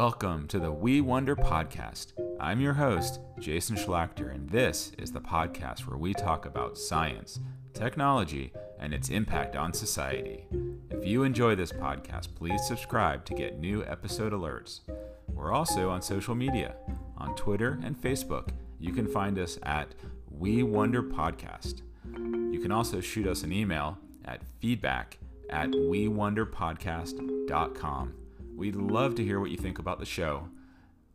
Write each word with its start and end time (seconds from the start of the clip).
Welcome 0.00 0.48
to 0.48 0.58
the 0.58 0.72
We 0.72 1.02
Wonder 1.02 1.36
podcast. 1.36 2.14
I'm 2.40 2.62
your 2.62 2.72
host, 2.72 3.20
Jason 3.38 3.76
Schlachter, 3.76 4.34
and 4.34 4.48
this 4.48 4.92
is 4.96 5.12
the 5.12 5.20
podcast 5.20 5.80
where 5.80 5.98
we 5.98 6.14
talk 6.14 6.46
about 6.46 6.78
science, 6.78 7.38
technology, 7.74 8.50
and 8.78 8.94
its 8.94 9.10
impact 9.10 9.56
on 9.56 9.74
society. 9.74 10.46
If 10.88 11.04
you 11.04 11.24
enjoy 11.24 11.54
this 11.54 11.70
podcast, 11.70 12.34
please 12.34 12.66
subscribe 12.66 13.26
to 13.26 13.34
get 13.34 13.60
new 13.60 13.84
episode 13.84 14.32
alerts. 14.32 14.80
We're 15.28 15.52
also 15.52 15.90
on 15.90 16.00
social 16.00 16.34
media. 16.34 16.76
On 17.18 17.36
Twitter 17.36 17.78
and 17.84 17.94
Facebook, 17.94 18.48
you 18.78 18.94
can 18.94 19.06
find 19.06 19.38
us 19.38 19.58
at 19.64 19.94
We 20.30 20.62
Wonder 20.62 21.02
Podcast. 21.02 21.82
You 22.16 22.60
can 22.62 22.72
also 22.72 23.02
shoot 23.02 23.26
us 23.26 23.42
an 23.42 23.52
email 23.52 23.98
at 24.24 24.40
feedback 24.60 25.18
at 25.50 25.68
wewonderpodcast.com. 25.68 28.14
We'd 28.60 28.76
love 28.76 29.14
to 29.14 29.24
hear 29.24 29.40
what 29.40 29.50
you 29.50 29.56
think 29.56 29.78
about 29.78 30.00
the 30.00 30.04
show. 30.04 30.50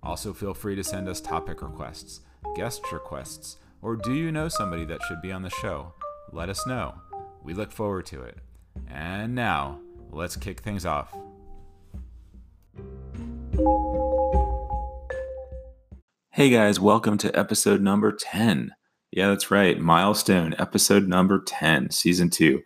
Also, 0.01 0.33
feel 0.33 0.55
free 0.55 0.75
to 0.75 0.83
send 0.83 1.07
us 1.07 1.21
topic 1.21 1.61
requests, 1.61 2.21
guest 2.55 2.91
requests, 2.91 3.57
or 3.83 3.95
do 3.95 4.13
you 4.13 4.31
know 4.31 4.47
somebody 4.47 4.83
that 4.85 5.03
should 5.03 5.21
be 5.21 5.31
on 5.31 5.43
the 5.43 5.51
show? 5.51 5.93
Let 6.31 6.49
us 6.49 6.65
know. 6.65 6.95
We 7.43 7.53
look 7.53 7.71
forward 7.71 8.07
to 8.07 8.23
it. 8.23 8.39
And 8.89 9.35
now, 9.35 9.79
let's 10.09 10.35
kick 10.35 10.61
things 10.61 10.87
off. 10.87 11.15
Hey 16.31 16.49
guys, 16.49 16.79
welcome 16.79 17.19
to 17.19 17.37
episode 17.37 17.79
number 17.79 18.11
10. 18.11 18.71
Yeah, 19.11 19.29
that's 19.29 19.51
right. 19.51 19.79
Milestone, 19.79 20.55
episode 20.57 21.07
number 21.07 21.43
10, 21.45 21.91
season 21.91 22.31
two. 22.31 22.63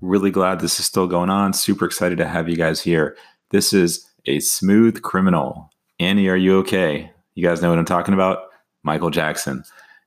Really 0.00 0.30
glad 0.30 0.60
this 0.60 0.80
is 0.80 0.86
still 0.86 1.06
going 1.06 1.28
on. 1.28 1.52
Super 1.52 1.84
excited 1.84 2.16
to 2.16 2.26
have 2.26 2.48
you 2.48 2.56
guys 2.56 2.80
here. 2.80 3.14
This 3.50 3.74
is 3.74 4.08
A 4.26 4.40
Smooth 4.40 5.02
Criminal. 5.02 5.70
Annie, 5.98 6.28
are 6.28 6.36
you 6.36 6.58
okay? 6.58 7.10
You 7.34 7.42
guys 7.42 7.60
know 7.60 7.70
what 7.70 7.78
I'm 7.78 7.84
talking 7.84 8.14
about? 8.14 8.44
Michael 8.84 9.10
Jackson. 9.10 9.64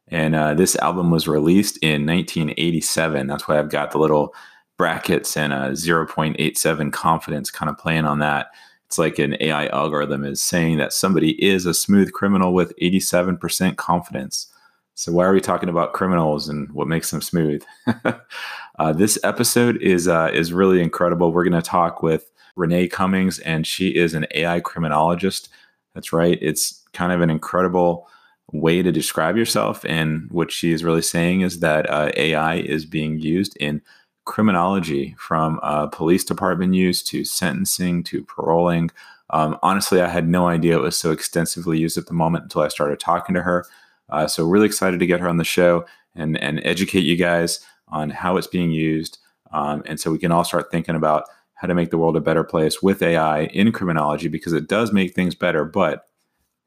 And 0.08 0.36
uh, 0.36 0.54
this 0.54 0.76
album 0.78 1.10
was 1.10 1.28
released 1.28 1.78
in 1.78 2.06
1987. 2.06 3.28
That's 3.28 3.48
why 3.48 3.60
I've 3.60 3.70
got 3.70 3.92
the 3.92 3.98
little 3.98 4.34
brackets 4.78 5.36
and 5.36 5.52
a 5.52 5.72
0.87 5.72 6.94
confidence 6.94 7.52
kind 7.52 7.70
of 7.70 7.78
playing 7.78 8.06
on 8.06 8.20
that. 8.20 8.48
It's 8.86 8.98
like 8.98 9.20
an 9.20 9.36
AI 9.40 9.68
algorithm 9.68 10.24
is 10.24 10.42
saying 10.42 10.78
that 10.78 10.94
somebody 10.94 11.32
is 11.44 11.66
a 11.66 11.74
smooth 11.74 12.12
criminal 12.12 12.54
with 12.54 12.74
87% 12.82 13.78
confidence. 13.78 14.48
So 14.96 15.12
why 15.12 15.26
are 15.26 15.34
we 15.34 15.42
talking 15.42 15.68
about 15.68 15.92
criminals 15.92 16.48
and 16.48 16.72
what 16.72 16.88
makes 16.88 17.12
them 17.12 17.22
smooth? 17.22 17.64
uh, 18.80 18.94
this 18.94 19.20
episode 19.26 19.82
is 19.82 20.08
uh, 20.08 20.32
is 20.34 20.54
really 20.54 20.82
incredible. 20.82 21.34
We're 21.34 21.44
going 21.44 21.62
to 21.62 21.70
talk 21.70 22.02
with 22.02 22.32
Renee 22.56 22.88
Cummings, 22.88 23.40
and 23.40 23.68
she 23.68 23.90
is 23.90 24.14
an 24.14 24.26
AI 24.34 24.62
criminologist. 24.62 25.50
That's 25.94 26.14
right. 26.14 26.40
It's 26.42 26.82
kind 26.94 27.12
of 27.12 27.20
an 27.20 27.30
incredible 27.30 28.08
way 28.54 28.82
to 28.82 28.92
describe 28.92 29.36
yourself. 29.36 29.84
And 29.84 30.32
what 30.32 30.50
she 30.50 30.72
is 30.72 30.84
really 30.84 31.02
saying 31.02 31.42
is 31.42 31.60
that 31.60 31.90
uh, 31.90 32.12
AI 32.16 32.56
is 32.56 32.86
being 32.86 33.20
used 33.20 33.58
in 33.58 33.82
criminology, 34.24 35.14
from 35.20 35.60
uh, 35.62 35.88
police 35.88 36.24
department 36.24 36.74
use 36.74 37.04
to 37.04 37.26
sentencing 37.26 38.04
to 38.06 38.24
paroling. 38.24 38.92
Um, 39.32 39.60
honestly, 39.62 40.02
I 40.02 40.08
had 40.08 40.30
no 40.30 40.48
idea 40.48 40.78
it 40.78 40.82
was 40.82 40.98
so 40.98 41.12
extensively 41.12 41.78
used 41.80 41.98
at 41.98 42.08
the 42.08 42.14
moment 42.14 42.46
until 42.46 42.62
I 42.62 42.70
started 42.70 43.00
talking 43.00 43.36
to 43.36 43.42
her. 43.42 43.66
Uh, 44.10 44.28
so 44.28 44.48
really 44.48 44.66
excited 44.66 45.00
to 45.00 45.06
get 45.06 45.20
her 45.20 45.28
on 45.28 45.38
the 45.38 45.44
show 45.44 45.86
and 46.16 46.38
and 46.38 46.62
educate 46.64 47.04
you 47.04 47.16
guys 47.16 47.60
on 47.88 48.10
how 48.10 48.38
it's 48.38 48.48
being 48.48 48.72
used, 48.72 49.20
um, 49.52 49.84
and 49.86 50.00
so 50.00 50.12
we 50.12 50.18
can 50.18 50.32
all 50.32 50.44
start 50.44 50.72
thinking 50.72 50.96
about 50.96 51.26
how 51.56 51.68
to 51.68 51.76
make 51.76 51.90
the 51.90 51.98
world 51.98 52.18
a 52.18 52.22
better 52.22 52.44
place 52.44 52.82
with 52.82 53.02
AI 53.02 53.44
in 53.46 53.72
criminology 53.72 54.28
because 54.28 54.54
it 54.54 54.68
does 54.68 54.92
make 54.92 55.14
things 55.14 55.36
better, 55.36 55.64
but 55.66 56.06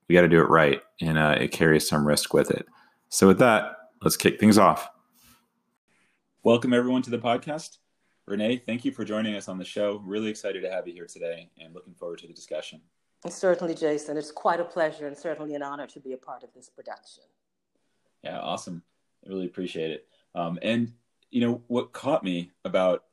we 0.08 0.14
got 0.14 0.22
to 0.22 0.28
do 0.28 0.40
it 0.40 0.48
right, 0.48 0.82
and 1.00 1.18
uh, 1.18 1.36
it 1.38 1.52
carries 1.52 1.88
some 1.88 2.06
risk 2.06 2.32
with 2.32 2.50
it. 2.50 2.66
So 3.10 3.26
with 3.26 3.38
that, 3.38 3.76
let's 4.02 4.16
kick 4.16 4.40
things 4.40 4.58
off. 4.58 4.88
Welcome 6.42 6.72
everyone 6.72 7.02
to 7.02 7.10
the 7.10 7.18
podcast. 7.18 7.78
Renee, 8.26 8.62
thank 8.64 8.84
you 8.84 8.92
for 8.92 9.04
joining 9.04 9.34
us 9.34 9.48
on 9.48 9.58
the 9.58 9.64
show. 9.64 10.02
Really 10.04 10.28
excited 10.28 10.62
to 10.62 10.70
have 10.70 10.86
you 10.86 10.94
here 10.94 11.06
today, 11.06 11.50
and 11.58 11.74
looking 11.74 11.94
forward 11.94 12.18
to 12.20 12.26
the 12.26 12.34
discussion. 12.34 12.80
Certainly, 13.26 13.74
Jason. 13.74 14.16
It's 14.16 14.30
quite 14.30 14.60
a 14.60 14.64
pleasure 14.64 15.06
and 15.06 15.16
certainly 15.16 15.54
an 15.54 15.62
honor 15.62 15.86
to 15.88 16.00
be 16.00 16.12
a 16.12 16.16
part 16.16 16.42
of 16.44 16.52
this 16.54 16.68
production. 16.68 17.24
Yeah, 18.22 18.38
awesome. 18.38 18.82
I 19.24 19.28
really 19.28 19.46
appreciate 19.46 19.90
it. 19.90 20.08
Um, 20.34 20.58
and 20.62 20.92
you 21.30 21.40
know 21.40 21.62
what 21.66 21.92
caught 21.92 22.24
me 22.24 22.50
about 22.64 23.04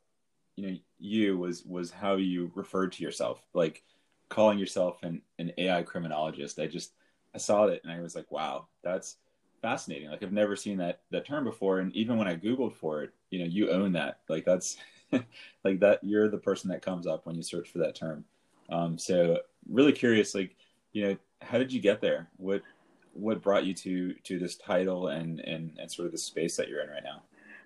you 0.56 0.66
know 0.66 0.76
you 0.98 1.36
was 1.36 1.64
was 1.64 1.90
how 1.90 2.16
you 2.16 2.50
referred 2.54 2.92
to 2.92 3.02
yourself, 3.02 3.44
like 3.52 3.82
calling 4.28 4.58
yourself 4.58 5.02
an 5.02 5.22
an 5.38 5.52
AI 5.58 5.82
criminologist. 5.82 6.58
I 6.58 6.66
just 6.66 6.92
I 7.34 7.38
saw 7.38 7.64
it 7.64 7.82
and 7.82 7.92
I 7.92 8.00
was 8.00 8.14
like, 8.14 8.30
wow, 8.30 8.68
that's 8.82 9.16
fascinating. 9.60 10.10
Like 10.10 10.22
I've 10.22 10.32
never 10.32 10.56
seen 10.56 10.78
that 10.78 11.00
that 11.10 11.26
term 11.26 11.44
before. 11.44 11.80
And 11.80 11.94
even 11.94 12.16
when 12.16 12.28
I 12.28 12.36
googled 12.36 12.74
for 12.74 13.02
it, 13.02 13.12
you 13.30 13.40
know, 13.40 13.46
you 13.46 13.70
own 13.70 13.92
that. 13.92 14.20
Like 14.28 14.44
that's 14.44 14.76
like 15.64 15.80
that. 15.80 16.02
You're 16.02 16.28
the 16.28 16.38
person 16.38 16.70
that 16.70 16.82
comes 16.82 17.06
up 17.06 17.26
when 17.26 17.36
you 17.36 17.42
search 17.42 17.68
for 17.68 17.78
that 17.78 17.94
term. 17.94 18.24
Um, 18.68 18.98
so 18.98 19.38
really 19.68 19.92
curious, 19.92 20.34
like, 20.34 20.56
you 20.92 21.06
know, 21.06 21.16
how 21.42 21.58
did 21.58 21.72
you 21.72 21.80
get 21.80 22.00
there? 22.00 22.28
What 22.36 22.62
what 23.12 23.42
brought 23.42 23.64
you 23.64 23.72
to 23.74 24.12
to 24.12 24.38
this 24.38 24.56
title 24.56 25.08
and 25.08 25.40
and 25.40 25.72
and 25.78 25.90
sort 25.90 26.06
of 26.06 26.12
the 26.12 26.18
space 26.18 26.56
that 26.56 26.68
you're 26.68 26.82
in 26.82 26.90
right 26.90 27.04
now? 27.04 27.22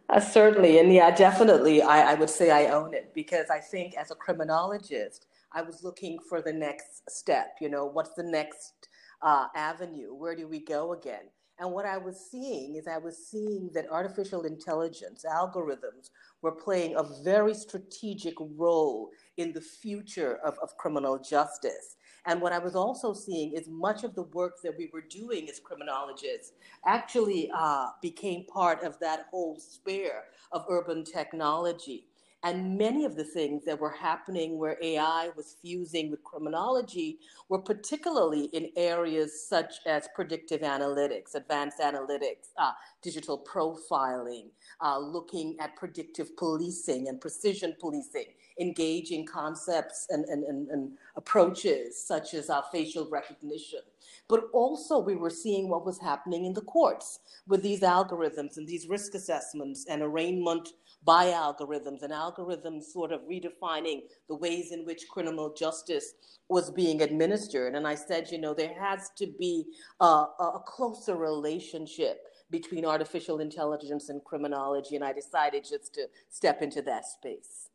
Uh, 0.09 0.19
certainly, 0.19 0.81
and 0.81 0.93
yeah, 0.93 1.11
definitely, 1.15 1.83
I, 1.83 2.13
I 2.13 2.15
would 2.15 2.31
say 2.31 2.51
I 2.51 2.73
own 2.73 2.95
it 2.95 3.13
because 3.15 3.49
I 3.49 3.59
think 3.59 3.97
as 3.97 4.11
a 4.11 4.17
criminologist, 4.17 5.27
I 5.53 5.63
was 5.63 5.85
looking 5.85 6.19
for 6.29 6.43
the 6.43 6.53
next 6.53 7.09
step. 7.09 7.57
You 7.61 7.69
know, 7.69 7.85
what's 7.85 8.15
the 8.15 8.25
next 8.25 8.89
uh, 9.23 9.47
avenue? 9.55 10.13
Where 10.15 10.35
do 10.35 10.49
we 10.49 10.61
go 10.61 10.95
again? 10.95 11.27
And 11.61 11.73
what 11.73 11.85
I 11.85 11.99
was 11.99 12.19
seeing 12.19 12.77
is 12.77 12.89
I 12.89 12.97
was 12.97 13.19
seeing 13.19 13.71
that 13.75 13.91
artificial 13.91 14.45
intelligence, 14.45 15.27
algorithms, 15.31 16.09
were 16.41 16.53
playing 16.53 16.97
a 16.97 17.05
very 17.23 17.53
strategic 17.53 18.35
role 18.57 19.11
in 19.37 19.53
the 19.53 19.61
future 19.61 20.39
of, 20.43 20.59
of 20.63 20.75
criminal 20.79 21.19
justice. 21.19 21.97
And 22.25 22.41
what 22.41 22.55
I 22.55 22.59
was 22.59 22.75
also 22.75 23.13
seeing 23.13 23.53
is 23.53 23.69
much 23.69 24.05
of 24.05 24.15
the 24.15 24.23
work 24.23 24.63
that 24.63 24.77
we 24.79 24.89
were 24.91 25.03
doing 25.03 25.51
as 25.51 25.61
criminologists 25.61 26.53
actually 26.87 27.51
uh, 27.55 27.89
became 28.01 28.47
part 28.47 28.83
of 28.83 28.99
that 29.01 29.27
whole 29.31 29.59
sphere 29.59 30.25
of 30.53 30.65
urban 30.71 31.05
technology. 31.05 32.07
And 32.43 32.79
many 32.79 33.05
of 33.05 33.17
the 33.17 33.25
things 33.25 33.67
that 33.67 33.79
were 33.79 33.91
happening 33.91 34.57
where 34.57 34.79
AI 34.81 35.31
was 35.37 35.57
fusing 35.61 36.11
with 36.11 36.25
criminology 36.25 37.19
were 37.51 37.59
particularly 37.59 38.45
in 38.47 38.71
areas 38.77 39.47
such 39.47 39.75
as 39.87 40.09
predictive 40.15 40.63
analytics, 40.63 41.35
advanced 41.35 41.81
analytics, 41.81 42.49
uh, 42.57 42.73
digital 43.03 43.45
profiling, 43.45 44.47
uh, 44.81 44.99
looking 44.99 45.57
at 45.61 45.77
predictive 45.77 46.35
policing 46.39 47.09
and 47.09 47.21
precision 47.21 47.77
policing, 47.79 48.27
engaging 48.59 49.27
concepts 49.27 50.07
and, 50.09 50.25
and, 50.25 50.45
and, 50.45 50.69
and 50.71 50.93
approaches 51.17 52.03
such 52.03 52.33
as 52.33 52.49
uh, 52.49 52.63
facial 52.73 53.07
recognition. 53.11 53.81
But 54.29 54.45
also, 54.55 54.99
we 54.99 55.17
were 55.17 55.31
seeing 55.31 55.69
what 55.69 55.85
was 55.85 55.99
happening 55.99 56.47
in 56.47 56.55
the 56.55 56.63
courts 56.63 57.19
with 57.47 57.63
these 57.63 57.81
algorithms 57.81 58.57
and 58.57 58.67
these 58.67 58.89
risk 58.89 59.15
assessments 59.15 59.87
and 59.89 60.03
arraignment 60.03 60.71
by 61.05 61.27
algorithms 61.27 62.03
and 62.03 62.13
algorithms 62.13 62.85
sort 62.85 63.13
of 63.13 63.23
redefining 63.23 64.03
the 64.29 64.35
ways 64.35 64.73
in 64.73 64.85
which 64.85 65.09
criminal 65.09 65.53
justice 65.53 66.15
was 66.49 66.71
being 66.71 67.01
administered. 67.01 67.75
And 67.75 67.87
I 67.87 67.95
said, 67.95 68.31
you 68.31 68.39
know, 68.39 68.53
there 68.53 68.75
has 68.79 69.11
to 69.17 69.27
be 69.39 69.65
a, 70.01 70.05
a 70.05 70.63
closer 70.67 71.17
relationship 71.17 72.27
between 72.51 72.85
artificial 72.85 73.41
intelligence 73.41 74.09
and 74.09 74.23
criminology. 74.25 74.97
And 74.97 75.05
I 75.05 75.13
decided 75.13 75.65
just 75.65 75.95
to 75.95 76.07
step 76.29 76.61
into 76.63 76.83
that 76.83 77.07
space. 77.07 77.71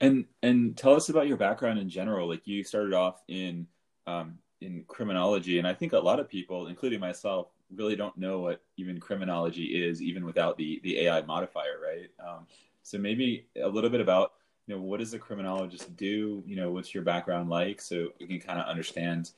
And 0.00 0.24
and 0.42 0.76
tell 0.76 0.94
us 0.94 1.10
about 1.10 1.28
your 1.28 1.36
background 1.36 1.78
in 1.78 1.88
general. 1.88 2.28
Like 2.28 2.46
you 2.46 2.64
started 2.64 2.92
off 2.92 3.22
in 3.28 3.68
um, 4.06 4.38
in 4.60 4.84
criminology, 4.88 5.58
and 5.58 5.68
I 5.68 5.74
think 5.74 5.92
a 5.92 5.98
lot 5.98 6.18
of 6.18 6.28
people, 6.28 6.66
including 6.66 6.98
myself, 6.98 7.48
really 7.76 7.96
don't 7.96 8.16
know 8.16 8.40
what 8.40 8.62
even 8.76 9.00
criminology 9.00 9.84
is, 9.84 10.02
even 10.02 10.24
without 10.24 10.56
the 10.56 10.80
the 10.82 11.00
AI 11.00 11.22
modifier, 11.22 11.78
right? 11.82 12.10
Um, 12.24 12.46
so 12.82 12.98
maybe 12.98 13.46
a 13.62 13.68
little 13.68 13.90
bit 13.90 14.00
about 14.00 14.32
you 14.66 14.74
know 14.74 14.80
what 14.80 15.00
does 15.00 15.14
a 15.14 15.18
criminologist 15.18 15.96
do? 15.96 16.42
You 16.46 16.56
know, 16.56 16.70
what's 16.70 16.94
your 16.94 17.02
background 17.02 17.48
like, 17.48 17.80
so 17.80 18.08
we 18.20 18.26
can 18.26 18.40
kind 18.40 18.58
of 18.60 18.66
understand, 18.66 19.30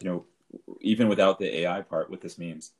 you 0.00 0.08
know, 0.08 0.24
even 0.80 1.08
without 1.08 1.38
the 1.38 1.60
AI 1.60 1.82
part, 1.82 2.10
what 2.10 2.20
this 2.20 2.38
means. 2.38 2.72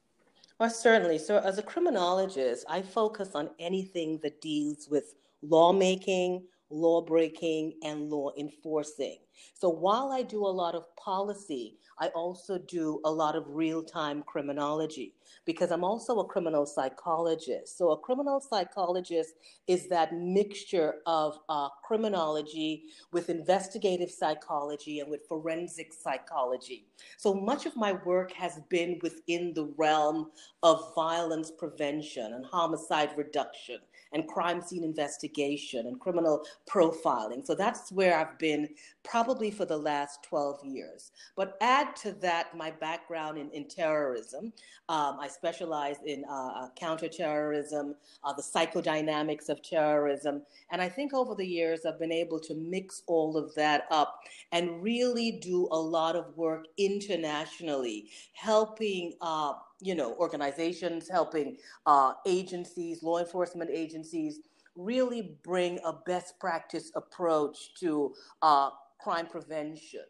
Well, 0.58 0.70
certainly. 0.70 1.18
So, 1.18 1.38
as 1.38 1.58
a 1.58 1.62
criminologist, 1.62 2.64
I 2.68 2.82
focus 2.82 3.30
on 3.34 3.50
anything 3.58 4.18
that 4.22 4.40
deals 4.40 4.88
with 4.90 5.14
lawmaking, 5.42 6.44
law 6.70 7.02
breaking, 7.02 7.74
and 7.82 8.10
law 8.10 8.30
enforcing. 8.38 9.18
So 9.54 9.68
while 9.68 10.12
I 10.12 10.22
do 10.22 10.44
a 10.44 10.48
lot 10.48 10.74
of 10.74 10.84
policy, 10.96 11.76
I 12.00 12.08
also 12.08 12.58
do 12.58 13.00
a 13.04 13.10
lot 13.10 13.36
of 13.36 13.44
real 13.48 13.82
time 13.82 14.22
criminology 14.22 15.14
because 15.44 15.70
I'm 15.70 15.84
also 15.84 16.20
a 16.20 16.26
criminal 16.26 16.66
psychologist. 16.66 17.76
So, 17.78 17.90
a 17.90 17.98
criminal 17.98 18.40
psychologist 18.40 19.34
is 19.66 19.88
that 19.88 20.14
mixture 20.14 20.96
of 21.06 21.38
uh, 21.48 21.68
criminology 21.84 22.84
with 23.12 23.30
investigative 23.30 24.10
psychology 24.10 25.00
and 25.00 25.10
with 25.10 25.26
forensic 25.26 25.92
psychology. 25.92 26.86
So, 27.16 27.34
much 27.34 27.66
of 27.66 27.76
my 27.76 27.92
work 28.04 28.32
has 28.32 28.60
been 28.68 28.98
within 29.02 29.54
the 29.54 29.72
realm 29.76 30.30
of 30.62 30.94
violence 30.94 31.50
prevention 31.50 32.34
and 32.34 32.44
homicide 32.44 33.10
reduction 33.16 33.78
and 34.12 34.26
crime 34.26 34.60
scene 34.60 34.84
investigation 34.84 35.86
and 35.86 36.00
criminal 36.00 36.44
profiling. 36.68 37.44
So 37.46 37.54
that's 37.54 37.92
where 37.92 38.18
I've 38.18 38.38
been 38.38 38.68
probably 39.04 39.50
for 39.50 39.64
the 39.64 39.76
last 39.76 40.22
12 40.24 40.64
years. 40.64 41.12
But 41.36 41.56
add 41.60 41.96
to 41.96 42.12
that 42.12 42.56
my 42.56 42.70
background 42.70 43.38
in, 43.38 43.50
in 43.50 43.68
terrorism. 43.68 44.52
Um, 44.88 45.18
I 45.20 45.28
specialize 45.28 45.96
in 46.04 46.24
uh, 46.28 46.32
uh, 46.32 46.68
counterterrorism, 46.76 47.94
uh, 48.24 48.32
the 48.32 48.42
psychodynamics 48.42 49.48
of 49.48 49.62
terrorism. 49.62 50.42
And 50.70 50.80
I 50.80 50.88
think 50.88 51.14
over 51.14 51.34
the 51.34 51.46
years, 51.46 51.86
I've 51.86 51.98
been 51.98 52.12
able 52.12 52.40
to 52.40 52.54
mix 52.54 53.02
all 53.06 53.36
of 53.36 53.54
that 53.54 53.86
up 53.90 54.20
and 54.52 54.82
really 54.82 55.32
do 55.32 55.68
a 55.70 55.78
lot 55.78 56.16
of 56.16 56.36
work 56.36 56.66
internationally, 56.76 58.10
helping 58.32 59.14
uh, 59.20 59.54
you 59.80 59.94
know, 59.94 60.14
organizations, 60.14 61.08
helping 61.08 61.56
uh, 61.86 62.14
agencies, 62.26 63.02
law 63.02 63.18
enforcement 63.18 63.70
agencies, 63.72 64.40
really 64.74 65.36
bring 65.42 65.78
a 65.84 65.92
best 65.92 66.38
practice 66.38 66.90
approach 66.94 67.74
to 67.74 68.14
uh, 68.42 68.70
crime 69.00 69.26
prevention, 69.26 70.04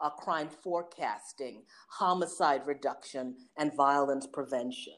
uh, 0.00 0.10
crime 0.10 0.48
forecasting, 0.48 1.62
homicide 1.88 2.66
reduction, 2.66 3.34
and 3.58 3.74
violence 3.74 4.26
prevention. 4.26 4.94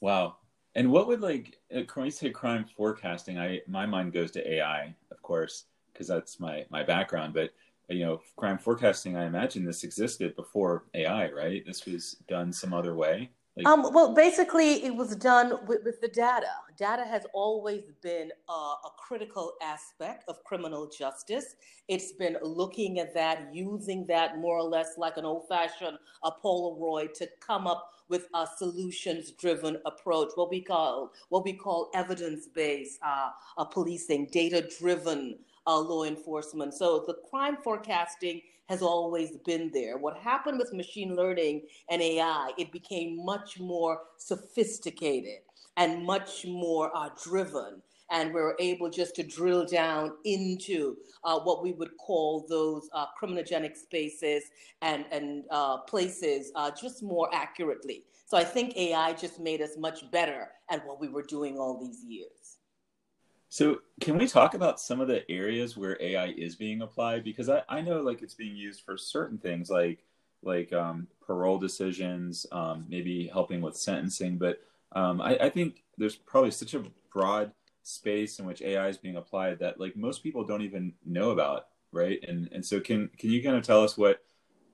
Wow. 0.00 0.36
And 0.76 0.90
what 0.90 1.06
would 1.06 1.20
like 1.20 1.58
uh, 1.74 1.82
when 1.94 2.06
you 2.06 2.10
say 2.10 2.30
crime 2.30 2.64
forecasting? 2.76 3.38
I 3.38 3.60
my 3.68 3.86
mind 3.86 4.12
goes 4.12 4.32
to 4.32 4.54
AI, 4.54 4.94
of 5.10 5.22
course, 5.22 5.66
because 5.92 6.08
that's 6.08 6.40
my 6.40 6.64
my 6.68 6.82
background. 6.82 7.34
But 7.34 7.50
you 7.88 8.04
know, 8.04 8.20
crime 8.36 8.58
forecasting. 8.58 9.16
I 9.16 9.26
imagine 9.26 9.64
this 9.64 9.84
existed 9.84 10.34
before 10.34 10.84
AI, 10.94 11.30
right? 11.30 11.64
This 11.64 11.86
was 11.86 12.16
done 12.28 12.52
some 12.52 12.72
other 12.72 12.94
way. 12.94 13.30
Like, 13.56 13.66
um, 13.66 13.92
well, 13.92 14.14
basically, 14.14 14.84
it 14.84 14.94
was 14.94 15.14
done 15.14 15.58
with, 15.66 15.84
with, 15.84 16.00
the 16.00 16.08
data. 16.08 16.48
Data 16.76 17.04
has 17.04 17.24
always 17.32 17.84
been 18.02 18.32
a, 18.48 18.52
a 18.52 18.90
critical 18.98 19.52
aspect 19.62 20.24
of 20.26 20.42
criminal 20.42 20.90
justice. 20.90 21.54
It's 21.86 22.12
been 22.12 22.36
looking 22.42 22.98
at 22.98 23.14
that, 23.14 23.54
using 23.54 24.06
that 24.06 24.38
more 24.38 24.58
or 24.58 24.64
less 24.64 24.98
like 24.98 25.18
an 25.18 25.24
old 25.24 25.46
fashioned 25.48 25.98
a 26.24 26.32
Polaroid 26.32 27.12
to 27.14 27.28
come 27.38 27.68
up 27.68 27.92
with 28.08 28.26
a 28.34 28.46
solutions 28.58 29.30
driven 29.30 29.78
approach, 29.86 30.30
what 30.34 30.50
we 30.50 30.60
call 30.60 31.12
what 31.28 31.44
we 31.44 31.52
call 31.52 31.90
evidence 31.94 32.48
based 32.48 32.98
uh, 33.02 33.64
policing, 33.64 34.28
data 34.32 34.66
driven 34.80 35.38
uh, 35.66 35.78
law 35.78 36.04
enforcement. 36.04 36.74
So 36.74 37.04
the 37.06 37.16
crime 37.30 37.56
forecasting 37.62 38.42
has 38.68 38.82
always 38.82 39.36
been 39.46 39.70
there. 39.72 39.98
What 39.98 40.18
happened 40.18 40.58
with 40.58 40.72
machine 40.72 41.16
learning 41.16 41.62
and 41.90 42.02
AI, 42.02 42.52
it 42.58 42.72
became 42.72 43.24
much 43.24 43.60
more 43.60 44.00
sophisticated 44.18 45.40
and 45.76 46.04
much 46.04 46.46
more 46.46 46.90
uh, 46.96 47.10
driven. 47.24 47.82
And 48.10 48.34
we 48.34 48.40
are 48.40 48.56
able 48.60 48.90
just 48.90 49.16
to 49.16 49.22
drill 49.24 49.66
down 49.66 50.12
into 50.24 50.96
uh, 51.24 51.40
what 51.40 51.62
we 51.62 51.72
would 51.72 51.96
call 51.98 52.46
those 52.48 52.88
uh, 52.94 53.06
criminogenic 53.20 53.76
spaces 53.76 54.44
and, 54.82 55.06
and 55.12 55.44
uh, 55.50 55.78
places 55.78 56.52
uh, 56.56 56.70
just 56.70 57.02
more 57.02 57.30
accurately. 57.34 58.04
So 58.26 58.36
I 58.38 58.44
think 58.44 58.76
AI 58.76 59.14
just 59.14 59.40
made 59.40 59.62
us 59.62 59.76
much 59.78 60.10
better 60.12 60.48
at 60.70 60.86
what 60.86 61.00
we 61.00 61.08
were 61.08 61.22
doing 61.24 61.58
all 61.58 61.80
these 61.80 62.04
years. 62.04 62.43
So 63.54 63.82
can 64.00 64.18
we 64.18 64.26
talk 64.26 64.54
about 64.54 64.80
some 64.80 65.00
of 65.00 65.06
the 65.06 65.30
areas 65.30 65.76
where 65.76 65.96
AI 66.02 66.34
is 66.36 66.56
being 66.56 66.82
applied? 66.82 67.22
Because 67.22 67.48
I, 67.48 67.62
I 67.68 67.82
know 67.82 68.00
like 68.00 68.20
it's 68.20 68.34
being 68.34 68.56
used 68.56 68.80
for 68.80 68.96
certain 68.98 69.38
things 69.38 69.70
like 69.70 70.00
like 70.42 70.72
um, 70.72 71.06
parole 71.24 71.58
decisions, 71.58 72.46
um, 72.50 72.84
maybe 72.88 73.30
helping 73.32 73.60
with 73.60 73.76
sentencing. 73.76 74.38
But 74.38 74.58
um, 74.90 75.20
I, 75.20 75.36
I, 75.36 75.50
think 75.50 75.84
there's 75.96 76.16
probably 76.16 76.50
such 76.50 76.74
a 76.74 76.82
broad 77.12 77.52
space 77.84 78.40
in 78.40 78.44
which 78.44 78.60
AI 78.60 78.88
is 78.88 78.96
being 78.98 79.18
applied 79.18 79.60
that 79.60 79.78
like 79.78 79.94
most 79.94 80.24
people 80.24 80.42
don't 80.42 80.62
even 80.62 80.92
know 81.06 81.30
about, 81.30 81.68
right? 81.92 82.18
And 82.26 82.48
and 82.50 82.66
so 82.66 82.80
can 82.80 83.08
can 83.18 83.30
you 83.30 83.40
kind 83.40 83.54
of 83.54 83.62
tell 83.62 83.84
us 83.84 83.96
what 83.96 84.18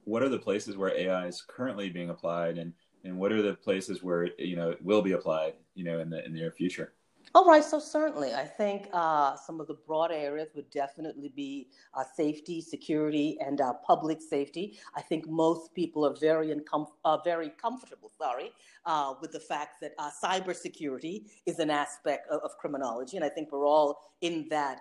what 0.05 0.23
are 0.23 0.31
the 0.31 0.39
places 0.39 0.79
where 0.79 0.97
AI 0.97 1.27
is 1.27 1.45
currently 1.47 1.91
being 1.91 2.09
applied, 2.09 2.57
and 2.57 2.73
and 3.05 3.19
what 3.19 3.31
are 3.31 3.43
the 3.43 3.53
places 3.53 4.03
where 4.03 4.31
you 4.39 4.57
know 4.57 4.71
it 4.71 4.83
will 4.83 5.03
be 5.03 5.13
applied, 5.13 5.53
you 5.75 5.85
know, 5.85 6.01
in 6.01 6.09
the 6.09 6.25
in 6.25 6.33
the 6.33 6.39
near 6.39 6.51
future? 6.51 6.95
All 7.33 7.45
right, 7.45 7.63
so 7.63 7.79
certainly, 7.79 8.35
I 8.35 8.45
think 8.45 8.89
uh, 8.93 9.37
some 9.37 9.61
of 9.61 9.69
the 9.69 9.77
broad 9.87 10.11
areas 10.11 10.49
would 10.57 10.69
definitely 10.71 11.29
be 11.29 11.69
uh, 11.95 12.03
safety, 12.03 12.61
security, 12.61 13.39
and 13.41 13.61
uh, 13.61 13.75
public 13.87 14.21
safety. 14.21 14.81
I 14.97 15.01
think 15.01 15.29
most 15.29 15.73
people 15.73 16.05
are 16.05 16.17
very 16.21 16.49
incom- 16.49 16.89
uh, 17.05 17.19
very 17.23 17.51
comfortable, 17.51 18.11
sorry, 18.19 18.51
uh, 18.85 19.15
with 19.23 19.31
the 19.31 19.39
fact 19.39 19.81
that 19.81 19.93
uh, 19.97 20.11
cybersecurity 20.11 21.27
is 21.47 21.61
an 21.61 21.71
aspect 21.71 22.29
of, 22.31 22.41
of, 22.41 22.59
criminology, 22.59 23.17
and 23.17 23.25
I 23.25 23.29
think 23.29 23.53
we're 23.53 23.65
all 23.65 24.01
in 24.23 24.49
that 24.51 24.81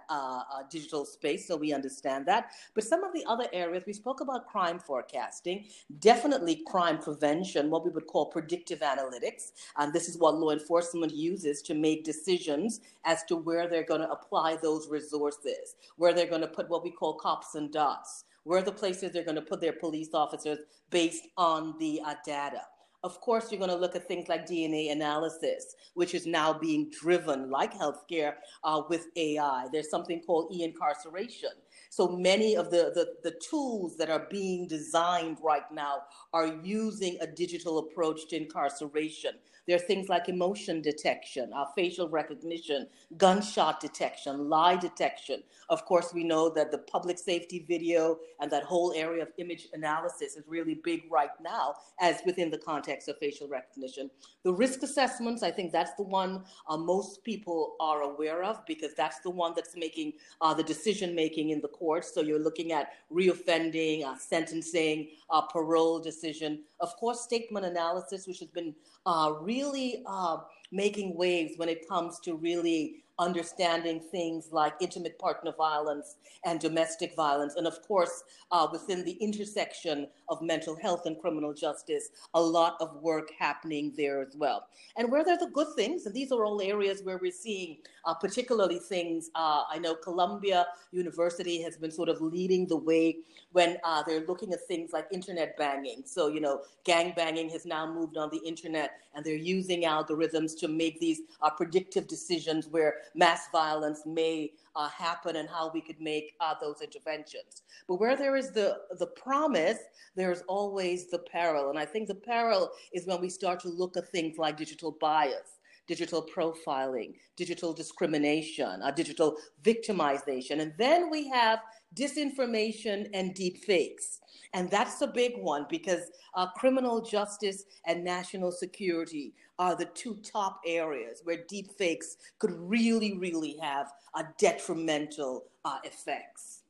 digital 0.71 1.05
space, 1.05 1.47
so 1.47 1.55
we 1.55 1.71
understand 1.71 2.25
that. 2.25 2.51
But 2.73 2.83
some 2.83 3.03
of 3.03 3.13
the 3.13 3.23
other 3.25 3.45
areas 3.53 3.83
we 3.85 3.93
spoke 3.93 4.21
about 4.21 4.47
crime 4.47 4.79
forecasting, 4.79 5.67
definitely 5.99 6.63
crime 6.67 6.97
prevention, 6.97 7.69
what 7.69 7.85
we 7.85 7.91
would 7.91 8.07
call 8.07 8.25
predictive 8.25 8.79
analytics, 8.79 9.51
and 9.77 9.93
this 9.93 10.09
is 10.09 10.17
what 10.17 10.35
law 10.35 10.49
enforcement 10.49 11.13
uses 11.13 11.61
to 11.61 11.75
make 11.75 12.03
decisions 12.03 12.38
decisions 12.39 12.81
as 13.05 13.23
to 13.25 13.35
where 13.35 13.67
they're 13.67 13.83
going 13.83 14.01
to 14.01 14.11
apply 14.11 14.55
those 14.57 14.87
resources, 14.89 15.75
where 15.97 16.13
they're 16.13 16.27
going 16.27 16.41
to 16.41 16.47
put 16.47 16.69
what 16.69 16.83
we 16.83 16.91
call 16.91 17.13
cops 17.13 17.55
and 17.55 17.71
dots, 17.71 18.25
where 18.43 18.61
the 18.61 18.71
places 18.71 19.11
they're 19.11 19.23
going 19.23 19.35
to 19.35 19.41
put 19.41 19.61
their 19.61 19.73
police 19.73 20.09
officers 20.13 20.59
based 20.89 21.27
on 21.37 21.75
the 21.79 22.01
uh, 22.05 22.15
data. 22.25 22.61
Of 23.01 23.21
course, 23.21 23.49
you're 23.49 23.59
going 23.59 23.71
to 23.71 23.77
look 23.77 23.95
at 23.95 24.09
things 24.09 24.27
like 24.27 24.45
DNA 24.45 24.91
analysis, 24.91 25.75
which 25.93 26.13
is 26.13 26.25
now 26.25 26.51
being 26.51 26.91
driven, 26.91 27.49
like 27.49 27.73
healthcare, 27.73 28.33
uh, 28.65 28.81
with 28.89 29.07
AI. 29.15 29.67
There's 29.71 29.89
something 29.89 30.21
called 30.21 30.51
e 30.53 30.63
incarceration. 30.63 31.51
So 31.89 32.09
many 32.09 32.55
of 32.55 32.71
the, 32.71 32.91
the, 32.93 33.13
the, 33.23 33.39
tools 33.39 33.95
that 33.97 34.09
are 34.09 34.27
being 34.29 34.67
designed 34.67 35.37
right 35.41 35.71
now 35.71 36.03
are 36.33 36.47
using 36.61 37.17
a 37.21 37.27
digital 37.27 37.79
approach 37.79 38.27
to 38.29 38.35
incarceration. 38.37 39.31
There 39.65 39.75
are 39.75 39.79
things 39.79 40.09
like 40.09 40.29
emotion 40.29 40.81
detection, 40.81 41.51
uh, 41.55 41.65
facial 41.75 42.09
recognition, 42.09 42.87
gunshot 43.17 43.79
detection, 43.79 44.49
lie 44.49 44.75
detection. 44.75 45.43
Of 45.69 45.85
course, 45.85 46.11
we 46.13 46.23
know 46.23 46.49
that 46.49 46.71
the 46.71 46.79
public 46.79 47.17
safety 47.17 47.65
video 47.67 48.17
and 48.39 48.51
that 48.51 48.63
whole 48.63 48.93
area 48.95 49.23
of 49.23 49.29
image 49.37 49.67
analysis 49.73 50.35
is 50.35 50.43
really 50.47 50.79
big 50.83 51.03
right 51.09 51.29
now, 51.41 51.75
as 52.01 52.19
within 52.25 52.49
the 52.49 52.57
context 52.57 52.88
of 52.89 53.17
facial 53.17 53.47
recognition. 53.47 54.09
The 54.43 54.53
risk 54.53 54.83
assessments, 54.83 55.43
I 55.43 55.51
think 55.51 55.71
that's 55.71 55.93
the 55.95 56.03
one 56.03 56.43
uh, 56.67 56.77
most 56.77 57.23
people 57.23 57.75
are 57.79 58.01
aware 58.01 58.43
of 58.43 58.65
because 58.65 58.93
that's 58.95 59.19
the 59.19 59.29
one 59.29 59.53
that's 59.55 59.75
making 59.75 60.13
uh, 60.41 60.53
the 60.53 60.63
decision 60.63 61.15
making 61.15 61.51
in 61.51 61.61
the 61.61 61.67
courts. 61.67 62.13
So 62.13 62.21
you're 62.21 62.39
looking 62.39 62.71
at 62.71 62.89
reoffending, 63.11 64.05
uh, 64.05 64.17
sentencing, 64.17 65.09
uh, 65.29 65.41
parole 65.41 65.99
decision. 65.99 66.63
Of 66.79 66.95
course, 66.97 67.21
statement 67.21 67.65
analysis, 67.65 68.27
which 68.27 68.39
has 68.39 68.49
been 68.49 68.73
uh, 69.05 69.33
really 69.41 70.03
uh, 70.05 70.37
making 70.71 71.15
waves 71.15 71.53
when 71.57 71.69
it 71.69 71.87
comes 71.87 72.19
to 72.21 72.35
really 72.35 73.03
understanding 73.19 73.99
things 73.99 74.49
like 74.51 74.73
intimate 74.79 75.19
partner 75.19 75.51
violence 75.55 76.15
and 76.45 76.59
domestic 76.59 77.15
violence. 77.15 77.55
And 77.55 77.67
of 77.67 77.81
course, 77.85 78.23
uh, 78.51 78.67
within 78.71 79.03
the 79.03 79.11
intersection 79.11 80.07
of 80.29 80.41
mental 80.41 80.75
health 80.75 81.05
and 81.05 81.19
criminal 81.19 81.53
justice, 81.53 82.09
a 82.33 82.41
lot 82.41 82.77
of 82.79 82.95
work 83.01 83.31
happening 83.37 83.93
there 83.97 84.21
as 84.21 84.35
well. 84.35 84.67
And 84.97 85.11
where 85.11 85.23
there's 85.23 85.39
the 85.39 85.47
good 85.47 85.67
things, 85.75 86.05
and 86.05 86.13
these 86.13 86.31
are 86.31 86.45
all 86.45 86.61
areas 86.61 87.01
where 87.03 87.17
we're 87.17 87.31
seeing 87.31 87.77
uh, 88.05 88.13
particularly 88.13 88.79
things, 88.79 89.29
uh, 89.35 89.63
I 89.69 89.79
know 89.79 89.95
Columbia 89.95 90.67
University 90.91 91.61
has 91.61 91.77
been 91.77 91.91
sort 91.91 92.09
of 92.09 92.21
leading 92.21 92.67
the 92.67 92.77
way 92.77 93.17
when 93.51 93.77
uh, 93.83 94.03
they're 94.05 94.25
looking 94.25 94.53
at 94.53 94.65
things 94.67 94.91
like 94.93 95.07
internet 95.11 95.57
banging. 95.57 96.03
So, 96.05 96.27
you 96.27 96.39
know, 96.39 96.61
gang 96.83 97.13
banging 97.15 97.49
has 97.49 97.65
now 97.65 97.91
moved 97.91 98.17
on 98.17 98.29
the 98.29 98.41
internet 98.45 98.91
and 99.15 99.25
they're 99.25 99.35
using 99.35 99.83
algorithms 99.83 100.57
to 100.59 100.67
make 100.67 100.99
these 100.99 101.21
uh, 101.41 101.49
predictive 101.49 102.07
decisions 102.07 102.67
where 102.67 102.95
mass 103.15 103.47
violence 103.51 104.03
may 104.05 104.51
uh, 104.75 104.89
happen 104.89 105.35
and 105.35 105.49
how 105.49 105.71
we 105.73 105.81
could 105.81 105.99
make 105.99 106.35
uh, 106.39 106.53
those 106.61 106.81
interventions. 106.81 107.63
But 107.87 107.95
where 107.95 108.15
there 108.15 108.35
is 108.35 108.51
the, 108.51 108.77
the 108.97 109.07
promise, 109.07 109.79
there's 110.15 110.41
always 110.47 111.09
the 111.09 111.19
peril. 111.19 111.69
And 111.69 111.79
I 111.79 111.85
think 111.85 112.07
the 112.07 112.15
peril 112.15 112.71
is 112.93 113.05
when 113.05 113.21
we 113.21 113.29
start 113.29 113.59
to 113.61 113.69
look 113.69 113.97
at 113.97 114.09
things 114.09 114.37
like 114.37 114.57
digital 114.57 114.91
bias 114.99 115.59
digital 115.89 116.23
profiling, 116.23 117.15
digital 117.35 117.73
discrimination, 117.73 118.79
uh, 118.83 118.91
digital 118.91 119.35
victimization. 119.63 120.61
And 120.61 120.71
then 120.77 121.09
we 121.09 121.27
have 121.29 121.59
disinformation 121.95 123.09
and 123.13 123.33
deep 123.33 123.63
fakes. 123.63 124.19
And 124.53 124.69
that's 124.69 125.01
a 125.01 125.07
big 125.07 125.33
one 125.37 125.67
because 125.69 126.09
uh, 126.33 126.47
criminal 126.51 127.01
justice 127.01 127.65
and 127.85 128.03
national 128.03 128.51
security 128.51 129.33
are 129.59 129.75
the 129.75 129.85
two 129.85 130.15
top 130.23 130.61
areas 130.65 131.21
where 131.23 131.43
deep 131.47 131.71
fakes 131.77 132.17
could 132.39 132.51
really, 132.53 133.17
really 133.17 133.57
have 133.61 133.91
a 134.15 134.23
detrimental 134.37 135.45
uh, 135.65 135.77
effects. 135.83 136.61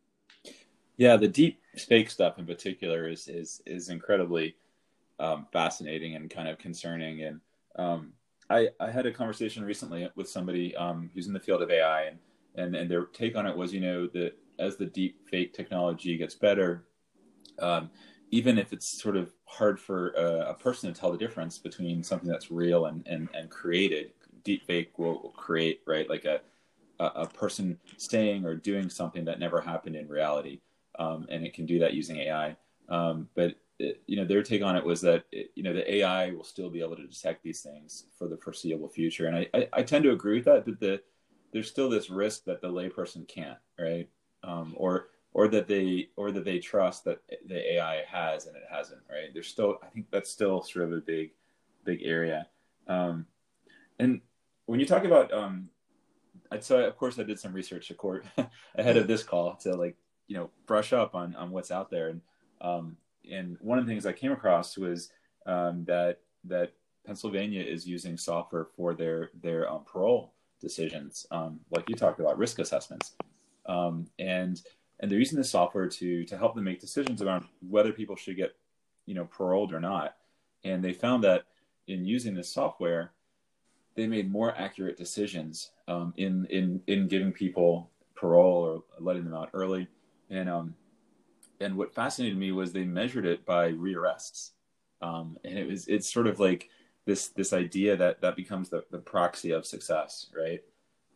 Yeah, 0.97 1.15
the 1.15 1.27
deep 1.27 1.61
fake 1.77 2.09
stuff 2.09 2.39
in 2.39 2.45
particular 2.45 3.07
is 3.07 3.29
is 3.29 3.61
is 3.65 3.87
incredibly 3.87 4.55
um, 5.19 5.47
fascinating 5.53 6.15
and 6.15 6.29
kind 6.29 6.49
of 6.49 6.57
concerning. 6.57 7.23
And 7.23 7.39
um, 7.77 8.11
I 8.49 8.69
I 8.81 8.91
had 8.91 9.05
a 9.05 9.11
conversation 9.11 9.63
recently 9.63 10.09
with 10.15 10.27
somebody 10.27 10.75
um, 10.75 11.09
who's 11.13 11.27
in 11.27 11.33
the 11.33 11.39
field 11.39 11.61
of 11.61 11.71
AI, 11.71 12.03
and 12.03 12.17
and 12.55 12.75
and 12.75 12.91
their 12.91 13.05
take 13.05 13.37
on 13.37 13.45
it 13.45 13.55
was, 13.55 13.73
you 13.73 13.79
know, 13.79 14.07
that 14.07 14.33
as 14.59 14.77
the 14.77 14.85
deep 14.85 15.27
fake 15.29 15.53
technology 15.53 16.17
gets 16.17 16.35
better, 16.35 16.85
um, 17.59 17.89
even 18.31 18.57
if 18.57 18.73
it's 18.73 19.01
sort 19.01 19.17
of 19.17 19.33
hard 19.45 19.79
for 19.79 20.09
a, 20.11 20.51
a, 20.51 20.53
person 20.53 20.93
to 20.93 20.99
tell 20.99 21.11
the 21.11 21.17
difference 21.17 21.57
between 21.57 22.03
something 22.03 22.29
that's 22.29 22.51
real 22.51 22.85
and, 22.85 23.05
and, 23.07 23.27
and 23.33 23.49
created, 23.49 24.11
deepfake 24.43 24.89
will, 24.97 25.21
will 25.21 25.33
create, 25.35 25.81
right, 25.87 26.09
like 26.09 26.25
a, 26.25 26.39
a, 26.99 27.05
a, 27.05 27.27
person 27.27 27.77
saying 27.97 28.45
or 28.45 28.55
doing 28.55 28.89
something 28.89 29.25
that 29.25 29.39
never 29.39 29.59
happened 29.59 29.95
in 29.95 30.07
reality. 30.07 30.61
Um, 30.99 31.25
and 31.29 31.45
it 31.45 31.53
can 31.53 31.65
do 31.65 31.79
that 31.79 31.93
using 31.93 32.17
AI. 32.17 32.55
Um, 32.87 33.27
but, 33.35 33.55
it, 33.79 34.01
you 34.07 34.17
know, 34.17 34.25
their 34.25 34.43
take 34.43 34.61
on 34.61 34.75
it 34.75 34.83
was 34.83 35.01
that, 35.01 35.23
it, 35.31 35.51
you 35.55 35.63
know, 35.63 35.73
the 35.73 35.95
AI 35.95 36.31
will 36.31 36.43
still 36.43 36.69
be 36.69 36.81
able 36.81 36.97
to 36.97 37.07
detect 37.07 37.43
these 37.43 37.61
things 37.61 38.05
for 38.17 38.27
the 38.27 38.37
foreseeable 38.37 38.89
future. 38.89 39.27
And 39.27 39.37
I, 39.37 39.47
I, 39.53 39.67
I 39.73 39.83
tend 39.83 40.03
to 40.03 40.11
agree 40.11 40.35
with 40.35 40.45
that, 40.45 40.65
that 40.65 40.79
the, 40.79 41.01
there's 41.51 41.69
still 41.69 41.89
this 41.89 42.09
risk 42.09 42.43
that 42.45 42.61
the 42.61 42.67
layperson 42.67 43.27
can't, 43.27 43.57
right? 43.79 44.07
Um, 44.43 44.73
or 44.77 45.09
or 45.33 45.47
that 45.47 45.67
they 45.67 46.09
or 46.15 46.31
that 46.31 46.45
they 46.45 46.59
trust 46.59 47.05
that 47.05 47.21
the 47.47 47.73
AI 47.75 48.03
has 48.07 48.47
and 48.47 48.55
it 48.55 48.63
hasn't. 48.69 49.01
Right? 49.09 49.33
There's 49.33 49.47
still 49.47 49.79
I 49.83 49.87
think 49.87 50.07
that's 50.11 50.29
still 50.29 50.63
sort 50.63 50.85
of 50.85 50.93
a 50.93 51.01
big 51.01 51.31
big 51.83 52.01
area. 52.03 52.47
Um, 52.87 53.25
and 53.99 54.21
when 54.65 54.79
you 54.79 54.85
talk 54.85 55.03
about 55.03 55.33
um, 55.33 55.69
so 56.59 56.79
of 56.79 56.97
course 56.97 57.19
I 57.19 57.23
did 57.23 57.39
some 57.39 57.53
research 57.53 57.91
court 57.97 58.25
ahead 58.75 58.97
of 58.97 59.07
this 59.07 59.23
call 59.23 59.55
to 59.57 59.75
like 59.75 59.97
you 60.27 60.37
know 60.37 60.49
brush 60.65 60.93
up 60.93 61.15
on 61.15 61.35
on 61.35 61.51
what's 61.51 61.71
out 61.71 61.89
there 61.89 62.09
and 62.09 62.21
um, 62.61 62.97
and 63.31 63.57
one 63.61 63.79
of 63.79 63.85
the 63.85 63.91
things 63.91 64.05
I 64.05 64.13
came 64.13 64.31
across 64.31 64.77
was 64.77 65.11
um, 65.45 65.85
that 65.85 66.19
that 66.45 66.73
Pennsylvania 67.05 67.63
is 67.63 67.87
using 67.87 68.17
software 68.17 68.65
for 68.65 68.93
their 68.93 69.31
their 69.41 69.69
um, 69.69 69.83
parole 69.85 70.33
decisions, 70.61 71.25
um, 71.31 71.59
like 71.71 71.87
you 71.87 71.95
talked 71.95 72.19
about 72.19 72.37
risk 72.37 72.59
assessments, 72.59 73.15
um, 73.69 74.07
and 74.17 74.61
and 74.99 75.09
they're 75.09 75.19
using 75.19 75.37
this 75.37 75.51
software 75.51 75.87
to 75.87 76.25
to 76.25 76.37
help 76.37 76.55
them 76.55 76.65
make 76.65 76.81
decisions 76.81 77.21
around 77.21 77.45
whether 77.69 77.93
people 77.93 78.15
should 78.15 78.35
get 78.35 78.55
you 79.05 79.13
know 79.13 79.25
paroled 79.25 79.71
or 79.71 79.79
not. 79.79 80.15
And 80.65 80.83
they 80.83 80.91
found 80.91 81.23
that 81.23 81.43
in 81.87 82.05
using 82.05 82.33
this 82.33 82.51
software 82.51 83.11
they 83.95 84.07
made 84.07 84.31
more 84.31 84.55
accurate 84.57 84.97
decisions 84.97 85.71
um, 85.87 86.13
in 86.17 86.45
in 86.47 86.81
in 86.87 87.07
giving 87.07 87.31
people 87.31 87.91
parole 88.15 88.63
or 88.63 88.83
letting 88.99 89.23
them 89.23 89.35
out 89.35 89.51
early. 89.53 89.87
And 90.29 90.49
um 90.49 90.75
and 91.61 91.75
what 91.75 91.93
fascinated 91.93 92.37
me 92.37 92.51
was 92.51 92.73
they 92.73 92.85
measured 92.85 93.25
it 93.25 93.45
by 93.45 93.71
rearrests. 93.71 94.51
Um, 95.01 95.37
and 95.45 95.57
it 95.57 95.67
was 95.67 95.87
it's 95.87 96.11
sort 96.11 96.27
of 96.27 96.39
like 96.39 96.69
this 97.05 97.27
this 97.29 97.53
idea 97.53 97.95
that 97.97 98.21
that 98.21 98.35
becomes 98.35 98.69
the, 98.69 98.83
the 98.91 98.99
proxy 98.99 99.51
of 99.51 99.65
success 99.65 100.27
right? 100.35 100.61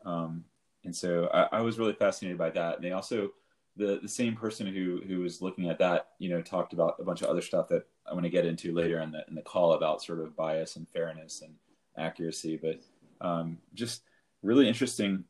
Um, 0.05 0.45
and 0.83 0.95
so 0.95 1.29
I, 1.33 1.57
I 1.57 1.61
was 1.61 1.79
really 1.79 1.93
fascinated 1.93 2.37
by 2.37 2.49
that 2.51 2.75
and 2.75 2.83
they 2.83 2.91
also 2.91 3.31
the 3.75 3.99
the 4.01 4.07
same 4.07 4.35
person 4.35 4.67
who 4.67 5.01
who 5.07 5.19
was 5.19 5.41
looking 5.41 5.69
at 5.69 5.79
that, 5.79 6.09
you 6.19 6.29
know, 6.29 6.41
talked 6.41 6.73
about 6.73 6.95
a 6.99 7.03
bunch 7.03 7.21
of 7.21 7.29
other 7.29 7.41
stuff 7.41 7.67
that 7.69 7.87
I 8.09 8.13
want 8.13 8.23
to 8.23 8.29
get 8.29 8.45
into 8.45 8.73
later 8.73 8.99
in 8.99 9.11
the 9.11 9.25
in 9.27 9.35
the 9.35 9.41
call 9.41 9.73
about 9.73 10.03
sort 10.03 10.19
of 10.19 10.35
bias 10.35 10.75
and 10.75 10.87
fairness 10.89 11.41
and 11.41 11.55
accuracy. 11.97 12.57
But 12.57 12.81
um, 13.25 13.57
just 13.73 14.03
really 14.41 14.67
interesting, 14.67 15.23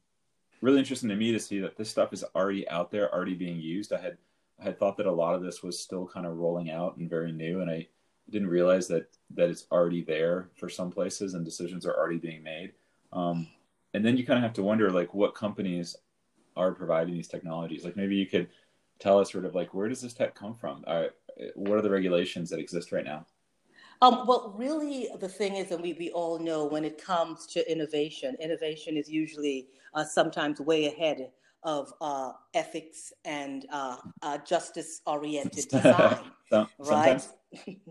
really 0.62 0.80
interesting 0.80 1.10
to 1.10 1.16
me 1.16 1.32
to 1.32 1.40
see 1.40 1.60
that 1.60 1.78
this 1.78 1.90
stuff 1.90 2.12
is 2.12 2.26
already 2.36 2.68
out 2.70 2.92
there, 2.92 3.14
already 3.14 3.36
being 3.36 3.60
used. 3.60 3.94
I 3.94 4.02
had 4.02 4.18
I 4.60 4.64
had 4.64 4.80
thought 4.80 4.98
that 4.98 5.06
a 5.06 5.12
lot 5.12 5.36
of 5.36 5.44
this 5.44 5.64
was 5.64 5.80
still 5.80 6.06
kind 6.06 6.26
of 6.26 6.38
rolling 6.38 6.70
out 6.70 6.98
and 6.98 7.10
very 7.10 7.32
new, 7.32 7.62
and 7.62 7.72
I 7.72 7.88
didn't 8.30 8.50
realize 8.50 8.88
that 8.90 9.08
that 9.36 9.50
it's 9.50 9.68
already 9.72 10.04
there 10.04 10.50
for 10.56 10.68
some 10.68 10.92
places 10.92 11.34
and 11.34 11.46
decisions 11.46 11.86
are 11.86 11.96
already 11.96 12.18
being 12.18 12.44
made. 12.44 12.74
Um, 13.14 13.48
and 13.94 14.06
then 14.06 14.18
you 14.18 14.26
kind 14.26 14.38
of 14.38 14.44
have 14.44 14.54
to 14.54 14.64
wonder 14.64 14.92
like 14.92 15.14
what 15.14 15.36
companies 15.36 15.96
are 16.56 16.72
providing 16.72 17.14
these 17.14 17.28
technologies. 17.28 17.84
Like 17.84 17.96
maybe 17.96 18.16
you 18.16 18.26
could 18.26 18.50
tell 19.00 19.20
us 19.20 19.32
sort 19.32 19.46
of 19.46 19.56
like 19.56 19.74
where 19.74 19.90
does 19.90 20.02
this 20.02 20.14
tech 20.14 20.36
come 20.36 20.56
from? 20.56 20.84
Uh, 20.88 21.06
what 21.56 21.78
are 21.78 21.82
the 21.82 21.90
regulations 21.90 22.50
that 22.50 22.60
exist 22.60 22.92
right 22.92 23.06
now? 23.06 23.26
Um, 24.02 24.28
well, 24.28 24.54
really, 24.58 25.08
the 25.20 25.30
thing 25.30 25.56
is, 25.56 25.72
and 25.72 25.82
we, 25.82 25.94
we 25.94 26.12
all 26.12 26.38
know 26.38 26.66
when 26.66 26.84
it 26.84 27.02
comes 27.02 27.46
to 27.48 27.72
innovation, 27.72 28.36
innovation 28.42 28.98
is 28.98 29.10
usually 29.10 29.70
uh, 29.94 30.04
sometimes 30.04 30.60
way 30.60 30.88
ahead 30.88 31.30
of 31.64 31.94
uh, 32.02 32.34
ethics 32.54 33.14
and 33.26 33.66
uh, 33.72 33.98
uh, 34.22 34.38
justice 34.40 35.02
oriented 35.06 35.68
design. 35.70 36.20
right? 36.80 37.22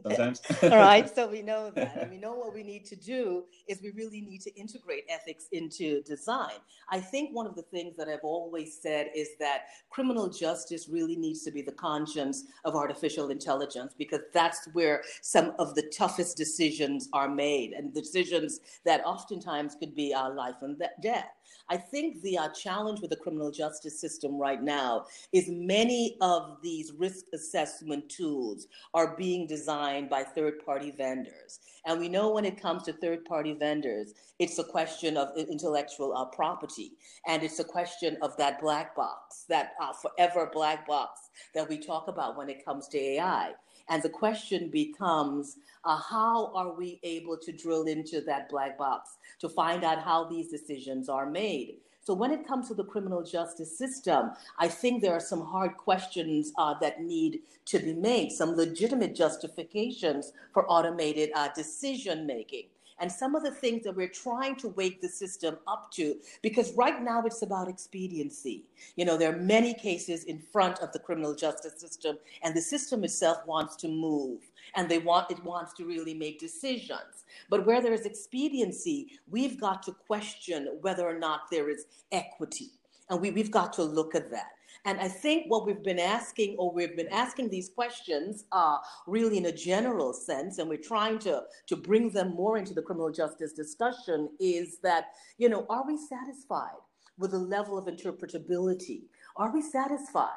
Sometimes. 0.02 0.42
All 0.62 0.70
right. 0.70 1.12
So 1.12 1.28
we 1.28 1.42
know 1.42 1.70
that. 1.70 1.96
And 1.96 2.10
we 2.10 2.18
know 2.18 2.34
what 2.34 2.54
we 2.54 2.62
need 2.62 2.84
to 2.86 2.96
do 2.96 3.44
is 3.68 3.80
we 3.82 3.90
really 3.90 4.20
need 4.20 4.40
to 4.42 4.54
integrate 4.58 5.04
ethics 5.08 5.46
into 5.52 6.02
design. 6.02 6.56
I 6.88 7.00
think 7.00 7.34
one 7.34 7.46
of 7.46 7.54
the 7.54 7.62
things 7.62 7.96
that 7.96 8.08
I've 8.08 8.24
always 8.24 8.78
said 8.80 9.10
is 9.14 9.28
that 9.38 9.66
criminal 9.90 10.28
justice 10.28 10.88
really 10.88 11.16
needs 11.16 11.42
to 11.44 11.50
be 11.50 11.62
the 11.62 11.72
conscience 11.72 12.44
of 12.64 12.74
artificial 12.74 13.30
intelligence 13.30 13.94
because 13.96 14.20
that's 14.32 14.68
where 14.72 15.02
some 15.20 15.54
of 15.58 15.74
the 15.74 15.90
toughest 15.96 16.36
decisions 16.36 17.08
are 17.12 17.28
made 17.28 17.72
and 17.72 17.94
decisions 17.94 18.60
that 18.84 19.04
oftentimes 19.04 19.76
could 19.76 19.94
be 19.94 20.12
our 20.14 20.34
life 20.34 20.56
and 20.62 20.82
death. 21.02 21.30
I 21.68 21.76
think 21.76 22.22
the 22.22 22.38
uh, 22.38 22.48
challenge 22.50 23.00
with 23.00 23.10
the 23.10 23.16
criminal 23.16 23.50
justice 23.50 24.00
system 24.00 24.38
right 24.38 24.62
now 24.62 25.06
is 25.32 25.48
many 25.48 26.16
of 26.20 26.58
these 26.62 26.92
risk 26.92 27.26
assessment 27.32 28.08
tools 28.08 28.66
are 28.94 29.16
being 29.16 29.46
designed 29.46 30.10
by 30.10 30.22
third 30.22 30.64
party 30.64 30.90
vendors. 30.90 31.60
And 31.86 31.98
we 31.98 32.08
know 32.08 32.30
when 32.30 32.44
it 32.44 32.60
comes 32.60 32.84
to 32.84 32.92
third 32.92 33.24
party 33.24 33.54
vendors, 33.54 34.14
it's 34.38 34.58
a 34.58 34.64
question 34.64 35.16
of 35.16 35.36
intellectual 35.36 36.16
uh, 36.16 36.26
property. 36.26 36.92
And 37.26 37.42
it's 37.42 37.58
a 37.58 37.64
question 37.64 38.16
of 38.22 38.36
that 38.36 38.60
black 38.60 38.94
box, 38.94 39.44
that 39.48 39.72
uh, 39.80 39.92
forever 39.92 40.50
black 40.52 40.86
box 40.86 41.20
that 41.54 41.68
we 41.68 41.78
talk 41.78 42.08
about 42.08 42.36
when 42.36 42.48
it 42.48 42.64
comes 42.64 42.88
to 42.88 42.98
AI. 42.98 43.52
And 43.88 44.02
the 44.02 44.08
question 44.08 44.68
becomes 44.68 45.56
uh, 45.84 45.96
how 45.96 46.52
are 46.54 46.72
we 46.72 47.00
able 47.02 47.36
to 47.38 47.52
drill 47.52 47.84
into 47.84 48.20
that 48.22 48.48
black 48.48 48.78
box 48.78 49.18
to 49.40 49.48
find 49.48 49.84
out 49.84 50.02
how 50.02 50.24
these 50.24 50.48
decisions 50.48 51.08
are 51.08 51.26
made? 51.26 51.76
So, 52.04 52.14
when 52.14 52.32
it 52.32 52.46
comes 52.46 52.66
to 52.68 52.74
the 52.74 52.84
criminal 52.84 53.22
justice 53.22 53.78
system, 53.78 54.32
I 54.58 54.66
think 54.66 55.02
there 55.02 55.12
are 55.12 55.20
some 55.20 55.40
hard 55.40 55.76
questions 55.76 56.52
uh, 56.58 56.74
that 56.80 57.00
need 57.00 57.42
to 57.66 57.78
be 57.78 57.94
made, 57.94 58.32
some 58.32 58.56
legitimate 58.56 59.14
justifications 59.14 60.32
for 60.52 60.66
automated 60.68 61.30
uh, 61.36 61.50
decision 61.54 62.26
making 62.26 62.64
and 63.02 63.10
some 63.10 63.34
of 63.34 63.42
the 63.42 63.50
things 63.50 63.82
that 63.82 63.96
we're 63.96 64.06
trying 64.06 64.54
to 64.54 64.68
wake 64.68 65.02
the 65.02 65.08
system 65.08 65.58
up 65.66 65.90
to 65.90 66.14
because 66.40 66.72
right 66.74 67.02
now 67.02 67.24
it's 67.26 67.42
about 67.42 67.68
expediency. 67.68 68.64
You 68.94 69.04
know 69.04 69.16
there 69.16 69.34
are 69.34 69.38
many 69.38 69.74
cases 69.74 70.24
in 70.24 70.38
front 70.38 70.78
of 70.78 70.92
the 70.92 71.00
criminal 71.00 71.34
justice 71.34 71.78
system 71.78 72.16
and 72.44 72.54
the 72.54 72.60
system 72.60 73.02
itself 73.02 73.44
wants 73.44 73.74
to 73.76 73.88
move 73.88 74.38
and 74.76 74.88
they 74.88 74.98
want 74.98 75.32
it 75.32 75.44
wants 75.44 75.74
to 75.74 75.84
really 75.84 76.14
make 76.14 76.38
decisions. 76.38 77.24
But 77.50 77.66
where 77.66 77.82
there 77.82 77.92
is 77.92 78.06
expediency 78.06 79.18
we've 79.28 79.60
got 79.60 79.82
to 79.82 79.92
question 80.06 80.78
whether 80.80 81.06
or 81.06 81.18
not 81.18 81.50
there 81.50 81.68
is 81.68 81.86
equity 82.12 82.70
and 83.10 83.20
we, 83.20 83.32
we've 83.32 83.50
got 83.50 83.72
to 83.74 83.82
look 83.82 84.14
at 84.14 84.30
that 84.30 84.52
and 84.84 84.98
I 84.98 85.08
think 85.08 85.46
what 85.48 85.64
we've 85.64 85.82
been 85.82 86.00
asking, 86.00 86.56
or 86.58 86.72
we've 86.72 86.96
been 86.96 87.08
asking 87.08 87.50
these 87.50 87.68
questions, 87.68 88.44
uh, 88.50 88.78
really 89.06 89.38
in 89.38 89.46
a 89.46 89.52
general 89.52 90.12
sense, 90.12 90.58
and 90.58 90.68
we're 90.68 90.76
trying 90.76 91.18
to 91.20 91.42
to 91.66 91.76
bring 91.76 92.10
them 92.10 92.34
more 92.34 92.58
into 92.58 92.74
the 92.74 92.82
criminal 92.82 93.10
justice 93.10 93.52
discussion, 93.52 94.28
is 94.40 94.78
that 94.78 95.12
you 95.38 95.48
know, 95.48 95.66
are 95.68 95.86
we 95.86 95.96
satisfied 95.96 96.80
with 97.18 97.30
the 97.30 97.38
level 97.38 97.78
of 97.78 97.86
interpretability? 97.86 99.02
Are 99.36 99.52
we 99.52 99.62
satisfied 99.62 100.28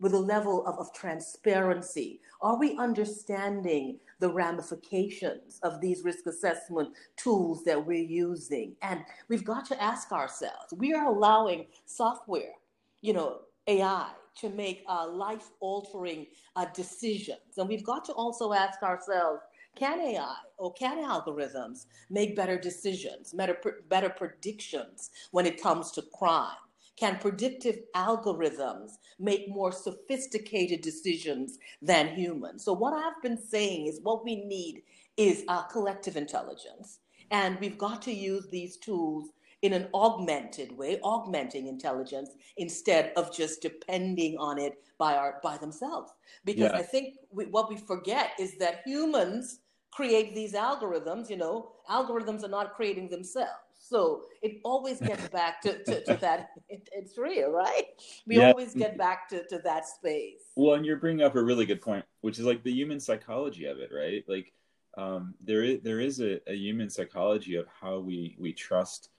with 0.00 0.14
a 0.14 0.18
level 0.18 0.66
of, 0.66 0.78
of 0.78 0.92
transparency? 0.94 2.20
Are 2.40 2.58
we 2.58 2.76
understanding 2.78 3.98
the 4.18 4.32
ramifications 4.32 5.60
of 5.62 5.80
these 5.80 6.02
risk 6.04 6.26
assessment 6.26 6.88
tools 7.16 7.64
that 7.64 7.86
we're 7.86 8.02
using? 8.02 8.74
And 8.82 9.04
we've 9.28 9.44
got 9.44 9.66
to 9.66 9.82
ask 9.82 10.10
ourselves, 10.10 10.72
we 10.76 10.94
are 10.94 11.06
allowing 11.06 11.66
software, 11.84 12.54
you 13.02 13.12
know, 13.12 13.40
AI 13.66 14.10
to 14.36 14.48
make 14.48 14.84
uh, 14.88 15.08
life 15.08 15.50
altering 15.60 16.26
uh, 16.56 16.66
decisions. 16.74 17.58
And 17.58 17.68
we've 17.68 17.84
got 17.84 18.04
to 18.06 18.12
also 18.12 18.52
ask 18.52 18.82
ourselves 18.82 19.42
can 19.76 20.00
AI 20.00 20.34
or 20.58 20.72
can 20.74 20.98
algorithms 20.98 21.86
make 22.10 22.34
better 22.34 22.58
decisions, 22.58 23.32
better, 23.32 23.56
better 23.88 24.10
predictions 24.10 25.10
when 25.30 25.46
it 25.46 25.62
comes 25.62 25.92
to 25.92 26.02
crime? 26.02 26.56
can 27.00 27.18
predictive 27.18 27.78
algorithms 27.96 28.98
make 29.18 29.48
more 29.48 29.72
sophisticated 29.72 30.82
decisions 30.82 31.58
than 31.80 32.14
humans? 32.14 32.62
So, 32.62 32.74
what 32.74 32.92
I've 32.92 33.20
been 33.22 33.38
saying 33.38 33.86
is 33.86 34.00
what 34.02 34.22
we 34.22 34.44
need 34.44 34.82
is 35.16 35.44
a 35.48 35.64
collective 35.72 36.16
intelligence. 36.16 36.98
And 37.30 37.58
we've 37.58 37.78
got 37.78 38.02
to 38.02 38.12
use 38.12 38.48
these 38.48 38.76
tools 38.76 39.30
in 39.62 39.72
an 39.72 39.88
augmented 39.94 40.76
way, 40.76 40.98
augmenting 41.02 41.66
intelligence 41.66 42.30
instead 42.56 43.12
of 43.16 43.34
just 43.34 43.60
depending 43.60 44.36
on 44.38 44.58
it 44.58 44.82
by 44.98 45.14
our 45.14 45.40
by 45.42 45.56
themselves. 45.58 46.12
Because 46.44 46.70
yeah. 46.72 46.78
I 46.78 46.82
think 46.82 47.16
we, 47.30 47.46
what 47.46 47.68
we 47.68 47.76
forget 47.76 48.32
is 48.38 48.56
that 48.58 48.82
humans 48.86 49.60
create 49.90 50.34
these 50.34 50.54
algorithms. 50.54 51.28
You 51.28 51.36
know, 51.36 51.72
algorithms 51.90 52.42
are 52.44 52.48
not 52.48 52.74
creating 52.74 53.08
themselves. 53.08 53.50
So 53.78 54.22
it 54.42 54.60
always 54.64 55.00
gets 55.10 55.28
back 55.28 55.60
to, 55.62 55.82
to, 55.84 56.04
to 56.04 56.16
that. 56.20 56.50
It, 56.68 56.88
it's 56.92 57.18
real, 57.18 57.50
right? 57.50 57.86
We 58.26 58.38
yeah. 58.38 58.50
always 58.50 58.74
get 58.74 58.96
back 58.96 59.28
to, 59.30 59.46
to 59.48 59.58
that 59.64 59.86
space. 59.86 60.42
Well, 60.56 60.74
and 60.74 60.86
you're 60.86 60.96
bringing 60.96 61.24
up 61.24 61.36
a 61.36 61.42
really 61.42 61.66
good 61.66 61.82
point, 61.82 62.04
which 62.20 62.38
is 62.38 62.44
like 62.44 62.62
the 62.62 62.72
human 62.72 63.00
psychology 63.00 63.66
of 63.66 63.78
it, 63.78 63.90
right? 63.94 64.24
Like 64.28 64.52
um, 64.96 65.34
there 65.40 65.62
is 65.62 65.80
there 65.82 66.00
is 66.00 66.20
a, 66.20 66.40
a 66.50 66.54
human 66.54 66.90
psychology 66.90 67.56
of 67.56 67.66
how 67.80 67.98
we 67.98 68.36
we 68.38 68.52
trust 68.52 69.10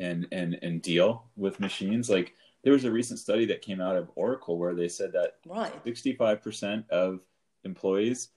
and 0.00 0.26
and 0.32 0.58
and 0.62 0.82
deal 0.82 1.24
with 1.36 1.60
machines. 1.60 2.10
Like 2.10 2.34
there 2.64 2.72
was 2.72 2.84
a 2.84 2.90
recent 2.90 3.20
study 3.20 3.44
that 3.46 3.62
came 3.62 3.80
out 3.80 3.96
of 3.96 4.10
Oracle 4.16 4.58
where 4.58 4.74
they 4.74 4.88
said 4.88 5.12
that 5.12 5.36
right. 5.46 5.84
65% 5.84 6.88
of 6.90 7.20
employees 7.64 8.30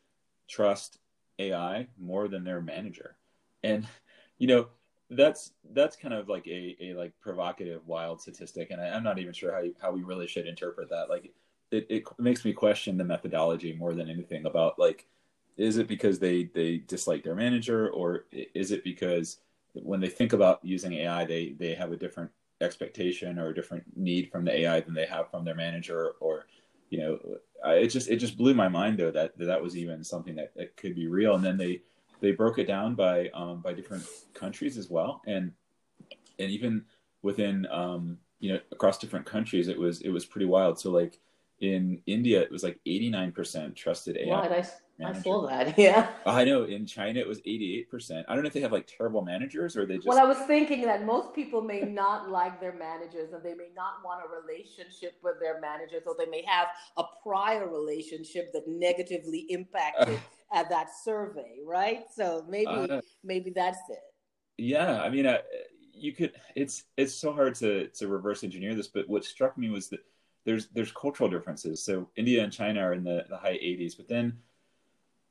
trust 0.48 1.00
AI 1.40 1.88
more 1.98 2.28
than 2.28 2.44
their 2.44 2.62
manager. 2.62 3.16
And 3.64 3.88
you 4.38 4.48
know, 4.48 4.68
that's 5.10 5.54
that's 5.72 5.96
kind 5.96 6.14
of 6.14 6.30
like 6.30 6.46
a, 6.48 6.76
a 6.80 6.94
like 6.94 7.14
provocative 7.22 7.88
wild 7.88 8.22
statistic 8.22 8.72
and 8.72 8.82
I, 8.82 8.88
am 8.88 9.04
not 9.04 9.20
even 9.20 9.34
sure 9.34 9.54
how 9.54 9.62
you, 9.62 9.76
how 9.82 9.92
we 9.92 10.04
really 10.04 10.28
should 10.28 10.48
interpret 10.48 10.90
that. 10.90 11.10
Like 11.10 11.32
it, 11.72 11.88
it 11.90 12.04
makes 12.20 12.46
me 12.46 12.54
question 12.54 12.98
the 12.98 13.04
methodology 13.04 13.74
more 13.74 13.94
than 13.94 14.10
anything 14.10 14.46
about 14.46 14.78
like 14.78 15.08
is 15.56 15.78
it 15.78 15.88
because 15.88 16.20
they 16.20 16.46
they 16.56 16.78
dislike 16.78 17.24
their 17.24 17.36
manager 17.36 17.90
or 17.90 18.26
is 18.32 18.72
it 18.72 18.84
because 18.84 19.38
when 19.74 20.00
they 20.00 20.10
think 20.10 20.34
about 20.34 20.60
using 20.64 20.94
AI, 20.94 21.26
they 21.26 21.56
they 21.58 21.74
have 21.74 21.92
a 21.92 21.98
different 21.98 22.32
expectation 22.62 23.40
or 23.40 23.50
a 23.50 23.56
different 23.56 23.84
need 23.96 24.32
from 24.32 24.46
the 24.46 24.56
AI 24.60 24.80
than 24.82 24.94
they 24.94 25.06
have 25.06 25.30
from 25.30 25.44
their 25.44 25.56
manager, 25.56 26.14
or 26.20 26.46
you 26.90 27.00
know, 27.00 27.20
it 27.66 27.88
just 27.88 28.10
it 28.10 28.18
just 28.18 28.38
blew 28.38 28.54
my 28.54 28.68
mind 28.68 29.00
though 29.00 29.12
that 29.12 29.38
that 29.38 29.62
was 29.62 29.76
even 29.76 30.04
something 30.04 30.36
that, 30.36 30.54
that 30.56 30.78
could 30.78 30.96
be 30.96 31.08
real. 31.08 31.36
And 31.36 31.44
then 31.44 31.58
they 31.58 31.82
they 32.22 32.32
broke 32.32 32.60
it 32.60 32.68
down 32.68 32.96
by 32.96 33.30
um, 33.30 33.62
by 33.62 33.74
different 33.74 34.06
countries 34.34 34.78
as 34.78 34.90
well, 34.90 35.22
and 35.26 35.52
and 36.40 36.52
even 36.52 36.86
within 37.22 37.68
um, 37.72 38.18
you 38.40 38.54
know 38.54 38.60
across 38.72 38.98
different 38.98 39.26
countries, 39.26 39.68
it 39.68 39.78
was 39.78 40.02
it 40.02 40.10
was 40.10 40.26
pretty 40.26 40.46
wild. 40.46 40.80
So 40.80 40.92
like 40.92 41.20
in 41.64 42.02
India, 42.06 42.42
it 42.42 42.52
was 42.52 42.64
like 42.64 42.80
89% 42.86 43.76
trusted 43.76 44.18
AI. 44.18 44.48
Right, 44.50 44.52
I, 44.52 45.10
I 45.10 45.14
saw 45.14 45.48
that. 45.48 45.78
Yeah. 45.78 46.10
I 46.26 46.44
know. 46.44 46.66
In 46.66 46.86
China, 46.86 47.20
it 47.20 47.28
was 47.28 47.40
88%. 47.42 48.26
I 48.28 48.34
don't 48.34 48.44
know 48.44 48.48
if 48.48 48.54
they 48.54 48.62
have 48.62 48.72
like 48.72 48.86
terrible 48.86 49.22
managers 49.22 49.78
or 49.78 49.86
they 49.86 49.96
just. 49.96 50.08
Well, 50.08 50.20
I 50.20 50.26
was 50.26 50.38
thinking 50.40 50.82
that 50.82 51.06
most 51.06 51.34
people 51.34 51.62
may 51.62 51.82
not 51.82 52.30
like 52.40 52.60
their 52.60 52.74
managers 52.74 53.34
and 53.34 53.44
they 53.44 53.54
may 53.54 53.70
not 53.76 54.04
want 54.04 54.22
a 54.26 54.42
relationship 54.42 55.14
with 55.24 55.40
their 55.40 55.60
managers 55.62 56.04
or 56.06 56.16
they 56.18 56.30
may 56.30 56.44
have 56.46 56.68
a 56.98 57.04
prior 57.24 57.68
relationship 57.68 58.52
that 58.54 58.68
negatively 58.68 59.46
impacted 59.50 60.20
at 60.54 60.70
that 60.70 60.90
survey, 61.04 61.60
right? 61.66 62.04
So 62.14 62.46
maybe 62.50 62.68
uh, 62.68 63.02
maybe 63.24 63.52
that's 63.56 63.80
it. 63.90 64.00
Yeah, 64.58 65.02
I 65.02 65.10
mean, 65.10 65.26
uh, 65.26 65.40
you 65.94 66.12
could. 66.12 66.34
It's 66.56 66.84
it's 66.98 67.16
so 67.16 67.34
hard 67.34 67.56
to 67.56 67.88
to 67.88 68.08
reverse 68.08 68.44
engineer 68.44 68.76
this, 68.76 68.88
but 68.88 69.08
what 69.08 69.24
struck 69.24 69.58
me 69.58 69.70
was 69.70 69.90
that 69.90 70.02
there's 70.46 70.68
there's 70.70 70.92
cultural 70.92 71.30
differences. 71.30 71.84
So 71.84 72.10
India 72.16 72.44
and 72.44 72.52
China 72.52 72.82
are 72.82 72.94
in 72.94 73.04
the, 73.04 73.26
the 73.30 73.38
high 73.38 73.54
80s, 73.54 73.96
but 73.98 74.08
then 74.08 74.38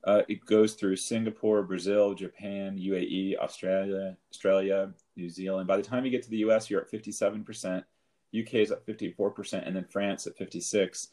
uh, 0.04 0.22
it 0.28 0.44
goes 0.46 0.74
through 0.74 0.96
Singapore, 0.96 1.62
Brazil, 1.62 2.14
Japan, 2.14 2.76
UAE, 2.76 3.36
Australia, 3.38 4.16
Australia, 4.30 4.92
New 5.16 5.28
Zealand. 5.28 5.68
By 5.68 5.76
the 5.76 5.82
time 5.82 6.04
you 6.04 6.10
get 6.10 6.22
to 6.24 6.30
the 6.30 6.38
US, 6.38 6.68
you're 6.68 6.80
at 6.80 6.90
57%. 6.90 7.84
UK 8.36 8.54
is 8.54 8.70
at 8.70 8.86
54%, 8.86 9.66
and 9.66 9.76
then 9.76 9.84
France 9.84 10.26
at 10.26 10.36
56. 10.36 11.08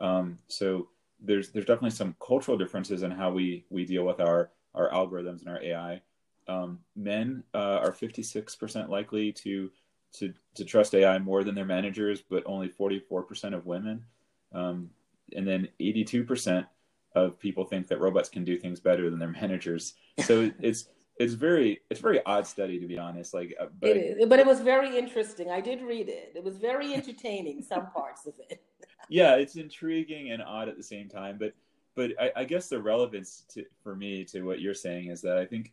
Um, 0.00 0.38
so 0.48 0.88
there's 1.20 1.50
there's 1.50 1.66
definitely 1.66 1.90
some 1.90 2.16
cultural 2.26 2.58
differences 2.58 3.02
in 3.02 3.10
how 3.10 3.30
we 3.30 3.64
we 3.70 3.84
deal 3.84 4.04
with 4.04 4.20
our 4.20 4.50
our 4.74 4.90
algorithms 4.90 5.40
and 5.40 5.48
our 5.48 5.62
AI. 5.62 6.00
Um, 6.48 6.80
men 6.96 7.44
uh, 7.54 7.78
are 7.78 7.92
56% 7.92 8.88
likely 8.88 9.30
to 9.32 9.70
to 10.14 10.32
to 10.54 10.64
trust 10.64 10.94
AI 10.94 11.18
more 11.18 11.44
than 11.44 11.54
their 11.54 11.64
managers, 11.64 12.22
but 12.22 12.42
only 12.46 12.68
44% 12.68 13.54
of 13.54 13.64
women, 13.64 14.04
um, 14.52 14.90
and 15.34 15.48
then 15.48 15.68
82% 15.80 16.66
of 17.14 17.38
people 17.38 17.64
think 17.64 17.88
that 17.88 18.00
robots 18.00 18.28
can 18.28 18.44
do 18.44 18.58
things 18.58 18.80
better 18.80 19.10
than 19.10 19.18
their 19.18 19.28
managers. 19.42 19.94
So 20.24 20.50
it's 20.60 20.88
it's 21.18 21.34
very 21.34 21.80
it's 21.90 22.00
very 22.00 22.24
odd 22.24 22.46
study 22.46 22.78
to 22.80 22.86
be 22.86 22.98
honest. 22.98 23.34
Like, 23.34 23.54
uh, 23.60 23.66
but, 23.80 23.90
it 23.90 24.18
is, 24.18 24.26
but 24.26 24.38
it 24.38 24.46
was 24.46 24.60
very 24.60 24.96
interesting. 24.96 25.50
I 25.50 25.60
did 25.60 25.82
read 25.82 26.08
it. 26.08 26.32
It 26.34 26.44
was 26.44 26.56
very 26.56 26.94
entertaining. 26.94 27.62
some 27.68 27.90
parts 27.90 28.26
of 28.26 28.34
it. 28.50 28.62
yeah, 29.08 29.34
it's 29.36 29.56
intriguing 29.56 30.30
and 30.32 30.42
odd 30.42 30.68
at 30.68 30.76
the 30.76 30.82
same 30.82 31.08
time. 31.08 31.36
But 31.38 31.54
but 31.94 32.12
I, 32.20 32.32
I 32.36 32.44
guess 32.44 32.68
the 32.68 32.80
relevance 32.80 33.44
to, 33.54 33.64
for 33.82 33.94
me 33.94 34.24
to 34.26 34.42
what 34.42 34.60
you're 34.60 34.74
saying 34.74 35.08
is 35.08 35.20
that 35.22 35.38
I 35.38 35.44
think 35.44 35.72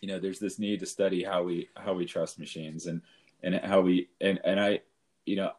you 0.00 0.08
know 0.08 0.18
there's 0.18 0.38
this 0.38 0.58
need 0.58 0.80
to 0.80 0.86
study 0.86 1.22
how 1.22 1.42
we 1.42 1.68
how 1.76 1.92
we 1.92 2.06
trust 2.06 2.38
machines 2.38 2.86
and 2.86 3.02
and 3.42 3.54
how 3.56 3.80
we 3.80 4.08
and 4.20 4.40
and 4.44 4.60
I, 4.60 4.80
you 5.26 5.36
know, 5.36 5.52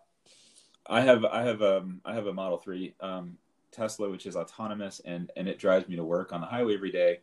I 0.88 1.02
have 1.02 1.26
I 1.26 1.44
have 1.44 1.62
um 1.62 2.02
I 2.06 2.14
have 2.14 2.28
a 2.28 2.34
Model 2.34 2.58
Three 2.58 2.96
um, 3.00 3.38
Tesla 3.72 4.10
which 4.10 4.26
is 4.26 4.36
autonomous 4.36 5.02
and 5.04 5.32
and 5.36 5.48
it 5.48 5.60
drives 5.60 5.88
me 5.88 5.96
to 5.96 6.04
work 6.04 6.34
on 6.34 6.42
the 6.42 6.48
highway 6.48 6.76
every 6.76 6.92
day, 6.92 7.20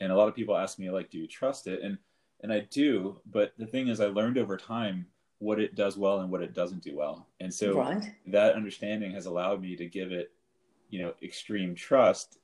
and 0.00 0.12
a 0.12 0.16
lot 0.16 0.28
of 0.28 0.34
people 0.34 0.56
ask 0.56 0.78
me 0.78 0.90
like, 0.90 1.10
do 1.10 1.18
you 1.18 1.26
trust 1.26 1.66
it? 1.66 1.82
And 1.82 1.98
and 2.42 2.52
I 2.52 2.60
do, 2.70 3.20
but 3.26 3.54
the 3.58 3.66
thing 3.66 3.88
is, 3.88 4.00
I 4.00 4.06
learned 4.06 4.38
over 4.38 4.56
time 4.56 5.06
what 5.38 5.58
it 5.58 5.74
does 5.74 5.96
well 5.96 6.20
and 6.20 6.30
what 6.30 6.42
it 6.42 6.54
doesn't 6.54 6.82
do 6.82 6.96
well, 6.96 7.26
and 7.40 7.52
so 7.52 7.78
right. 7.78 8.04
that 8.26 8.54
understanding 8.54 9.12
has 9.12 9.26
allowed 9.26 9.62
me 9.62 9.76
to 9.76 9.86
give 9.86 10.12
it, 10.12 10.30
you 10.90 11.02
know, 11.02 11.14
extreme 11.22 11.74
trust 11.74 12.38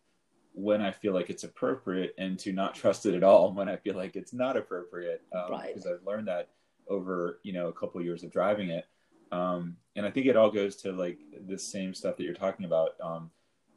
when 0.53 0.81
I 0.81 0.91
feel 0.91 1.13
like 1.13 1.31
it's 1.31 1.45
appropriate, 1.45 2.15
and 2.19 2.39
to 2.41 2.53
not 2.53 2.75
trust 2.75 3.07
it 3.07 3.15
at 3.15 3.23
all 3.23 3.53
when 3.55 3.69
I 3.69 3.77
feel 3.77 3.95
like 3.95 4.17
it's 4.17 4.33
not 4.33 4.57
appropriate, 4.57 5.23
um, 5.35 5.51
right. 5.51 5.69
because 5.69 5.87
I've 5.87 6.07
learned 6.07 6.29
that 6.29 6.49
over 6.91 7.41
you 7.43 7.53
know 7.53 7.69
a 7.69 7.73
couple 7.73 7.99
of 7.99 8.05
years 8.05 8.23
of 8.23 8.31
driving 8.31 8.69
it. 8.71 8.87
Um, 9.33 9.77
and 9.97 10.07
i 10.07 10.11
think 10.11 10.27
it 10.27 10.37
all 10.37 10.51
goes 10.51 10.77
to 10.77 10.93
like 10.93 11.19
the 11.47 11.59
same 11.59 11.95
stuff 11.95 12.17
that 12.17 12.25
you're 12.25 12.35
talking 12.35 12.67
about 12.67 12.91
um, 13.03 13.31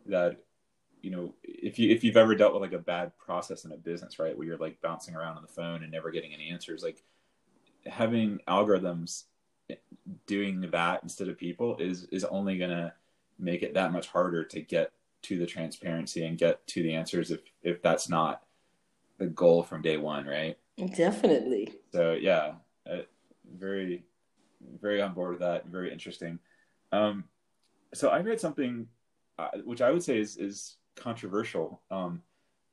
that 0.06 0.38
you 1.02 1.12
know 1.12 1.34
if 1.44 1.78
you 1.78 1.90
if 1.90 2.04
you've 2.04 2.18
ever 2.18 2.36
dealt 2.36 2.54
with 2.54 2.62
like 2.62 2.74
a 2.74 2.84
bad 2.84 3.16
process 3.18 3.66
in 3.66 3.72
a 3.72 3.78
business 3.78 4.20
right 4.20 4.38
where 4.38 4.48
you're 4.48 4.58
like 4.58 4.82
bouncing 4.82 5.16
around 5.16 5.36
on 5.36 5.42
the 5.42 5.48
phone 5.48 5.84
and 5.84 5.92
never 5.92 6.12
getting 6.12 6.34
any 6.34 6.50
answers 6.50 6.84
like 6.84 7.04
having 7.86 8.40
algorithms 8.48 9.24
doing 10.26 10.62
that 10.72 11.02
instead 11.04 11.28
of 11.28 11.38
people 11.38 11.78
is 11.78 12.06
is 12.06 12.24
only 12.26 12.58
going 12.58 12.70
to 12.70 12.94
make 13.40 13.64
it 13.64 13.74
that 13.74 13.92
much 13.92 14.08
harder 14.08 14.44
to 14.44 14.62
get 14.62 14.92
to 15.22 15.38
the 15.38 15.46
transparency 15.46 16.26
and 16.26 16.38
get 16.38 16.66
to 16.68 16.84
the 16.84 16.94
answers 16.94 17.32
if 17.32 17.42
if 17.62 17.82
that's 17.82 18.08
not 18.10 18.44
the 19.18 19.28
goal 19.28 19.64
from 19.64 19.82
day 19.82 19.98
one 19.98 20.26
right? 20.26 20.58
Definitely. 20.96 21.74
So 21.92 22.14
yeah 22.14 22.54
uh, 22.90 23.04
very, 23.58 24.04
very 24.82 25.02
on 25.02 25.14
board 25.14 25.32
with 25.32 25.40
that. 25.40 25.68
Very 25.68 25.92
interesting. 25.92 26.40
Um, 26.92 27.26
so 27.94 28.10
I 28.10 28.20
read 28.20 28.40
something 28.40 28.88
uh, 29.40 29.50
which 29.64 29.82
I 29.82 29.92
would 29.92 30.04
say 30.04 30.20
is 30.20 30.38
is 30.38 30.78
controversial, 30.96 31.82
um, 31.90 32.22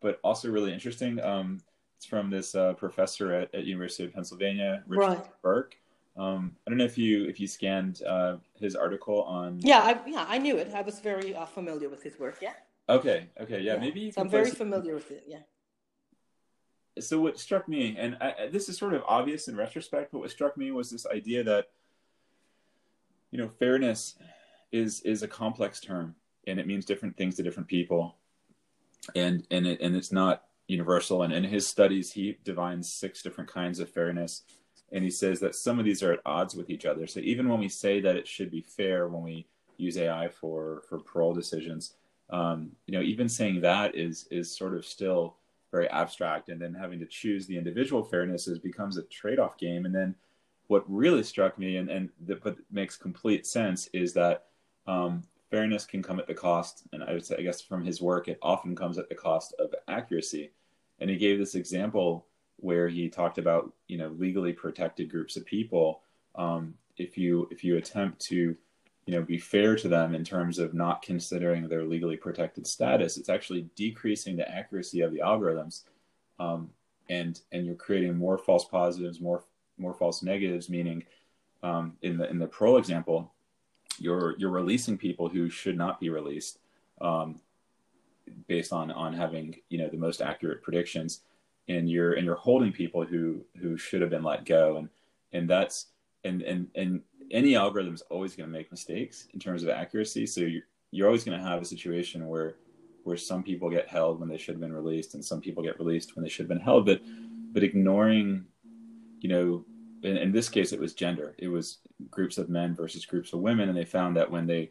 but 0.01 0.21
also 0.23 0.51
really 0.51 0.73
interesting. 0.73 1.21
Um, 1.21 1.61
it's 1.97 2.07
from 2.07 2.31
this 2.31 2.55
uh, 2.55 2.75
professor 2.75 3.33
at, 3.33 3.55
at 3.55 3.65
University 3.65 4.05
of 4.05 4.13
Pennsylvania, 4.13 4.83
Richard 4.87 5.03
right. 5.03 5.43
Berk. 5.43 5.77
Um, 6.17 6.57
I 6.67 6.71
don't 6.71 6.79
know 6.79 6.85
if 6.85 6.99
you 6.99 7.25
if 7.25 7.41
you 7.41 7.47
scanned 7.47 8.03
uh, 8.07 8.37
his 8.59 8.77
article 8.77 9.23
on. 9.23 9.59
Yeah, 9.61 9.81
I, 9.81 10.01
yeah, 10.09 10.27
I 10.29 10.39
knew 10.39 10.57
it. 10.57 10.73
I 10.75 10.83
was 10.83 11.01
very 11.01 11.35
uh, 11.35 11.47
familiar 11.47 11.89
with 11.89 12.03
his 12.03 12.19
work. 12.19 12.39
Yeah. 12.43 12.53
Okay. 12.89 13.29
Okay. 13.41 13.61
Yeah. 13.61 13.75
yeah. 13.75 13.81
Maybe. 13.81 14.11
So 14.11 14.21
I'm 14.21 14.29
very 14.29 14.51
familiar 14.51 14.95
with 14.95 15.11
it. 15.11 15.25
Yeah 15.27 15.39
so 17.01 17.21
what 17.21 17.39
struck 17.39 17.69
me, 17.69 17.97
and 17.99 18.17
I, 18.21 18.49
this 18.51 18.69
is 18.69 18.79
sort 18.79 18.95
of 18.95 19.03
obvious 19.07 19.49
in 19.49 19.57
retrospect, 19.57 20.13
but 20.13 20.19
what 20.19 20.31
struck 20.31 20.57
me 20.57 20.71
was 20.71 20.91
this 20.91 21.07
idea 21.07 21.45
that 21.45 21.69
you 23.31 23.39
know 23.39 23.49
fairness 23.49 24.17
is 24.73 25.01
is 25.03 25.23
a 25.23 25.29
complex 25.29 25.81
term, 25.81 26.15
and 26.47 26.59
it 26.59 26.67
means 26.67 26.85
different 26.85 27.17
things 27.17 27.37
to 27.37 27.43
different 27.43 27.69
people, 27.69 28.17
and 29.15 29.47
and 29.51 29.67
it, 29.67 29.81
and 29.81 29.97
it's 29.97 30.13
not 30.13 30.45
universal. 30.67 31.23
And 31.23 31.33
in 31.33 31.45
his 31.45 31.67
studies, 31.67 32.13
he 32.13 32.39
defines 32.45 32.93
six 32.93 33.23
different 33.23 33.51
kinds 33.51 33.81
of 33.81 33.91
fairness, 33.91 34.43
and 34.93 35.05
he 35.05 35.11
says 35.11 35.41
that 35.41 35.55
some 35.55 35.79
of 35.79 35.85
these 35.85 36.03
are 36.03 36.13
at 36.13 36.21
odds 36.25 36.55
with 36.55 36.71
each 36.71 36.87
other. 36.87 37.07
So 37.07 37.21
even 37.21 37.49
when 37.49 37.61
we 37.61 37.69
say 37.69 38.01
that 38.01 38.17
it 38.17 38.29
should 38.29 38.51
be 38.51 38.63
fair 38.63 39.09
when 39.09 39.23
we 39.23 39.47
use 39.77 39.97
AI 39.97 40.29
for 40.29 40.83
for 40.89 40.99
parole 40.99 41.35
decisions, 41.35 41.95
um, 42.31 42.73
you 42.87 42.93
know, 42.93 43.03
even 43.03 43.29
saying 43.29 43.61
that 43.61 43.95
is 43.95 44.27
is 44.31 44.57
sort 44.57 44.75
of 44.75 44.85
still 44.85 45.37
very 45.71 45.89
abstract 45.91 46.49
and 46.49 46.61
then 46.61 46.75
having 46.75 46.99
to 46.99 47.07
choose 47.07 47.47
the 47.47 47.57
individual 47.57 48.05
fairnesses 48.05 48.61
becomes 48.61 48.97
a 48.97 49.03
trade-off 49.05 49.57
game 49.59 49.85
and 49.85 49.95
then 49.95 50.15
what 50.67 50.85
really 50.89 51.23
struck 51.23 51.59
me 51.59 51.77
and 51.77 51.91
and 51.91 52.11
that 52.27 52.57
makes 52.71 52.97
complete 52.97 53.47
sense 53.47 53.89
is 53.93 54.13
that 54.13 54.47
um, 54.87 55.23
fairness 55.51 55.85
can 55.85 56.03
come 56.03 56.19
at 56.19 56.27
the 56.27 56.35
cost, 56.35 56.85
and 56.93 57.03
I 57.03 57.13
would 57.13 57.25
say 57.25 57.37
I 57.39 57.43
guess 57.43 57.61
from 57.61 57.85
his 57.85 58.01
work 58.01 58.29
it 58.29 58.39
often 58.43 58.75
comes 58.75 58.99
at 58.99 59.09
the 59.09 59.15
cost 59.15 59.55
of 59.59 59.75
accuracy. 59.89 60.53
And 61.01 61.11
he 61.11 61.17
gave 61.17 61.39
this 61.39 61.55
example 61.55 62.27
where 62.57 62.89
he 62.89 63.09
talked 63.09 63.39
about 63.39 63.73
you 63.89 63.99
know 63.99 64.15
legally 64.19 64.53
protected 64.53 65.11
groups 65.11 65.37
of 65.37 65.45
people. 65.45 66.03
Um, 66.35 66.75
if 66.97 67.19
you 67.19 67.49
if 67.51 67.65
you 67.65 67.77
attempt 67.77 68.21
to 68.27 68.57
you 69.11 69.17
know 69.17 69.23
be 69.23 69.39
fair 69.39 69.75
to 69.75 69.89
them 69.89 70.15
in 70.15 70.23
terms 70.23 70.61
of 70.61 70.73
not 70.73 71.03
considering 71.03 71.67
their 71.67 71.83
legally 71.83 72.17
protected 72.17 72.65
status, 72.65 73.17
it's 73.17 73.29
actually 73.29 73.69
decreasing 73.75 74.37
the 74.37 74.49
accuracy 74.49 75.01
of 75.01 75.11
the 75.11 75.19
algorithms, 75.19 75.83
um, 76.39 76.71
and 77.09 77.41
and 77.51 77.67
you're 77.67 77.75
creating 77.75 78.17
more 78.17 78.39
false 78.39 78.67
positives, 78.67 79.21
more 79.21 79.43
more 79.79 79.95
false 79.95 80.23
negatives. 80.23 80.71
Meaning, 80.71 81.03
um, 81.65 81.97
in 82.03 82.19
the 82.19 82.31
in 82.31 82.39
the 82.39 82.47
parole 82.47 82.77
example, 82.77 83.35
you're 83.99 84.37
you're 84.39 84.49
releasing 84.49 84.97
people 84.97 85.29
who 85.29 85.51
should 85.51 85.77
not 85.77 85.99
be 85.99 86.09
released 86.09 86.61
um, 87.01 87.41
based 88.47 88.73
on 88.73 88.93
on 88.93 89.13
having 89.13 89.57
you 89.71 89.79
know 89.79 89.89
the 89.89 89.97
most 89.97 90.23
accurate 90.23 90.63
predictions 90.63 91.23
and 91.67 91.91
you're 91.91 92.13
and 92.13 92.25
you're 92.25 92.37
holding 92.37 92.71
people 92.71 93.05
who 93.05 93.45
who 93.61 93.77
should 93.77 94.03
have 94.03 94.11
been 94.11 94.23
let 94.23 94.45
go 94.45 94.77
and 94.77 94.89
and 95.33 95.51
that's 95.51 95.87
and 96.23 96.43
and 96.43 96.69
and 96.77 97.03
any 97.31 97.57
algorithm 97.57 97.95
is 97.95 98.03
always 98.11 98.35
going 98.35 98.49
to 98.49 98.53
make 98.53 98.71
mistakes 98.71 99.29
in 99.33 99.41
terms 99.41 99.63
of 99.63 99.69
accuracy. 99.69 100.27
So 100.27 100.41
you're, 100.41 100.63
you're 100.91 101.07
always 101.07 101.25
going 101.25 101.39
to 101.39 101.45
have 101.47 101.63
a 101.63 101.65
situation 101.65 102.27
where 102.27 102.57
where 103.05 103.17
some 103.17 103.43
people 103.43 103.71
get 103.71 103.89
held 103.89 104.21
when 104.21 104.29
they 104.29 104.37
should 104.37 104.55
have 104.55 104.61
been 104.61 104.75
released 104.75 105.15
and 105.15 105.25
some 105.25 105.41
people 105.41 105.63
get 105.63 105.79
released 105.79 106.15
when 106.15 106.23
they 106.23 106.29
should 106.29 106.45
have 106.45 106.49
been 106.49 106.61
held. 106.61 106.87
But 106.87 107.01
but 107.53 107.63
ignoring 107.65 108.45
you 109.21 109.29
know 109.29 109.65
in, 110.03 110.17
in 110.17 110.33
this 110.33 110.49
case 110.49 110.73
it 110.73 110.81
was 110.81 110.95
gender. 110.95 111.35
It 111.39 111.49
was 111.49 111.79
groups 112.11 112.39
of 112.39 112.49
men 112.49 112.75
versus 112.75 113.05
groups 113.05 113.33
of 113.33 113.41
women. 113.41 113.69
And 113.69 113.77
they 113.77 113.85
found 113.85 114.17
that 114.17 114.31
when 114.31 114.47
they 114.47 114.71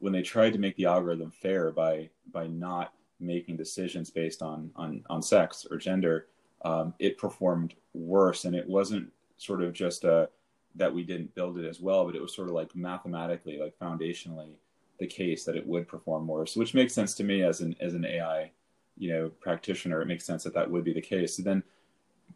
when 0.00 0.12
they 0.12 0.22
tried 0.22 0.52
to 0.52 0.58
make 0.58 0.76
the 0.76 0.86
algorithm 0.86 1.30
fair 1.30 1.70
by 1.72 2.10
by 2.32 2.46
not 2.46 2.92
making 3.20 3.56
decisions 3.56 4.10
based 4.10 4.42
on 4.42 4.70
on 4.76 5.04
on 5.10 5.22
sex 5.22 5.66
or 5.70 5.76
gender, 5.76 6.26
um, 6.64 6.94
it 6.98 7.18
performed 7.18 7.74
worse. 7.94 8.44
And 8.44 8.54
it 8.54 8.68
wasn't 8.68 9.10
sort 9.38 9.62
of 9.62 9.72
just 9.72 10.04
a 10.04 10.28
that 10.74 10.94
we 10.94 11.02
didn't 11.02 11.34
build 11.34 11.58
it 11.58 11.68
as 11.68 11.80
well, 11.80 12.04
but 12.04 12.14
it 12.14 12.22
was 12.22 12.34
sort 12.34 12.48
of 12.48 12.54
like 12.54 12.74
mathematically, 12.74 13.58
like 13.58 13.78
foundationally, 13.78 14.54
the 14.98 15.06
case 15.06 15.44
that 15.44 15.56
it 15.56 15.66
would 15.66 15.88
perform 15.88 16.26
worse, 16.26 16.56
which 16.56 16.74
makes 16.74 16.92
sense 16.92 17.14
to 17.14 17.24
me 17.24 17.42
as 17.42 17.60
an 17.60 17.74
as 17.80 17.94
an 17.94 18.04
AI, 18.04 18.50
you 18.96 19.12
know, 19.12 19.28
practitioner. 19.40 20.00
It 20.00 20.06
makes 20.08 20.24
sense 20.24 20.44
that 20.44 20.54
that 20.54 20.70
would 20.70 20.84
be 20.84 20.92
the 20.92 21.00
case. 21.00 21.36
So 21.36 21.42
then 21.42 21.62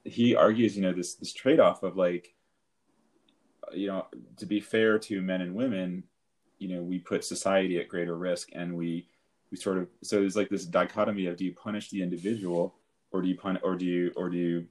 he 0.04 0.34
argues, 0.34 0.76
you 0.76 0.82
know, 0.82 0.92
this 0.92 1.14
this 1.14 1.32
trade 1.32 1.60
off 1.60 1.82
of 1.82 1.96
like, 1.96 2.34
you 3.72 3.88
know, 3.88 4.06
to 4.36 4.46
be 4.46 4.60
fair 4.60 4.98
to 5.00 5.22
men 5.22 5.40
and 5.40 5.54
women, 5.54 6.04
you 6.58 6.68
know, 6.68 6.82
we 6.82 6.98
put 6.98 7.24
society 7.24 7.78
at 7.78 7.88
greater 7.88 8.16
risk, 8.16 8.50
and 8.52 8.76
we 8.76 9.06
we 9.50 9.56
sort 9.56 9.78
of 9.78 9.88
so 10.02 10.20
there's 10.20 10.36
like 10.36 10.48
this 10.48 10.64
dichotomy 10.64 11.26
of 11.26 11.36
do 11.36 11.44
you 11.44 11.54
punish 11.54 11.90
the 11.90 12.02
individual 12.02 12.74
or 13.12 13.22
do 13.22 13.28
you 13.28 13.36
pun 13.36 13.58
or 13.62 13.76
do 13.76 13.84
you 13.84 14.12
or 14.16 14.30
do 14.30 14.36
you 14.36 14.66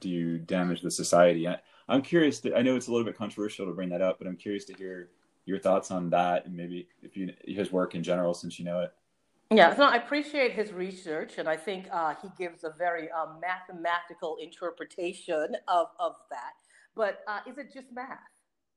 do 0.00 0.08
you 0.08 0.38
damage 0.38 0.82
the 0.82 0.90
society 0.90 1.46
I, 1.48 1.58
i'm 1.88 2.02
curious 2.02 2.40
to, 2.40 2.56
i 2.56 2.62
know 2.62 2.76
it's 2.76 2.88
a 2.88 2.92
little 2.92 3.06
bit 3.06 3.16
controversial 3.16 3.66
to 3.66 3.72
bring 3.72 3.88
that 3.90 4.02
up 4.02 4.18
but 4.18 4.26
i'm 4.26 4.36
curious 4.36 4.64
to 4.66 4.74
hear 4.74 5.10
your 5.46 5.58
thoughts 5.58 5.90
on 5.90 6.10
that 6.10 6.46
and 6.46 6.56
maybe 6.56 6.88
if 7.02 7.16
you 7.16 7.32
his 7.46 7.72
work 7.72 7.94
in 7.94 8.02
general 8.02 8.34
since 8.34 8.58
you 8.58 8.64
know 8.64 8.80
it 8.80 8.92
yeah, 9.52 9.74
I 9.80 9.96
appreciate 9.96 10.52
his 10.52 10.72
research, 10.72 11.38
and 11.38 11.48
I 11.48 11.56
think 11.56 11.88
uh, 11.90 12.14
he 12.22 12.28
gives 12.38 12.62
a 12.62 12.70
very 12.70 13.10
uh, 13.10 13.26
mathematical 13.40 14.36
interpretation 14.40 15.56
of, 15.66 15.88
of 15.98 16.14
that. 16.30 16.52
But 16.94 17.22
uh, 17.26 17.40
is 17.48 17.58
it 17.58 17.74
just 17.74 17.88
math? 17.92 18.18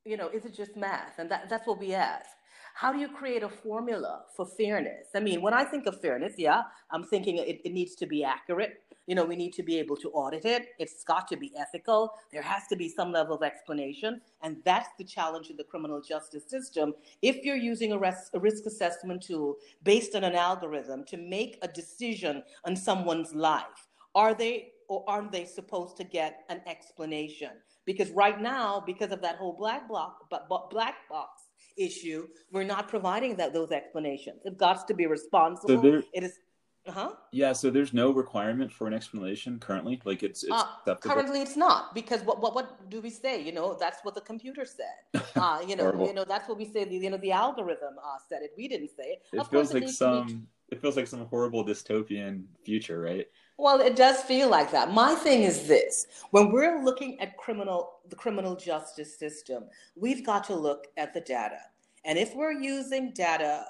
You 0.04 0.18
know, 0.18 0.30
is 0.30 0.46
it 0.46 0.56
just 0.56 0.76
math? 0.76 1.20
And 1.20 1.30
that, 1.30 1.48
that's 1.48 1.68
what 1.68 1.78
we 1.78 1.94
ask. 1.94 2.28
How 2.74 2.92
do 2.92 2.98
you 2.98 3.08
create 3.08 3.44
a 3.44 3.50
formula 3.50 4.24
for 4.36 4.48
fairness? 4.48 5.10
I 5.14 5.20
mean, 5.20 5.44
when 5.44 5.54
I 5.54 5.64
think 5.64 5.86
of 5.86 6.02
fairness, 6.02 6.34
yeah, 6.40 6.64
I'm 6.90 7.04
thinking 7.04 7.38
it, 7.38 7.62
it 7.64 7.72
needs 7.72 7.94
to 7.96 8.08
be 8.08 8.24
accurate. 8.24 8.82
You 9.08 9.16
know, 9.16 9.26
we 9.26 9.36
need 9.36 9.54
to 9.54 9.64
be 9.64 9.78
able 9.80 9.98
to 9.98 10.10
audit 10.12 10.46
it. 10.46 10.70
It's 10.80 11.04
got 11.04 11.28
to 11.30 11.38
be 11.38 11.52
ethical. 11.58 12.14
There 12.32 12.42
has 12.42 12.68
to 12.68 12.76
be 12.76 12.88
some 12.90 13.12
level 13.12 13.36
of 13.36 13.44
explanation. 13.44 14.22
And 14.42 14.58
that's 14.64 14.90
the 14.98 15.04
challenge 15.04 15.50
in 15.50 15.58
the 15.58 15.64
criminal 15.64 16.02
justice 16.02 16.50
system. 16.50 16.94
If 17.22 17.44
you're 17.44 17.56
using 17.58 17.92
a, 17.92 17.98
res- 17.98 18.30
a 18.34 18.40
risk 18.40 18.66
assessment 18.66 19.24
tool 19.24 19.58
based 19.84 20.16
on 20.16 20.24
an 20.24 20.36
algorithm 20.36 21.04
to 21.06 21.18
make 21.18 21.58
a 21.62 21.68
decision 21.68 22.44
on 22.66 22.76
someone's 22.76 23.34
life, 23.34 23.88
are 24.16 24.34
they 24.34 24.70
or 24.90 25.04
aren't 25.08 25.32
they 25.32 25.46
supposed 25.46 25.98
to 25.98 26.04
get 26.04 26.44
an 26.50 26.62
explanation? 26.68 27.52
Because 27.86 28.12
right 28.12 28.40
now, 28.40 28.82
because 28.86 29.12
of 29.12 29.22
that 29.22 29.38
whole 29.38 29.54
black 29.54 29.88
block, 29.88 30.30
but 30.30 30.48
black 30.70 30.96
box 31.10 31.44
issue, 31.78 32.28
we're 32.52 32.64
not 32.64 32.88
providing 32.88 33.36
that 33.38 33.54
those 33.54 33.72
explanations. 33.72 34.42
It 34.46 34.58
got 34.58 34.88
to 34.88 34.94
be 34.94 35.06
responsible. 35.08 35.76
So 35.76 35.82
there, 35.82 36.04
it 36.14 36.24
is. 36.24 36.40
Uh-huh. 36.86 37.12
Yeah, 37.32 37.54
so 37.54 37.70
there's 37.70 37.94
no 37.94 38.12
requirement 38.12 38.72
for 38.72 38.88
an 38.88 38.94
explanation 38.94 39.58
currently. 39.60 40.02
Like 40.04 40.22
it's, 40.22 40.44
it's 40.44 40.52
uh, 40.52 40.96
currently 40.96 41.42
it's 41.42 41.56
not 41.56 41.96
because 41.96 42.22
what, 42.24 42.42
what 42.42 42.54
what 42.54 42.90
do 42.90 43.00
we 43.00 43.10
say? 43.10 43.42
You 43.42 43.54
know, 43.54 43.78
that's 43.80 44.00
what 44.04 44.16
the 44.16 44.22
computer 44.22 44.66
said. 44.66 45.22
Uh, 45.36 45.60
you 45.68 45.76
know, 45.76 46.06
you 46.06 46.14
know 46.14 46.24
that's 46.24 46.48
what 46.48 46.60
we 46.60 46.66
say. 46.66 46.84
The, 46.86 46.96
you 46.96 47.10
know, 47.10 47.18
the 47.18 47.32
algorithm 47.32 47.96
uh, 47.98 48.18
said 48.30 48.44
it. 48.44 48.52
We 48.56 48.68
didn't 48.68 48.90
say 48.90 49.04
it. 49.04 49.24
It 49.34 49.40
of 49.40 49.50
feels 49.50 49.74
like 49.74 49.90
some. 49.90 50.48
It 50.70 50.80
feels 50.80 50.96
like 50.96 51.08
some 51.08 51.26
horrible 51.26 51.66
dystopian 51.66 52.46
future, 52.64 53.02
right? 53.02 53.26
Well, 53.58 53.82
it 53.82 53.96
does 53.96 54.22
feel 54.22 54.50
like 54.50 54.72
that. 54.72 54.92
My 54.92 55.16
thing 55.16 55.44
is 55.44 55.68
this 55.68 56.06
when 56.32 56.52
we're 56.52 56.84
looking 56.84 57.20
at 57.20 57.36
criminal 57.38 58.00
the 58.10 58.16
criminal 58.16 58.56
justice 58.56 59.18
system, 59.18 59.66
we've 59.96 60.26
got 60.26 60.44
to 60.46 60.56
look 60.56 60.88
at 60.98 61.14
the 61.14 61.22
data. 61.22 61.60
And 62.06 62.18
if 62.18 62.36
we're 62.36 62.52
using 62.52 63.14
data 63.14 63.66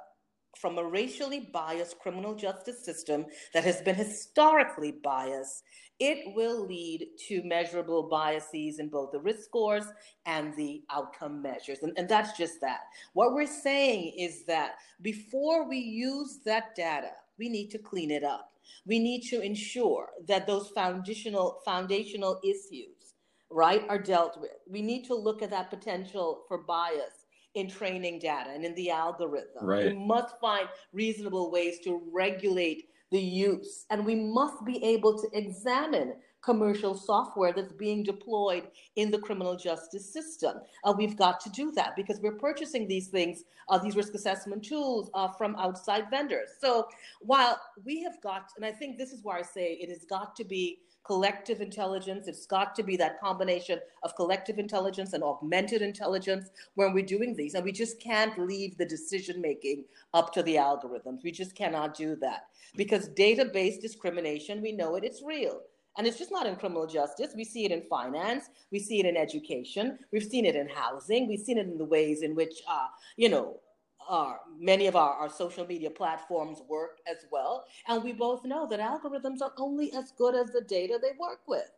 from 0.57 0.77
a 0.77 0.83
racially 0.83 1.49
biased 1.51 1.99
criminal 1.99 2.35
justice 2.35 2.83
system 2.83 3.25
that 3.53 3.63
has 3.63 3.81
been 3.81 3.95
historically 3.95 4.91
biased, 4.91 5.63
it 5.99 6.33
will 6.35 6.65
lead 6.65 7.07
to 7.27 7.43
measurable 7.43 8.03
biases 8.03 8.79
in 8.79 8.89
both 8.89 9.11
the 9.11 9.19
risk 9.19 9.43
scores 9.43 9.85
and 10.25 10.55
the 10.55 10.83
outcome 10.89 11.41
measures. 11.41 11.79
And, 11.81 11.93
and 11.97 12.09
that's 12.09 12.37
just 12.37 12.61
that. 12.61 12.81
What 13.13 13.33
we're 13.33 13.45
saying 13.45 14.13
is 14.17 14.45
that 14.45 14.75
before 15.01 15.67
we 15.67 15.77
use 15.77 16.39
that 16.45 16.75
data, 16.75 17.11
we 17.37 17.49
need 17.49 17.69
to 17.71 17.77
clean 17.77 18.11
it 18.11 18.23
up 18.23 18.53
we 18.85 18.99
need 18.99 19.21
to 19.29 19.41
ensure 19.41 20.09
that 20.27 20.47
those 20.47 20.69
foundational 20.69 21.61
foundational 21.65 22.39
issues, 22.43 23.15
right, 23.49 23.83
are 23.89 23.99
dealt 23.99 24.39
with. 24.39 24.57
We 24.69 24.81
need 24.81 25.05
to 25.05 25.15
look 25.15 25.41
at 25.41 25.51
that 25.51 25.69
potential 25.69 26.43
for 26.47 26.59
bias 26.59 27.22
in 27.55 27.69
training 27.69 28.19
data 28.19 28.49
and 28.49 28.65
in 28.65 28.73
the 28.75 28.89
algorithm. 28.89 29.65
Right. 29.65 29.85
We 29.85 29.93
must 29.93 30.39
find 30.39 30.67
reasonable 30.91 31.51
ways 31.51 31.79
to 31.83 32.01
regulate 32.11 32.89
the 33.11 33.19
use, 33.19 33.85
and 33.91 34.05
we 34.05 34.15
must 34.15 34.65
be 34.65 34.83
able 34.83 35.21
to 35.21 35.27
examine 35.33 36.15
commercial 36.43 36.93
software 36.93 37.53
that's 37.53 37.71
being 37.71 38.03
deployed 38.03 38.67
in 38.97 39.09
the 39.09 39.17
criminal 39.17 39.55
justice 39.55 40.11
system. 40.11 40.57
Uh, 40.83 40.93
we've 40.95 41.15
got 41.15 41.39
to 41.39 41.49
do 41.51 41.71
that 41.71 41.95
because 41.95 42.19
we're 42.19 42.37
purchasing 42.37 42.87
these 42.87 43.07
things, 43.07 43.43
uh, 43.69 43.77
these 43.77 43.95
risk 43.95 44.13
assessment 44.13 44.63
tools 44.63 45.09
uh, 45.13 45.29
from 45.29 45.55
outside 45.55 46.09
vendors. 46.09 46.49
So 46.59 46.87
while 47.21 47.61
we 47.85 48.03
have 48.03 48.21
got, 48.21 48.49
and 48.57 48.65
I 48.65 48.71
think 48.71 48.97
this 48.97 49.13
is 49.13 49.23
where 49.23 49.37
I 49.37 49.41
say 49.41 49.73
it 49.73 49.89
has 49.89 50.05
got 50.05 50.35
to 50.35 50.43
be 50.43 50.79
collective 51.05 51.61
intelligence. 51.61 52.27
It's 52.27 52.45
got 52.45 52.75
to 52.75 52.83
be 52.83 52.95
that 52.97 53.19
combination 53.19 53.79
of 54.03 54.15
collective 54.15 54.57
intelligence 54.57 55.13
and 55.13 55.23
augmented 55.23 55.81
intelligence 55.81 56.49
when 56.75 56.93
we're 56.93 57.05
doing 57.05 57.35
these. 57.35 57.53
And 57.55 57.65
we 57.65 57.71
just 57.71 58.01
can't 58.01 58.37
leave 58.39 58.77
the 58.77 58.85
decision 58.85 59.41
making 59.41 59.85
up 60.13 60.33
to 60.33 60.43
the 60.43 60.55
algorithms. 60.55 61.23
We 61.23 61.31
just 61.31 61.55
cannot 61.55 61.95
do 61.95 62.15
that 62.17 62.47
because 62.75 63.07
data 63.09 63.45
based 63.45 63.81
discrimination, 63.81 64.61
we 64.61 64.71
know 64.71 64.95
it, 64.95 65.03
it's 65.03 65.21
real. 65.21 65.61
And 65.97 66.07
it's 66.07 66.17
just 66.17 66.31
not 66.31 66.47
in 66.47 66.55
criminal 66.55 66.87
justice. 66.87 67.33
We 67.35 67.43
see 67.43 67.65
it 67.65 67.71
in 67.71 67.83
finance. 67.83 68.49
We 68.71 68.79
see 68.79 68.99
it 68.99 69.05
in 69.05 69.15
education. 69.15 69.99
We've 70.11 70.23
seen 70.23 70.45
it 70.45 70.55
in 70.55 70.67
housing. 70.67 71.27
We've 71.27 71.39
seen 71.39 71.59
it 71.59 71.67
in 71.67 71.77
the 71.77 71.85
ways 71.85 72.23
in 72.23 72.33
which, 72.33 72.63
uh, 72.67 72.87
you 73.15 73.29
know, 73.29 73.59
our, 74.07 74.39
many 74.59 74.87
of 74.87 74.95
our, 74.95 75.13
our 75.13 75.29
social 75.29 75.65
media 75.65 75.89
platforms 75.89 76.61
work 76.69 76.99
as 77.09 77.25
well. 77.31 77.65
And 77.87 78.03
we 78.03 78.13
both 78.13 78.45
know 78.45 78.67
that 78.67 78.79
algorithms 78.79 79.41
are 79.41 79.53
only 79.57 79.93
as 79.93 80.11
good 80.17 80.35
as 80.35 80.51
the 80.51 80.61
data 80.61 80.99
they 81.01 81.11
work 81.19 81.39
with. 81.47 81.71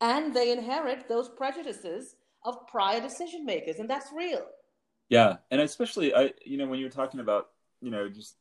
And 0.00 0.34
they 0.34 0.52
inherit 0.52 1.08
those 1.08 1.28
prejudices 1.28 2.16
of 2.44 2.66
prior 2.66 3.00
decision 3.00 3.44
makers. 3.44 3.78
And 3.78 3.88
that's 3.88 4.12
real. 4.12 4.44
Yeah. 5.08 5.36
And 5.50 5.60
especially, 5.60 6.14
I, 6.14 6.32
you 6.44 6.58
know, 6.58 6.66
when 6.66 6.78
you're 6.78 6.90
talking 6.90 7.20
about, 7.20 7.48
you 7.80 7.90
know, 7.90 8.08
just 8.08 8.36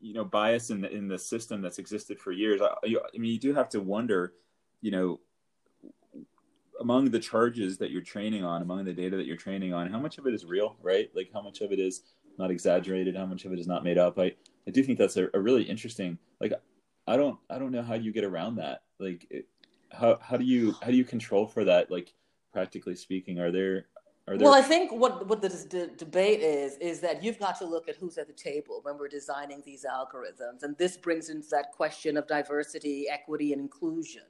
you 0.00 0.14
know 0.14 0.24
bias 0.24 0.70
in 0.70 0.80
the 0.80 0.90
in 0.90 1.08
the 1.08 1.18
system 1.18 1.60
that's 1.60 1.78
existed 1.78 2.18
for 2.18 2.32
years. 2.32 2.60
I, 2.60 2.74
you, 2.84 3.00
I 3.00 3.18
mean, 3.18 3.32
you 3.32 3.38
do 3.38 3.54
have 3.54 3.68
to 3.70 3.80
wonder, 3.80 4.34
you 4.80 4.90
know, 4.90 5.20
among 6.80 7.10
the 7.10 7.18
charges 7.18 7.78
that 7.78 7.90
you're 7.90 8.02
training 8.02 8.44
on, 8.44 8.62
among 8.62 8.84
the 8.84 8.92
data 8.92 9.16
that 9.16 9.26
you're 9.26 9.36
training 9.36 9.74
on, 9.74 9.90
how 9.90 9.98
much 9.98 10.18
of 10.18 10.26
it 10.26 10.34
is 10.34 10.44
real, 10.44 10.76
right? 10.80 11.10
Like 11.14 11.30
how 11.32 11.42
much 11.42 11.60
of 11.60 11.72
it 11.72 11.78
is 11.78 12.02
not 12.38 12.50
exaggerated, 12.50 13.16
how 13.16 13.26
much 13.26 13.44
of 13.44 13.52
it 13.52 13.58
is 13.58 13.66
not 13.66 13.84
made 13.84 13.98
up. 13.98 14.18
I 14.18 14.34
I 14.66 14.70
do 14.70 14.82
think 14.82 14.98
that's 14.98 15.16
a, 15.16 15.28
a 15.34 15.40
really 15.40 15.62
interesting. 15.62 16.18
Like, 16.40 16.52
I 17.06 17.16
don't 17.16 17.38
I 17.50 17.58
don't 17.58 17.72
know 17.72 17.82
how 17.82 17.94
you 17.94 18.12
get 18.12 18.24
around 18.24 18.56
that. 18.56 18.82
Like, 18.98 19.46
how 19.90 20.18
how 20.20 20.36
do 20.36 20.44
you 20.44 20.74
how 20.82 20.88
do 20.88 20.96
you 20.96 21.04
control 21.04 21.46
for 21.46 21.64
that? 21.64 21.90
Like 21.90 22.12
practically 22.52 22.94
speaking? 22.94 23.38
Are 23.38 23.50
there 23.50 23.86
are 24.26 24.36
there... 24.36 24.44
Well, 24.46 24.54
I 24.54 24.62
think 24.62 24.92
what 24.92 25.26
what 25.26 25.40
the, 25.40 25.48
the 25.48 25.90
debate 25.96 26.40
is 26.40 26.76
is 26.78 27.00
that 27.00 27.22
you've 27.22 27.38
got 27.38 27.58
to 27.58 27.64
look 27.64 27.88
at 27.88 27.96
who's 27.96 28.18
at 28.18 28.26
the 28.26 28.32
table 28.32 28.80
when 28.82 28.98
we're 28.98 29.08
designing 29.08 29.62
these 29.64 29.84
algorithms, 29.84 30.62
and 30.62 30.76
this 30.76 30.96
brings 30.96 31.30
into 31.30 31.48
that 31.50 31.72
question 31.72 32.16
of 32.16 32.26
diversity, 32.26 33.06
equity, 33.10 33.52
and 33.52 33.60
inclusion. 33.62 34.22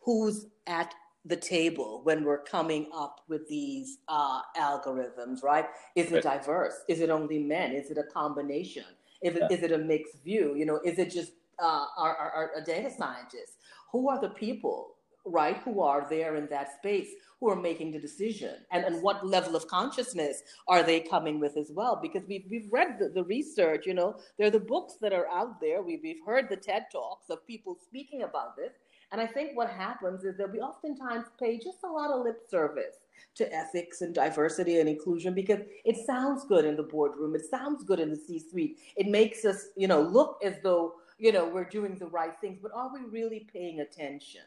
Who's 0.00 0.46
at 0.66 0.94
the 1.26 1.36
table 1.36 2.00
when 2.04 2.24
we're 2.24 2.42
coming 2.42 2.88
up 2.94 3.20
with 3.28 3.48
these 3.48 3.98
uh, 4.08 4.40
algorithms, 4.56 5.42
right? 5.42 5.66
Is 5.96 6.12
it 6.12 6.22
diverse? 6.22 6.74
Is 6.88 7.00
it 7.00 7.10
only 7.10 7.38
men? 7.38 7.72
Is 7.72 7.90
it 7.90 7.98
a 7.98 8.04
combination? 8.04 8.84
If 9.22 9.34
it, 9.34 9.42
yeah. 9.50 9.56
Is 9.56 9.62
it 9.62 9.72
a 9.72 9.78
mixed 9.78 10.22
view? 10.24 10.54
You 10.56 10.66
know, 10.66 10.80
is 10.84 10.98
it 10.98 11.10
just 11.10 11.32
uh, 11.60 11.86
our, 11.98 12.16
our, 12.16 12.50
our 12.54 12.64
data 12.64 12.90
scientists? 12.96 13.56
Who 13.92 14.08
are 14.08 14.20
the 14.20 14.28
people, 14.28 14.96
right, 15.24 15.56
who 15.58 15.80
are 15.80 16.06
there 16.08 16.36
in 16.36 16.46
that 16.50 16.68
space 16.78 17.08
who 17.40 17.50
are 17.50 17.56
making 17.56 17.90
the 17.90 17.98
decision? 17.98 18.54
And, 18.70 18.84
and 18.84 19.02
what 19.02 19.26
level 19.26 19.56
of 19.56 19.66
consciousness 19.66 20.42
are 20.68 20.82
they 20.82 21.00
coming 21.00 21.40
with 21.40 21.56
as 21.56 21.72
well? 21.74 21.98
Because 22.00 22.22
we've, 22.28 22.44
we've 22.50 22.72
read 22.72 22.98
the, 23.00 23.08
the 23.08 23.24
research, 23.24 23.86
you 23.86 23.94
know, 23.94 24.16
there 24.38 24.46
are 24.46 24.50
the 24.50 24.60
books 24.60 24.94
that 25.00 25.12
are 25.12 25.28
out 25.28 25.60
there. 25.60 25.82
We've, 25.82 26.00
we've 26.02 26.24
heard 26.24 26.48
the 26.48 26.56
TED 26.56 26.86
Talks 26.92 27.30
of 27.30 27.46
people 27.46 27.76
speaking 27.82 28.22
about 28.22 28.56
this 28.56 28.72
and 29.12 29.20
I 29.20 29.26
think 29.26 29.56
what 29.56 29.70
happens 29.70 30.24
is 30.24 30.36
that 30.38 30.50
we 30.50 30.60
oftentimes 30.60 31.26
pay 31.38 31.58
just 31.58 31.78
a 31.84 31.90
lot 31.90 32.10
of 32.10 32.24
lip 32.24 32.40
service 32.50 32.96
to 33.36 33.52
ethics 33.54 34.00
and 34.02 34.14
diversity 34.14 34.80
and 34.80 34.88
inclusion 34.88 35.34
because 35.34 35.60
it 35.84 36.04
sounds 36.06 36.44
good 36.44 36.64
in 36.64 36.76
the 36.76 36.82
boardroom. 36.82 37.34
It 37.34 37.44
sounds 37.48 37.84
good 37.84 38.00
in 38.00 38.10
the 38.10 38.16
C-suite. 38.16 38.78
It 38.96 39.06
makes 39.06 39.44
us, 39.44 39.68
you 39.76 39.88
know, 39.88 40.00
look 40.00 40.40
as 40.42 40.54
though, 40.62 40.94
you 41.18 41.32
know, 41.32 41.48
we're 41.48 41.64
doing 41.64 41.96
the 41.96 42.06
right 42.06 42.34
things, 42.40 42.58
but 42.60 42.72
are 42.74 42.90
we 42.92 43.00
really 43.08 43.46
paying 43.52 43.80
attention? 43.80 44.42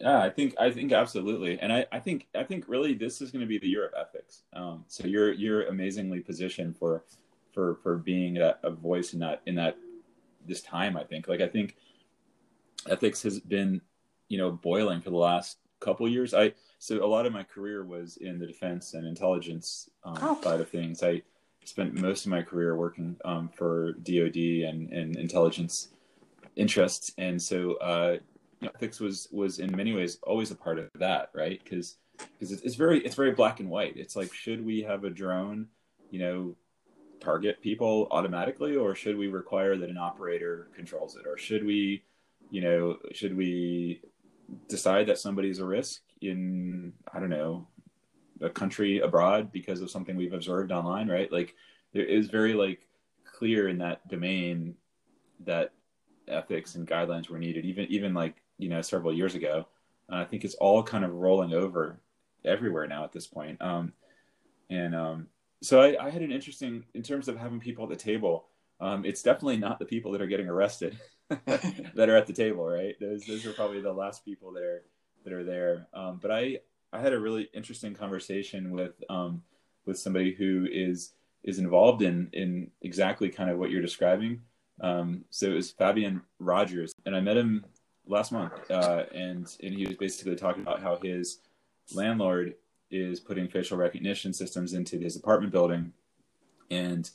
Yeah, 0.00 0.20
I 0.20 0.30
think 0.30 0.54
I 0.60 0.70
think 0.70 0.92
absolutely, 0.92 1.58
and 1.58 1.72
I, 1.72 1.84
I 1.90 1.98
think 1.98 2.28
I 2.32 2.44
think 2.44 2.68
really 2.68 2.94
this 2.94 3.20
is 3.20 3.32
going 3.32 3.40
to 3.40 3.48
be 3.48 3.58
the 3.58 3.66
year 3.66 3.84
of 3.84 3.94
ethics. 3.94 4.42
Um, 4.52 4.84
so 4.86 5.08
you're 5.08 5.32
you're 5.32 5.66
amazingly 5.66 6.20
positioned 6.20 6.76
for 6.76 7.02
for 7.52 7.80
for 7.82 7.96
being 7.96 8.38
a, 8.38 8.56
a 8.62 8.70
voice 8.70 9.12
in 9.12 9.18
that 9.20 9.42
in 9.46 9.56
that 9.56 9.76
this 10.46 10.60
time. 10.60 10.96
I 10.96 11.02
think 11.02 11.26
like 11.26 11.40
I 11.40 11.48
think 11.48 11.74
ethics 12.88 13.22
has 13.22 13.40
been, 13.40 13.80
you 14.28 14.38
know, 14.38 14.52
boiling 14.52 15.00
for 15.00 15.10
the 15.10 15.16
last 15.16 15.58
couple 15.80 16.08
years. 16.08 16.34
I 16.34 16.52
so 16.78 17.04
a 17.04 17.06
lot 17.06 17.26
of 17.26 17.32
my 17.32 17.42
career 17.42 17.84
was 17.84 18.16
in 18.18 18.38
the 18.38 18.46
defense 18.46 18.94
and 18.94 19.06
intelligence 19.06 19.90
um, 20.04 20.18
oh. 20.22 20.40
side 20.42 20.60
of 20.60 20.68
things. 20.68 21.02
I 21.02 21.22
spent 21.64 21.94
most 21.94 22.24
of 22.24 22.30
my 22.30 22.42
career 22.42 22.76
working 22.76 23.16
um, 23.24 23.48
for 23.48 23.92
DoD 24.02 24.36
and, 24.36 24.90
and 24.92 25.16
intelligence 25.16 25.88
interests, 26.56 27.12
and 27.18 27.40
so 27.40 27.74
uh, 27.74 28.16
you 28.60 28.66
know, 28.66 28.72
ethics 28.74 29.00
was 29.00 29.28
was 29.32 29.58
in 29.58 29.74
many 29.76 29.92
ways 29.92 30.18
always 30.22 30.50
a 30.50 30.56
part 30.56 30.78
of 30.78 30.88
that, 30.94 31.30
right? 31.34 31.60
Because 31.62 31.96
because 32.16 32.52
it's, 32.52 32.62
it's 32.62 32.74
very 32.74 33.00
it's 33.04 33.14
very 33.14 33.32
black 33.32 33.60
and 33.60 33.68
white. 33.68 33.96
It's 33.96 34.16
like 34.16 34.32
should 34.32 34.64
we 34.64 34.82
have 34.82 35.04
a 35.04 35.10
drone, 35.10 35.66
you 36.10 36.20
know, 36.20 36.56
target 37.20 37.60
people 37.60 38.08
automatically, 38.10 38.76
or 38.76 38.94
should 38.94 39.16
we 39.16 39.28
require 39.28 39.76
that 39.76 39.90
an 39.90 39.98
operator 39.98 40.68
controls 40.74 41.16
it, 41.16 41.26
or 41.26 41.36
should 41.36 41.64
we 41.64 42.02
you 42.50 42.60
know, 42.60 42.98
should 43.12 43.36
we 43.36 44.00
decide 44.68 45.06
that 45.06 45.18
somebody's 45.18 45.58
a 45.58 45.64
risk 45.64 46.02
in, 46.20 46.92
I 47.12 47.20
don't 47.20 47.30
know, 47.30 47.66
a 48.40 48.48
country 48.48 49.00
abroad 49.00 49.52
because 49.52 49.80
of 49.80 49.90
something 49.90 50.16
we've 50.16 50.32
observed 50.32 50.72
online, 50.72 51.08
right? 51.08 51.30
Like 51.30 51.54
there 51.92 52.04
is 52.04 52.28
very 52.28 52.54
like 52.54 52.86
clear 53.24 53.68
in 53.68 53.78
that 53.78 54.06
domain 54.08 54.74
that 55.44 55.72
ethics 56.26 56.74
and 56.74 56.86
guidelines 56.86 57.28
were 57.28 57.38
needed, 57.38 57.64
even 57.64 57.86
even 57.86 58.14
like 58.14 58.36
you 58.58 58.68
know 58.68 58.82
several 58.82 59.12
years 59.12 59.34
ago. 59.34 59.66
I 60.10 60.24
think 60.24 60.44
it's 60.44 60.54
all 60.54 60.82
kind 60.82 61.04
of 61.04 61.14
rolling 61.14 61.52
over 61.52 62.00
everywhere 62.44 62.86
now 62.86 63.04
at 63.04 63.12
this 63.12 63.26
point. 63.26 63.60
Um, 63.60 63.92
and 64.70 64.94
um, 64.94 65.26
so 65.62 65.80
I, 65.80 66.06
I, 66.06 66.10
had 66.10 66.22
an 66.22 66.32
interesting 66.32 66.84
in 66.94 67.02
terms 67.02 67.28
of 67.28 67.36
having 67.36 67.60
people 67.60 67.84
at 67.84 67.90
the 67.90 67.96
table. 67.96 68.46
Um, 68.80 69.04
it's 69.04 69.22
definitely 69.22 69.58
not 69.58 69.78
the 69.78 69.84
people 69.84 70.12
that 70.12 70.22
are 70.22 70.26
getting 70.26 70.48
arrested. 70.48 70.98
that 71.46 72.08
are 72.08 72.16
at 72.16 72.26
the 72.26 72.32
table, 72.32 72.66
right? 72.66 72.94
Those 73.00 73.24
those 73.26 73.44
are 73.46 73.52
probably 73.52 73.80
the 73.80 73.92
last 73.92 74.24
people 74.24 74.52
that 74.52 74.62
are 74.62 74.82
that 75.24 75.32
are 75.32 75.44
there. 75.44 75.86
Um, 75.92 76.18
but 76.20 76.30
I 76.30 76.60
I 76.92 77.00
had 77.00 77.12
a 77.12 77.20
really 77.20 77.48
interesting 77.52 77.94
conversation 77.94 78.70
with 78.70 78.92
um, 79.10 79.42
with 79.84 79.98
somebody 79.98 80.34
who 80.34 80.66
is 80.70 81.12
is 81.44 81.58
involved 81.58 82.02
in 82.02 82.30
in 82.32 82.70
exactly 82.82 83.28
kind 83.28 83.50
of 83.50 83.58
what 83.58 83.70
you're 83.70 83.82
describing. 83.82 84.40
Um, 84.80 85.24
so 85.30 85.50
it 85.50 85.54
was 85.54 85.72
Fabian 85.72 86.22
Rogers, 86.38 86.92
and 87.04 87.14
I 87.14 87.20
met 87.20 87.36
him 87.36 87.64
last 88.06 88.32
month, 88.32 88.52
uh, 88.70 89.04
and 89.14 89.46
and 89.62 89.74
he 89.74 89.86
was 89.86 89.96
basically 89.96 90.36
talking 90.36 90.62
about 90.62 90.80
how 90.80 90.98
his 91.02 91.40
landlord 91.94 92.54
is 92.90 93.20
putting 93.20 93.48
facial 93.48 93.76
recognition 93.76 94.32
systems 94.32 94.72
into 94.72 94.98
his 94.98 95.16
apartment 95.16 95.52
building, 95.52 95.92
and 96.70 97.10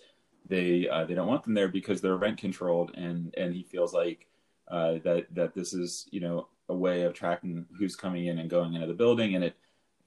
they 0.47 0.88
uh, 0.89 1.06
they 1.06 1.13
don't 1.13 1.27
want 1.27 1.43
them 1.43 1.53
there 1.53 1.67
because 1.67 2.01
they're 2.01 2.17
rent 2.17 2.38
controlled, 2.38 2.91
and 2.95 3.34
and 3.38 3.53
he 3.53 3.63
feels 3.63 3.93
like 3.93 4.27
uh, 4.69 4.95
that 5.03 5.27
that 5.34 5.53
this 5.53 5.73
is 5.73 6.08
you 6.12 6.19
know 6.19 6.47
a 6.69 6.75
way 6.75 7.03
of 7.03 7.13
tracking 7.13 7.65
who's 7.77 7.95
coming 7.95 8.27
in 8.27 8.39
and 8.39 8.49
going 8.49 8.73
into 8.73 8.88
the 8.88 8.93
building, 8.93 9.36
and 9.36 9.43
it 9.43 9.56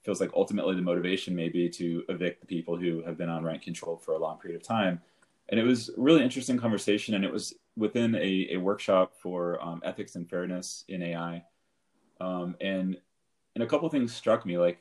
feels 0.03 0.21
like 0.21 0.31
ultimately 0.35 0.75
the 0.75 0.83
motivation 0.83 1.35
may 1.35 1.49
be 1.49 1.69
to 1.69 2.05
evict 2.09 2.41
the 2.41 2.47
people 2.47 2.77
who 2.77 3.03
have 3.03 3.19
been 3.19 3.29
on 3.29 3.45
rent 3.45 3.63
control 3.63 3.97
for 3.97 4.15
a 4.15 4.19
long 4.19 4.39
period 4.39 4.61
of 4.61 4.67
time. 4.67 5.01
And 5.49 5.61
it 5.61 5.65
was 5.65 5.91
a 5.91 6.01
really 6.01 6.23
interesting 6.23 6.59
conversation, 6.59 7.15
and 7.15 7.25
it 7.25 7.33
was 7.33 7.55
within 7.77 8.15
a, 8.15 8.49
a 8.53 8.57
workshop 8.57 9.13
for 9.17 9.63
um, 9.63 9.81
ethics 9.85 10.17
and 10.17 10.29
fairness 10.29 10.85
in 10.89 11.03
AI. 11.03 11.45
Um, 12.21 12.57
and 12.61 12.97
and 13.55 13.63
a 13.63 13.67
couple 13.67 13.89
things 13.89 14.15
struck 14.15 14.45
me. 14.45 14.59
Like 14.59 14.79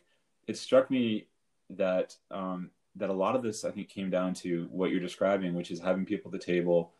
it 0.47 0.57
struck 0.57 0.91
me 0.91 1.27
that 1.71 2.15
um, 2.31 2.69
that 2.95 3.09
a 3.09 3.13
lot 3.13 3.35
of 3.35 3.43
this 3.43 3.65
I 3.65 3.71
think 3.71 3.89
came 3.89 4.09
down 4.09 4.33
to 4.35 4.67
what 4.71 4.89
you're 4.89 4.99
describing, 4.99 5.53
which 5.53 5.71
is 5.71 5.79
having 5.79 6.05
people 6.05 6.33
at 6.33 6.39
the 6.39 6.45
table, 6.45 6.93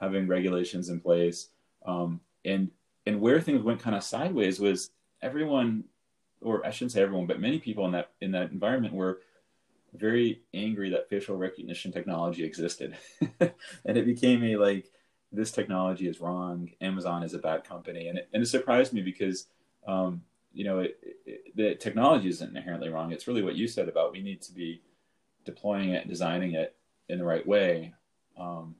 having 0.00 0.26
regulations 0.26 0.88
in 0.88 1.00
place, 1.00 1.48
um, 1.86 2.20
and 2.44 2.70
and 3.06 3.20
where 3.20 3.40
things 3.40 3.62
went 3.62 3.80
kind 3.80 3.96
of 3.96 4.04
sideways 4.04 4.60
was 4.60 4.90
everyone, 5.22 5.84
or 6.42 6.64
I 6.66 6.70
shouldn't 6.70 6.92
say 6.92 7.02
everyone, 7.02 7.26
but 7.26 7.40
many 7.40 7.58
people 7.58 7.86
in 7.86 7.92
that 7.92 8.10
in 8.20 8.32
that 8.32 8.50
environment 8.50 8.94
were 8.94 9.20
very 9.94 10.42
angry 10.52 10.90
that 10.90 11.08
facial 11.08 11.36
recognition 11.36 11.92
technology 11.92 12.44
existed, 12.44 12.96
and 13.40 13.96
it 13.96 14.04
became 14.04 14.44
a 14.44 14.56
like 14.56 14.90
this 15.32 15.50
technology 15.50 16.08
is 16.08 16.20
wrong. 16.20 16.70
Amazon 16.80 17.22
is 17.22 17.34
a 17.34 17.38
bad 17.38 17.64
company, 17.64 18.08
and 18.08 18.18
it, 18.18 18.28
and 18.32 18.42
it 18.42 18.46
surprised 18.46 18.92
me 18.92 19.02
because. 19.02 19.46
Um, 19.86 20.22
you 20.52 20.64
know, 20.64 20.80
it, 20.80 20.98
it, 21.24 21.56
the 21.56 21.74
technology 21.76 22.28
isn't 22.28 22.56
inherently 22.56 22.88
wrong. 22.88 23.12
It's 23.12 23.28
really 23.28 23.42
what 23.42 23.54
you 23.54 23.68
said 23.68 23.88
about 23.88 24.12
we 24.12 24.22
need 24.22 24.42
to 24.42 24.52
be 24.52 24.82
deploying 25.48 25.90
it, 25.90 26.06
designing 26.06 26.52
it 26.52 26.76
in 27.08 27.18
the 27.18 27.24
right 27.24 27.46
way. 27.46 27.94
Um, 28.38 28.74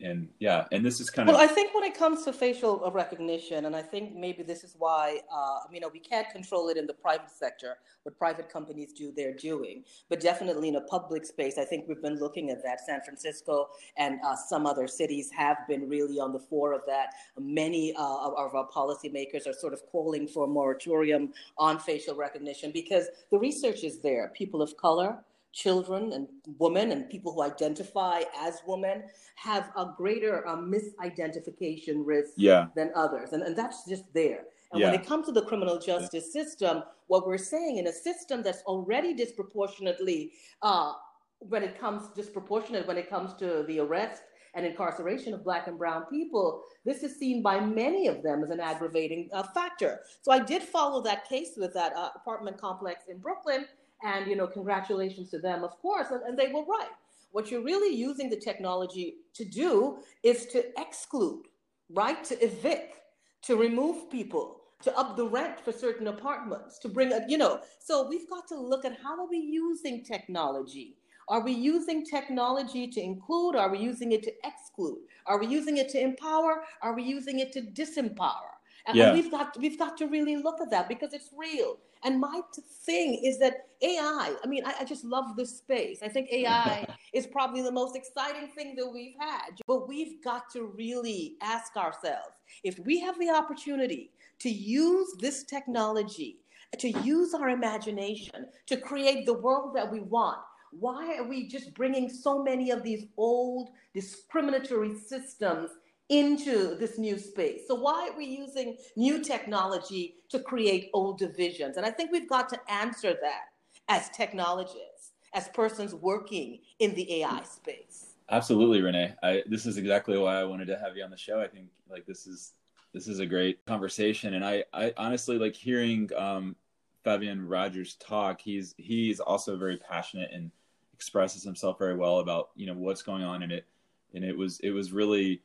and 0.00 0.28
yeah, 0.38 0.66
and 0.70 0.84
this 0.84 1.00
is 1.00 1.10
kind 1.10 1.28
of. 1.28 1.34
Well, 1.34 1.42
I 1.42 1.48
think 1.48 1.74
when 1.74 1.82
it 1.82 1.94
comes 1.94 2.24
to 2.24 2.32
facial 2.32 2.88
recognition, 2.92 3.66
and 3.66 3.74
I 3.74 3.82
think 3.82 4.14
maybe 4.14 4.42
this 4.42 4.62
is 4.62 4.76
why, 4.78 5.20
uh, 5.32 5.58
you 5.72 5.80
know, 5.80 5.90
we 5.92 5.98
can't 5.98 6.28
control 6.30 6.68
it 6.68 6.76
in 6.76 6.86
the 6.86 6.94
private 6.94 7.30
sector. 7.30 7.78
What 8.04 8.16
private 8.16 8.48
companies 8.48 8.92
do, 8.92 9.12
they're 9.14 9.34
doing. 9.34 9.84
But 10.08 10.20
definitely 10.20 10.68
in 10.68 10.76
a 10.76 10.82
public 10.82 11.26
space, 11.26 11.58
I 11.58 11.64
think 11.64 11.88
we've 11.88 12.00
been 12.00 12.18
looking 12.18 12.50
at 12.50 12.62
that. 12.62 12.80
San 12.86 13.00
Francisco 13.00 13.68
and 13.96 14.20
uh, 14.24 14.36
some 14.36 14.66
other 14.66 14.86
cities 14.86 15.30
have 15.36 15.56
been 15.68 15.88
really 15.88 16.20
on 16.20 16.32
the 16.32 16.40
fore 16.40 16.72
of 16.72 16.82
that. 16.86 17.14
Many 17.38 17.92
uh, 17.94 18.26
of 18.26 18.54
our 18.54 18.68
policymakers 18.68 19.48
are 19.48 19.52
sort 19.52 19.72
of 19.72 19.84
calling 19.90 20.28
for 20.28 20.44
a 20.44 20.48
moratorium 20.48 21.32
on 21.56 21.78
facial 21.78 22.14
recognition 22.14 22.70
because 22.70 23.06
the 23.32 23.38
research 23.38 23.82
is 23.82 23.98
there. 24.00 24.30
People 24.34 24.62
of 24.62 24.76
color, 24.76 25.18
children 25.58 26.12
and 26.12 26.28
women 26.58 26.92
and 26.92 27.10
people 27.10 27.32
who 27.32 27.42
identify 27.42 28.22
as 28.38 28.60
women 28.66 29.02
have 29.34 29.70
a 29.76 29.86
greater 29.96 30.46
uh, 30.46 30.56
misidentification 30.56 32.02
risk 32.04 32.34
yeah. 32.36 32.66
than 32.76 32.92
others. 32.94 33.32
And, 33.32 33.42
and 33.42 33.56
that's 33.56 33.84
just 33.88 34.04
there. 34.14 34.44
And 34.72 34.80
yeah. 34.80 34.90
when 34.90 35.00
it 35.00 35.06
comes 35.06 35.26
to 35.26 35.32
the 35.32 35.42
criminal 35.42 35.78
justice 35.78 36.32
system, 36.32 36.82
what 37.08 37.26
we're 37.26 37.38
saying 37.38 37.78
in 37.78 37.88
a 37.88 37.92
system 37.92 38.42
that's 38.42 38.62
already 38.62 39.14
disproportionately, 39.14 40.32
uh, 40.62 40.92
when 41.40 41.62
it 41.62 41.80
comes 41.80 42.08
disproportionate 42.14 42.86
when 42.86 42.98
it 42.98 43.08
comes 43.08 43.34
to 43.34 43.64
the 43.68 43.78
arrest 43.80 44.22
and 44.54 44.66
incarceration 44.66 45.34
of 45.34 45.44
black 45.44 45.68
and 45.68 45.78
brown 45.78 46.04
people, 46.06 46.62
this 46.84 47.02
is 47.02 47.18
seen 47.18 47.42
by 47.42 47.60
many 47.60 48.08
of 48.08 48.22
them 48.22 48.42
as 48.42 48.50
an 48.50 48.60
aggravating 48.60 49.28
uh, 49.32 49.42
factor. 49.42 50.00
So 50.22 50.32
I 50.32 50.40
did 50.40 50.62
follow 50.62 51.00
that 51.02 51.28
case 51.28 51.52
with 51.56 51.72
that 51.74 51.94
uh, 51.96 52.10
apartment 52.16 52.58
complex 52.58 53.04
in 53.08 53.18
Brooklyn, 53.18 53.66
and, 54.02 54.26
you 54.26 54.36
know, 54.36 54.46
congratulations 54.46 55.30
to 55.30 55.38
them, 55.38 55.64
of 55.64 55.78
course. 55.78 56.08
And, 56.10 56.22
and 56.22 56.38
they 56.38 56.52
were 56.52 56.64
right. 56.64 56.90
What 57.32 57.50
you're 57.50 57.62
really 57.62 57.94
using 57.94 58.30
the 58.30 58.36
technology 58.36 59.16
to 59.34 59.44
do 59.44 59.98
is 60.22 60.46
to 60.46 60.64
exclude, 60.80 61.44
right? 61.90 62.22
To 62.24 62.44
evict, 62.44 63.00
to 63.42 63.56
remove 63.56 64.10
people, 64.10 64.62
to 64.82 64.96
up 64.96 65.16
the 65.16 65.26
rent 65.26 65.60
for 65.60 65.72
certain 65.72 66.06
apartments, 66.06 66.78
to 66.78 66.88
bring 66.88 67.12
a, 67.12 67.20
you 67.28 67.36
know, 67.36 67.60
so 67.80 68.08
we've 68.08 68.28
got 68.30 68.46
to 68.48 68.58
look 68.58 68.84
at 68.84 68.98
how 69.02 69.18
are 69.18 69.28
we 69.28 69.38
using 69.38 70.04
technology? 70.04 70.96
Are 71.28 71.42
we 71.42 71.52
using 71.52 72.06
technology 72.06 72.88
to 72.88 73.00
include? 73.00 73.54
Are 73.54 73.70
we 73.70 73.78
using 73.78 74.12
it 74.12 74.22
to 74.22 74.32
exclude? 74.44 75.00
Are 75.26 75.38
we 75.38 75.46
using 75.46 75.76
it 75.76 75.90
to 75.90 76.00
empower? 76.00 76.62
Are 76.80 76.94
we 76.94 77.02
using 77.02 77.40
it 77.40 77.52
to 77.52 77.60
disempower? 77.60 78.57
And 78.88 78.96
yeah. 78.96 79.12
we've 79.12 79.30
got 79.30 79.56
we've 79.58 79.78
got 79.78 79.98
to 79.98 80.06
really 80.06 80.36
look 80.36 80.60
at 80.62 80.70
that 80.70 80.88
because 80.88 81.12
it's 81.12 81.28
real 81.36 81.76
And 82.04 82.18
my 82.18 82.40
thing 82.86 83.20
is 83.22 83.38
that 83.38 83.66
AI, 83.82 84.34
I 84.42 84.46
mean, 84.46 84.64
I, 84.64 84.74
I 84.80 84.84
just 84.84 85.04
love 85.04 85.36
this 85.36 85.58
space. 85.58 85.98
I 86.02 86.08
think 86.08 86.32
AI 86.32 86.86
is 87.12 87.26
probably 87.26 87.60
the 87.60 87.70
most 87.70 87.94
exciting 87.94 88.48
thing 88.48 88.74
that 88.76 88.90
we've 88.90 89.14
had. 89.20 89.50
But 89.66 89.88
we've 89.88 90.24
got 90.24 90.50
to 90.54 90.64
really 90.64 91.36
ask 91.42 91.76
ourselves 91.76 92.36
if 92.64 92.78
we 92.78 92.98
have 93.00 93.18
the 93.18 93.30
opportunity 93.30 94.10
to 94.40 94.48
use 94.48 95.14
this 95.20 95.44
technology, 95.44 96.38
to 96.78 96.88
use 96.88 97.34
our 97.34 97.50
imagination 97.50 98.46
to 98.66 98.76
create 98.78 99.26
the 99.26 99.34
world 99.34 99.76
that 99.76 99.92
we 99.92 100.00
want, 100.00 100.38
why 100.70 101.16
are 101.16 101.24
we 101.24 101.46
just 101.46 101.74
bringing 101.74 102.08
so 102.08 102.42
many 102.42 102.70
of 102.70 102.82
these 102.82 103.04
old 103.16 103.70
discriminatory 103.94 104.94
systems 104.98 105.70
into 106.08 106.74
this 106.76 106.98
new 106.98 107.18
space. 107.18 107.62
So 107.66 107.74
why 107.74 108.08
are 108.08 108.16
we 108.16 108.24
using 108.24 108.76
new 108.96 109.22
technology 109.22 110.16
to 110.30 110.38
create 110.40 110.90
old 110.94 111.18
divisions? 111.18 111.76
And 111.76 111.84
I 111.84 111.90
think 111.90 112.12
we've 112.12 112.28
got 112.28 112.48
to 112.50 112.60
answer 112.70 113.14
that 113.20 113.42
as 113.88 114.08
technologists, 114.10 115.12
as 115.34 115.48
persons 115.48 115.94
working 115.94 116.60
in 116.78 116.94
the 116.94 117.22
AI 117.22 117.42
space. 117.42 118.14
Absolutely, 118.30 118.82
Renee. 118.82 119.14
I, 119.22 119.42
this 119.46 119.66
is 119.66 119.78
exactly 119.78 120.18
why 120.18 120.36
I 120.36 120.44
wanted 120.44 120.66
to 120.66 120.78
have 120.78 120.96
you 120.96 121.04
on 121.04 121.10
the 121.10 121.16
show. 121.16 121.40
I 121.40 121.48
think 121.48 121.68
like 121.90 122.06
this 122.06 122.26
is 122.26 122.52
this 122.92 123.06
is 123.08 123.20
a 123.20 123.26
great 123.26 123.64
conversation, 123.66 124.34
and 124.34 124.44
I, 124.44 124.64
I 124.72 124.92
honestly 124.96 125.38
like 125.38 125.54
hearing 125.54 126.10
um, 126.16 126.56
Fabian 127.04 127.46
Rogers 127.46 127.94
talk. 127.96 128.40
He's 128.40 128.74
he's 128.76 129.20
also 129.20 129.56
very 129.56 129.78
passionate 129.78 130.30
and 130.32 130.50
expresses 130.92 131.42
himself 131.42 131.78
very 131.78 131.96
well 131.96 132.18
about 132.18 132.50
you 132.54 132.66
know 132.66 132.74
what's 132.74 133.02
going 133.02 133.22
on 133.22 133.42
in 133.42 133.50
it, 133.50 133.66
and 134.14 134.24
it 134.24 134.36
was 134.36 134.60
it 134.60 134.70
was 134.70 134.92
really 134.92 135.40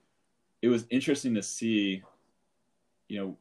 it 0.63 0.69
was 0.69 0.85
interesting 0.89 1.35
to 1.35 1.43
see, 1.43 2.01
you 3.09 3.19
know, 3.19 3.37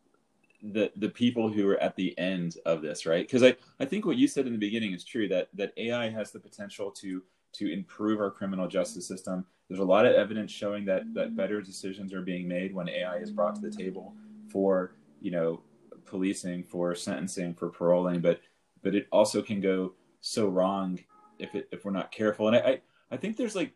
the 0.75 0.93
the 0.97 1.09
people 1.09 1.49
who 1.49 1.69
are 1.69 1.79
at 1.79 1.95
the 1.95 2.17
end 2.19 2.57
of 2.67 2.83
this, 2.83 3.07
right? 3.07 3.25
Because 3.25 3.45
I, 3.45 3.57
I 3.81 3.85
think 3.85 4.05
what 4.05 4.17
you 4.17 4.27
said 4.27 4.47
in 4.47 4.53
the 4.53 4.59
beginning 4.59 4.93
is 4.93 5.05
true 5.05 5.29
that 5.29 5.49
that 5.55 5.73
AI 5.77 6.11
has 6.11 6.33
the 6.33 6.41
potential 6.41 6.91
to 6.91 7.23
to 7.55 7.73
improve 7.73 8.21
our 8.21 8.31
criminal 8.31 8.67
justice 8.67 9.07
system. 9.07 9.47
There's 9.69 9.81
a 9.81 9.85
lot 9.85 10.05
of 10.05 10.15
evidence 10.15 10.51
showing 10.51 10.85
that 10.87 11.15
that 11.15 11.37
better 11.37 11.63
decisions 11.63 12.13
are 12.13 12.23
being 12.23 12.49
made 12.49 12.75
when 12.75 12.89
AI 12.89 13.19
is 13.19 13.31
brought 13.31 13.55
to 13.55 13.61
the 13.61 13.71
table 13.71 14.15
for 14.51 14.97
you 15.21 15.31
know 15.31 15.63
policing, 16.07 16.65
for 16.65 16.93
sentencing, 16.97 17.55
for 17.55 17.71
paroling, 17.71 18.21
but 18.21 18.41
but 18.83 18.97
it 18.97 19.07
also 19.13 19.43
can 19.43 19.61
go 19.61 19.95
so 20.21 20.49
wrong 20.49 20.99
if 21.39 21.55
it, 21.55 21.69
if 21.71 21.85
we're 21.85 21.93
not 21.93 22.11
careful. 22.11 22.49
And 22.49 22.57
I, 22.57 22.61
I 22.61 22.81
I 23.13 23.17
think 23.17 23.37
there's 23.37 23.55
like 23.55 23.75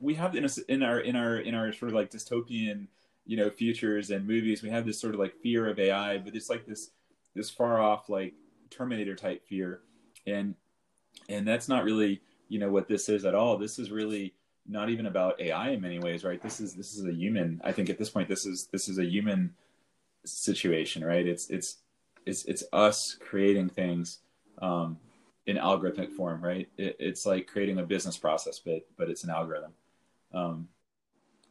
we 0.00 0.14
have 0.14 0.34
in, 0.34 0.44
a, 0.44 0.48
in 0.68 0.82
our 0.82 1.00
in 1.00 1.16
our 1.16 1.36
in 1.38 1.54
our 1.54 1.72
sort 1.72 1.90
of 1.90 1.94
like 1.94 2.10
dystopian 2.10 2.86
you 3.26 3.36
know 3.36 3.50
futures 3.50 4.10
and 4.10 4.26
movies 4.26 4.62
we 4.62 4.68
have 4.68 4.84
this 4.84 5.00
sort 5.00 5.14
of 5.14 5.20
like 5.20 5.34
fear 5.42 5.68
of 5.68 5.78
ai 5.78 6.18
but 6.18 6.34
it's 6.34 6.50
like 6.50 6.66
this 6.66 6.90
this 7.34 7.50
far 7.50 7.80
off 7.80 8.08
like 8.08 8.34
terminator 8.70 9.14
type 9.14 9.46
fear. 9.46 9.80
And 10.26 10.54
and 11.28 11.46
that's 11.46 11.68
not 11.68 11.84
really 11.84 12.20
you 12.48 12.58
know 12.58 12.70
what 12.70 12.88
this 12.88 13.08
is 13.08 13.24
at 13.24 13.34
all. 13.34 13.56
This 13.56 13.78
is 13.78 13.90
really 13.90 14.34
not 14.66 14.88
even 14.88 15.06
about 15.06 15.40
ai 15.40 15.70
in 15.70 15.80
many 15.80 15.98
ways 15.98 16.24
right? 16.24 16.42
This 16.42 16.60
is 16.60 16.74
this 16.74 16.96
is 16.96 17.04
a 17.06 17.12
human 17.12 17.60
i 17.64 17.70
think 17.70 17.90
at 17.90 17.98
this 17.98 18.08
point 18.08 18.28
this 18.28 18.46
is 18.46 18.66
this 18.72 18.88
is 18.88 18.98
a 18.98 19.04
human 19.04 19.54
situation 20.24 21.04
right? 21.04 21.26
It's 21.26 21.50
it's 21.50 21.78
it's 22.26 22.44
it's 22.46 22.64
us 22.72 23.16
creating 23.20 23.68
things 23.68 24.20
um 24.62 24.98
in 25.46 25.56
algorithmic 25.56 26.10
form 26.12 26.42
right? 26.42 26.68
It, 26.78 26.96
it's 26.98 27.26
like 27.26 27.46
creating 27.46 27.78
a 27.78 27.82
business 27.84 28.16
process 28.16 28.58
but 28.58 28.86
but 28.96 29.10
it's 29.10 29.24
an 29.24 29.30
algorithm 29.30 29.72
um, 30.34 30.68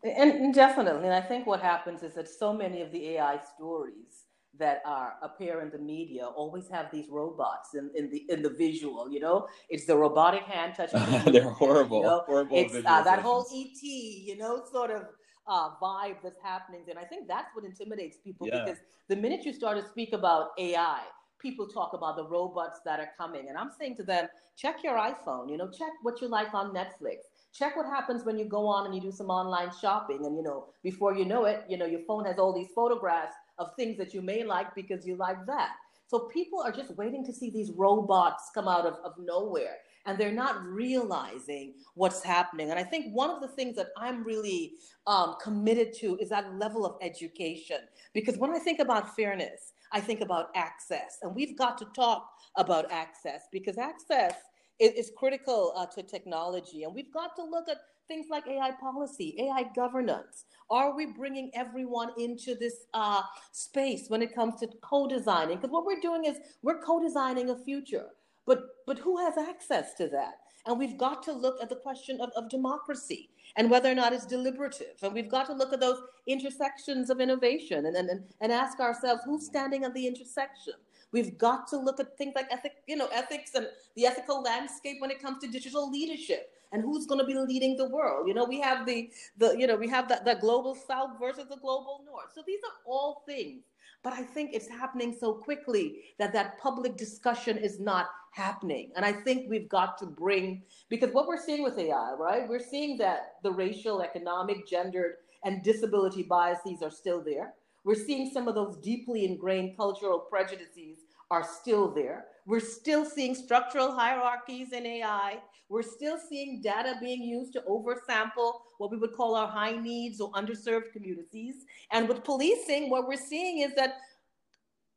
and, 0.04 0.54
definitely, 0.54 1.06
and 1.06 1.14
I 1.14 1.22
think 1.22 1.48
what 1.48 1.62
happens 1.62 2.04
is 2.04 2.16
that 2.16 2.28
so 2.28 2.52
many 2.52 2.82
of 2.82 2.92
the 2.92 3.10
AI 3.12 3.40
stories 3.56 4.26
that 4.60 4.82
are 4.86 5.16
appear 5.24 5.62
in 5.62 5.70
the 5.72 5.80
media 5.80 6.26
always 6.26 6.68
have 6.70 6.92
these 6.92 7.08
robots 7.10 7.74
in, 7.74 7.90
in 7.96 8.10
the 8.10 8.26
in 8.30 8.42
the 8.44 8.50
visual. 8.50 9.10
You 9.10 9.22
know, 9.22 9.48
it's 9.70 9.86
the 9.86 9.96
robotic 9.96 10.44
hand 10.44 10.74
touching. 10.78 11.00
The 11.00 11.32
They're 11.32 11.50
horrible. 11.50 12.00
You 12.00 12.04
know? 12.04 12.24
Horrible. 12.26 12.58
It's 12.58 12.76
uh, 12.76 13.02
that 13.04 13.20
whole 13.20 13.46
ET, 13.54 13.82
you 13.82 14.38
know, 14.38 14.64
sort 14.72 14.92
of 14.92 15.04
uh, 15.48 15.70
vibe 15.82 16.18
that's 16.22 16.40
happening, 16.44 16.82
and 16.90 17.00
I 17.00 17.04
think 17.04 17.28
that's 17.28 17.56
what 17.56 17.66
intimidates 17.66 18.18
people 18.18 18.48
yeah. 18.48 18.66
because 18.66 18.80
the 19.08 19.16
minute 19.16 19.46
you 19.46 19.54
start 19.54 19.78
to 19.82 19.88
speak 19.88 20.14
about 20.14 20.50
AI, 20.60 21.02
people 21.40 21.68
talk 21.68 21.94
about 21.94 22.18
the 22.18 22.28
robots 22.28 22.82
that 22.86 23.00
are 23.00 23.10
coming, 23.18 23.48
and 23.48 23.58
I'm 23.58 23.72
saying 23.80 23.96
to 23.98 24.04
them, 24.04 24.28
check 24.58 24.84
your 24.84 24.98
iPhone. 24.98 25.50
You 25.50 25.58
know, 25.58 25.70
check 25.70 25.92
what 26.02 26.22
you 26.22 26.28
like 26.28 26.54
on 26.54 26.74
Netflix 26.74 27.18
check 27.54 27.76
what 27.76 27.86
happens 27.86 28.26
when 28.26 28.38
you 28.38 28.46
go 28.46 28.66
on 28.66 28.86
and 28.86 28.96
you 28.96 29.02
do 29.02 29.12
some 29.12 29.30
online 29.30 29.70
shopping. 29.80 30.26
And 30.26 30.36
you 30.36 30.44
know 30.44 30.68
before 30.84 31.16
you 31.16 31.26
know 31.26 31.46
it 31.46 31.64
you 31.70 31.78
know 31.78 31.86
your 31.86 32.02
phone 32.08 32.26
has 32.26 32.38
all 32.40 32.54
these 32.54 32.72
photographs 32.76 33.36
of 33.60 33.70
things 33.76 33.98
that 33.98 34.14
you 34.14 34.22
may 34.22 34.44
like 34.44 34.74
because 34.76 35.06
you 35.06 35.16
like 35.16 35.46
that. 35.46 35.72
So 36.08 36.28
people 36.32 36.62
are 36.62 36.72
just 36.72 36.96
waiting 36.96 37.26
to 37.26 37.34
see 37.34 37.50
these 37.50 37.72
robots 37.72 38.52
come 38.54 38.68
out 38.68 38.86
of, 38.86 38.96
of 39.04 39.14
nowhere 39.18 39.78
and 40.06 40.18
they're 40.18 40.34
not 40.34 40.64
realizing 40.64 41.74
what's 41.96 42.24
happening. 42.24 42.72
And 42.72 42.80
i 42.80 42.84
think 42.84 43.14
one 43.14 43.30
of 43.30 43.42
the 43.42 43.48
things 43.48 43.76
that 43.78 43.88
i'm 43.98 44.24
really 44.24 44.74
um, 45.08 45.36
committed 45.42 45.94
to 46.00 46.18
is 46.18 46.30
that 46.30 46.54
level 46.56 46.86
of 46.86 46.98
education. 47.02 47.78
Because 48.14 48.38
when 48.38 48.52
i 48.52 48.60
think 48.60 48.80
about 48.80 49.16
fairness 49.16 49.74
i 49.92 50.00
think 50.00 50.22
about 50.22 50.50
access. 50.56 51.20
And 51.22 51.36
we've 51.36 51.58
got 51.58 51.78
to 51.80 51.86
talk 51.96 52.30
about 52.58 52.92
access 52.92 53.48
because 53.52 53.78
access 53.78 54.34
is, 54.80 55.12
critical 55.16 55.74
uh, 55.76 55.86
to 55.88 56.04
technology. 56.04 56.84
And 56.84 56.94
we've 56.94 57.14
got 57.14 57.36
to 57.38 57.44
look 57.44 57.70
at 57.70 57.78
things 58.08 58.28
like 58.30 58.48
AI 58.48 58.72
policy, 58.80 59.36
AI 59.40 59.66
governance. 59.76 60.46
Are 60.70 60.96
we 60.96 61.06
bringing 61.06 61.52
everyone 61.54 62.12
into 62.18 62.56
this 62.56 62.86
uh, 62.94 63.22
space 63.52 64.10
when 64.10 64.22
it 64.22 64.36
comes 64.36 64.60
to 64.60 64.68
co-designing? 64.82 65.58
Because 65.58 65.72
what 65.72 65.86
we're 65.86 66.02
doing 66.02 66.26
is 66.26 66.38
we're 66.62 66.82
co-designing 66.82 67.50
a 67.50 67.58
future, 67.58 68.08
but 68.46 68.64
but 68.86 69.00
who 69.00 69.18
has 69.18 69.38
access 69.38 69.94
to 69.96 70.08
that? 70.10 70.36
And 70.66 70.80
we've 70.80 70.98
got 70.98 71.22
to 71.24 71.34
look 71.34 71.62
at 71.62 71.70
the 71.70 71.76
question 71.76 72.22
of, 72.22 72.32
of 72.38 72.50
democracy 72.50 73.30
and 73.58 73.70
whether 73.70 73.92
or 73.92 73.96
not 73.96 74.14
it's 74.14 74.26
deliberative. 74.26 74.96
And 75.02 75.14
we've 75.14 75.30
got 75.30 75.46
to 75.48 75.54
look 75.54 75.74
at 75.74 75.82
those 75.82 76.02
intersections 76.26 77.10
of 77.10 77.20
innovation 77.20 77.86
and, 77.86 77.96
and, 77.96 78.24
and 78.40 78.52
ask 78.52 78.80
ourselves 78.80 79.22
who's 79.26 79.46
standing 79.46 79.84
at 79.84 79.94
the 79.94 80.08
intersection. 80.08 80.74
We've 81.14 81.38
got 81.38 81.68
to 81.70 81.78
look 81.78 82.00
at 82.00 82.18
things 82.18 82.34
like 82.36 82.48
ethic, 82.52 82.74
you 82.88 82.98
know, 82.98 83.08
ethics 83.14 83.52
and 83.56 83.68
the 83.96 84.06
ethical 84.08 84.42
landscape 84.42 84.98
when 85.00 85.12
it 85.12 85.22
comes 85.22 85.40
to 85.44 85.48
digital 85.48 85.90
leadership 85.90 86.50
and 86.74 86.82
who's 86.82 87.06
going 87.06 87.20
to 87.20 87.26
be 87.26 87.36
leading 87.36 87.78
the 87.78 87.88
world. 87.88 88.28
You 88.28 88.34
know, 88.34 88.46
we 88.46 88.60
have 88.62 88.86
the 88.86 89.10
the 89.38 89.56
you 89.58 89.68
know 89.68 89.76
we 89.78 89.88
have 89.90 90.10
that 90.10 90.26
the 90.26 90.36
global 90.36 90.76
south 90.76 91.12
versus 91.20 91.46
the 91.50 91.58
global 91.58 92.04
north. 92.06 92.32
So 92.36 92.44
these 92.46 92.60
are 92.66 92.76
all 92.86 93.24
things, 93.28 93.64
but 94.04 94.14
I 94.14 94.24
think 94.24 94.52
it's 94.54 94.68
happening 94.68 95.16
so 95.18 95.36
quickly 95.36 96.00
that 96.20 96.34
that 96.34 96.60
public 96.60 96.98
discussion 96.98 97.58
is 97.58 97.80
not 97.80 98.08
happening. 98.32 98.92
And 98.96 99.06
I 99.06 99.14
think 99.14 99.50
we've 99.50 99.70
got 99.70 99.98
to 100.00 100.08
bring 100.08 100.64
because 100.90 101.12
what 101.14 101.28
we're 101.28 101.44
seeing 101.44 101.64
with 101.64 101.78
AI, 101.78 102.14
right? 102.20 102.50
We're 102.50 102.60
seeing 102.60 102.98
that 102.98 103.36
the 103.44 103.52
racial, 103.52 104.02
economic, 104.02 104.68
gendered, 104.68 105.16
and 105.44 105.64
disability 105.64 106.24
biases 106.24 106.82
are 106.82 106.92
still 106.92 107.24
there. 107.24 107.54
We're 107.84 107.96
seeing 107.96 108.32
some 108.32 108.48
of 108.48 108.56
those 108.56 108.78
deeply 108.78 109.26
ingrained 109.26 109.78
cultural 109.78 110.20
prejudices 110.20 111.00
are 111.30 111.44
still 111.44 111.92
there. 111.92 112.26
We're 112.46 112.60
still 112.60 113.06
seeing 113.06 113.36
structural 113.36 113.92
hierarchies 113.92 114.74
in 114.74 114.86
AI. 114.86 115.40
We're 115.70 115.82
still 115.82 116.18
seeing 116.30 116.62
data 116.62 116.96
being 117.00 117.24
used 117.24 117.54
to 117.54 117.62
oversample 117.62 118.54
what 118.78 118.92
we 118.92 118.98
would 118.98 119.14
call 119.14 119.36
our 119.36 119.48
high 119.48 119.76
needs 119.76 120.22
or 120.22 120.32
underserved 120.34 120.92
communities. 120.92 121.66
And 121.92 122.08
with 122.08 122.24
policing, 122.24 122.90
what 122.90 123.08
we're 123.08 123.18
seeing 123.18 123.60
is 123.60 123.74
that 123.76 123.98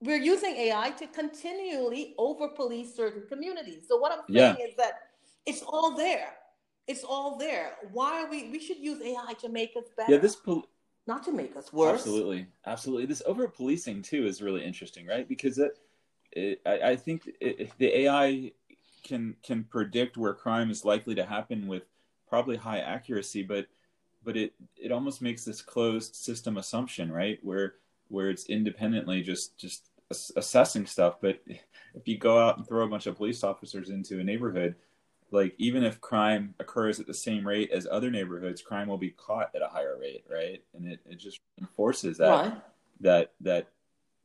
we're 0.00 0.20
using 0.20 0.54
AI 0.56 0.90
to 0.90 1.06
continually 1.06 2.14
over 2.18 2.48
police 2.48 2.94
certain 2.94 3.22
communities. 3.28 3.84
So 3.88 3.96
what 3.96 4.12
I'm 4.12 4.24
saying 4.28 4.56
yeah. 4.58 4.66
is 4.66 4.74
that 4.76 4.94
it's 5.46 5.62
all 5.62 5.96
there. 5.96 6.34
It's 6.86 7.02
all 7.02 7.38
there. 7.38 7.72
Why 7.92 8.22
are 8.22 8.30
we? 8.30 8.50
We 8.50 8.60
should 8.60 8.78
use 8.78 9.00
AI 9.00 9.32
to 9.40 9.48
make 9.48 9.74
us 9.76 9.84
better. 9.96 10.12
Yeah, 10.12 10.18
this 10.18 10.36
pol- 10.36 10.68
not 11.06 11.24
to 11.24 11.32
make 11.32 11.56
us 11.56 11.72
worse. 11.72 12.00
Absolutely, 12.00 12.46
absolutely. 12.66 13.06
This 13.06 13.22
over 13.26 13.46
policing 13.48 14.02
too 14.02 14.26
is 14.26 14.42
really 14.42 14.64
interesting, 14.64 15.06
right? 15.06 15.28
Because 15.28 15.58
it, 15.58 15.78
it 16.32 16.60
I, 16.66 16.90
I, 16.90 16.96
think 16.96 17.30
the 17.78 18.00
AI 18.00 18.52
can 19.04 19.36
can 19.42 19.64
predict 19.64 20.16
where 20.16 20.34
crime 20.34 20.70
is 20.70 20.84
likely 20.84 21.14
to 21.14 21.24
happen 21.24 21.66
with 21.66 21.84
probably 22.28 22.56
high 22.56 22.80
accuracy, 22.80 23.42
but 23.42 23.66
but 24.24 24.36
it 24.36 24.52
it 24.76 24.92
almost 24.92 25.22
makes 25.22 25.44
this 25.44 25.62
closed 25.62 26.14
system 26.16 26.56
assumption, 26.56 27.12
right? 27.12 27.38
Where 27.42 27.74
where 28.08 28.30
it's 28.30 28.46
independently 28.46 29.22
just 29.22 29.56
just 29.56 29.90
assessing 30.10 30.86
stuff. 30.86 31.16
But 31.20 31.40
if 31.94 32.06
you 32.06 32.18
go 32.18 32.38
out 32.38 32.58
and 32.58 32.66
throw 32.66 32.84
a 32.84 32.88
bunch 32.88 33.06
of 33.06 33.16
police 33.16 33.42
officers 33.44 33.90
into 33.90 34.20
a 34.20 34.24
neighborhood, 34.24 34.74
like 35.36 35.54
even 35.58 35.84
if 35.84 36.00
crime 36.00 36.54
occurs 36.58 37.00
at 37.00 37.06
the 37.06 37.14
same 37.14 37.46
rate 37.46 37.70
as 37.70 37.86
other 37.90 38.10
neighborhoods, 38.10 38.62
crime 38.62 38.88
will 38.88 38.98
be 38.98 39.10
caught 39.10 39.50
at 39.54 39.62
a 39.62 39.68
higher 39.68 39.96
rate, 39.98 40.24
right? 40.30 40.62
And 40.74 40.88
it, 40.88 41.00
it 41.08 41.16
just 41.16 41.40
enforces 41.60 42.18
that 42.18 42.28
right. 42.28 42.54
that 43.00 43.32
that 43.40 43.68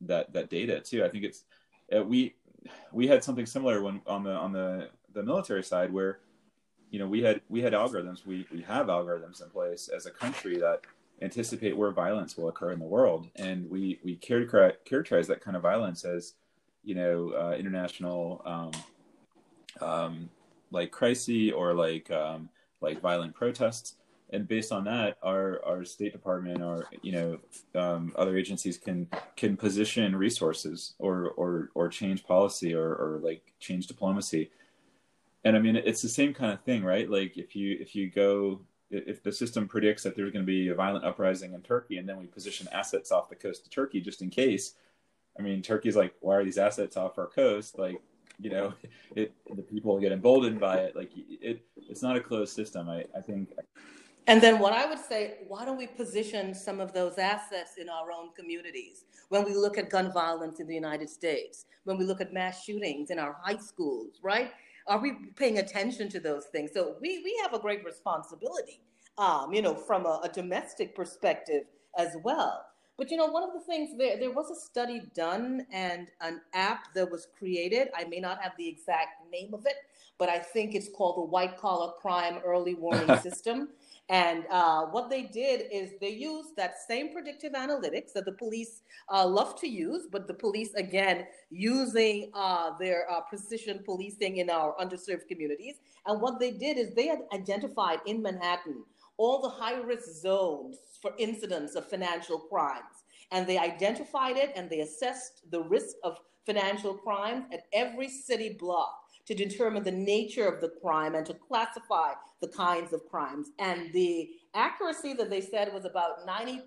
that 0.02 0.32
that 0.32 0.50
data 0.50 0.80
too. 0.80 1.04
I 1.04 1.08
think 1.08 1.24
it's 1.24 1.44
uh, 1.96 2.02
we 2.02 2.34
we 2.92 3.06
had 3.06 3.22
something 3.22 3.46
similar 3.46 3.82
when 3.82 4.00
on 4.06 4.24
the 4.24 4.32
on 4.32 4.52
the 4.52 4.88
the 5.12 5.22
military 5.22 5.62
side 5.62 5.92
where 5.92 6.18
you 6.90 6.98
know 6.98 7.06
we 7.06 7.22
had 7.22 7.40
we 7.48 7.62
had 7.62 7.72
algorithms 7.72 8.26
we 8.26 8.46
we 8.52 8.62
have 8.62 8.86
algorithms 8.86 9.42
in 9.42 9.50
place 9.50 9.88
as 9.88 10.06
a 10.06 10.10
country 10.10 10.58
that 10.58 10.80
anticipate 11.20 11.76
where 11.76 11.92
violence 11.92 12.36
will 12.36 12.48
occur 12.48 12.72
in 12.72 12.78
the 12.80 12.84
world 12.84 13.28
and 13.36 13.70
we 13.70 14.00
we 14.02 14.16
characterize 14.16 15.26
that 15.28 15.40
kind 15.40 15.56
of 15.56 15.62
violence 15.62 16.04
as 16.04 16.34
you 16.84 16.94
know, 16.94 17.32
uh, 17.32 17.56
international 17.56 18.42
um, 18.44 18.70
um, 19.80 20.30
like 20.72 20.90
crises 20.90 21.52
or 21.52 21.74
like 21.74 22.10
um, 22.10 22.48
like 22.80 23.00
violent 23.00 23.34
protests. 23.34 23.96
And 24.30 24.48
based 24.48 24.72
on 24.72 24.84
that, 24.84 25.18
our, 25.22 25.62
our 25.62 25.84
State 25.84 26.12
Department 26.12 26.62
or 26.62 26.86
you 27.02 27.12
know 27.12 27.38
um, 27.80 28.12
other 28.16 28.36
agencies 28.36 28.78
can 28.78 29.08
can 29.36 29.56
position 29.56 30.16
resources 30.16 30.94
or 30.98 31.30
or 31.36 31.70
or 31.74 31.88
change 31.88 32.24
policy 32.24 32.74
or, 32.74 32.94
or 32.94 33.20
like 33.22 33.52
change 33.60 33.86
diplomacy. 33.86 34.50
And 35.44 35.56
I 35.56 35.60
mean, 35.60 35.76
it's 35.76 36.02
the 36.02 36.08
same 36.08 36.32
kind 36.32 36.52
of 36.52 36.62
thing, 36.62 36.82
right? 36.84 37.10
Like 37.10 37.36
if 37.36 37.54
you 37.54 37.76
if 37.80 37.94
you 37.94 38.10
go 38.10 38.60
if 38.92 39.22
the 39.22 39.32
system 39.32 39.66
predicts 39.66 40.02
that 40.02 40.14
there's 40.14 40.32
going 40.32 40.44
to 40.44 40.50
be 40.50 40.68
a 40.68 40.74
violent 40.74 41.04
uprising 41.04 41.54
in 41.54 41.62
Turkey, 41.62 41.96
and 41.96 42.08
then 42.08 42.18
we 42.18 42.26
position 42.26 42.68
assets 42.72 43.10
off 43.10 43.28
the 43.28 43.34
coast 43.34 43.64
of 43.64 43.70
Turkey 43.70 44.00
just 44.00 44.22
in 44.22 44.30
case. 44.30 44.74
I 45.38 45.42
mean, 45.42 45.62
Turkey's 45.62 45.96
like, 45.96 46.14
why 46.20 46.36
are 46.36 46.44
these 46.44 46.58
assets 46.58 46.96
off 46.96 47.18
our 47.18 47.26
coast? 47.26 47.78
Like, 47.78 48.02
you 48.42 48.50
know, 48.50 48.74
it 49.16 49.34
the 49.54 49.62
people 49.62 49.98
get 50.00 50.12
emboldened 50.12 50.60
by 50.60 50.78
it. 50.78 50.96
Like, 50.96 51.10
it 51.14 51.64
it's 51.76 52.02
not 52.02 52.16
a 52.16 52.20
closed 52.20 52.54
system. 52.54 52.88
I 52.88 53.04
I 53.16 53.20
think. 53.20 53.50
And 54.28 54.40
then 54.40 54.60
what 54.60 54.72
I 54.72 54.86
would 54.86 55.00
say, 55.00 55.38
why 55.48 55.64
don't 55.64 55.76
we 55.76 55.88
position 55.88 56.54
some 56.54 56.78
of 56.78 56.92
those 56.92 57.18
assets 57.18 57.72
in 57.76 57.88
our 57.88 58.12
own 58.12 58.32
communities? 58.34 59.04
When 59.30 59.44
we 59.44 59.52
look 59.52 59.78
at 59.78 59.90
gun 59.90 60.12
violence 60.12 60.60
in 60.60 60.68
the 60.68 60.74
United 60.74 61.10
States, 61.10 61.64
when 61.84 61.98
we 61.98 62.04
look 62.04 62.20
at 62.20 62.32
mass 62.32 62.62
shootings 62.62 63.10
in 63.10 63.18
our 63.18 63.36
high 63.42 63.56
schools, 63.56 64.20
right? 64.22 64.52
Are 64.86 65.00
we 65.00 65.14
paying 65.34 65.58
attention 65.58 66.08
to 66.10 66.20
those 66.20 66.46
things? 66.46 66.70
So 66.72 66.96
we, 67.00 67.20
we 67.24 67.36
have 67.42 67.52
a 67.52 67.58
great 67.58 67.84
responsibility, 67.84 68.80
um, 69.18 69.52
you 69.52 69.60
know, 69.60 69.74
from 69.74 70.06
a, 70.06 70.20
a 70.22 70.28
domestic 70.28 70.94
perspective 70.94 71.64
as 71.98 72.16
well. 72.22 72.64
But 72.98 73.10
you 73.10 73.16
know, 73.16 73.26
one 73.26 73.42
of 73.42 73.52
the 73.52 73.60
things 73.60 73.96
there 73.96 74.18
there 74.18 74.32
was 74.32 74.50
a 74.50 74.54
study 74.54 75.02
done 75.14 75.66
and 75.72 76.08
an 76.20 76.40
app 76.52 76.92
that 76.94 77.10
was 77.10 77.26
created. 77.38 77.88
I 77.96 78.04
may 78.04 78.20
not 78.20 78.40
have 78.42 78.52
the 78.58 78.68
exact 78.68 79.30
name 79.30 79.54
of 79.54 79.64
it, 79.66 79.76
but 80.18 80.28
I 80.28 80.38
think 80.38 80.74
it's 80.74 80.88
called 80.88 81.16
the 81.16 81.30
White 81.30 81.56
Collar 81.58 81.92
Crime 82.00 82.38
Early 82.44 82.74
Warning 82.74 83.16
System. 83.22 83.68
And 84.08 84.44
uh, 84.50 84.82
what 84.86 85.08
they 85.08 85.22
did 85.22 85.68
is 85.72 85.92
they 86.00 86.10
used 86.10 86.54
that 86.56 86.74
same 86.86 87.12
predictive 87.12 87.52
analytics 87.52 88.12
that 88.12 88.24
the 88.24 88.32
police 88.32 88.82
uh, 89.10 89.26
love 89.26 89.58
to 89.60 89.68
use, 89.68 90.06
but 90.10 90.26
the 90.26 90.34
police, 90.34 90.74
again, 90.74 91.26
using 91.50 92.30
uh, 92.34 92.72
their 92.78 93.10
uh, 93.10 93.20
precision 93.22 93.80
policing 93.84 94.36
in 94.36 94.50
our 94.50 94.74
underserved 94.76 95.28
communities. 95.28 95.76
And 96.06 96.20
what 96.20 96.40
they 96.40 96.50
did 96.50 96.76
is 96.76 96.94
they 96.94 97.06
had 97.06 97.20
identified 97.32 98.00
in 98.04 98.20
Manhattan 98.20 98.84
all 99.16 99.40
the 99.40 99.48
high 99.48 99.80
risk 99.80 100.08
zones 100.08 100.76
for 101.00 101.12
incidents 101.18 101.74
of 101.74 101.88
financial 101.88 102.38
crimes. 102.38 103.04
And 103.30 103.46
they 103.46 103.58
identified 103.58 104.36
it 104.36 104.52
and 104.56 104.68
they 104.68 104.80
assessed 104.80 105.50
the 105.50 105.62
risk 105.62 105.96
of 106.04 106.18
financial 106.44 106.94
crimes 106.94 107.44
at 107.52 107.64
every 107.72 108.08
city 108.08 108.56
block 108.58 108.98
to 109.26 109.34
determine 109.34 109.84
the 109.84 109.90
nature 109.90 110.46
of 110.48 110.60
the 110.60 110.72
crime 110.80 111.14
and 111.14 111.24
to 111.26 111.34
classify 111.34 112.12
the 112.40 112.48
kinds 112.48 112.92
of 112.92 113.08
crimes. 113.08 113.48
And 113.58 113.92
the 113.92 114.30
accuracy 114.54 115.12
that 115.14 115.30
they 115.30 115.40
said 115.40 115.72
was 115.72 115.84
about 115.84 116.26
90% 116.26 116.60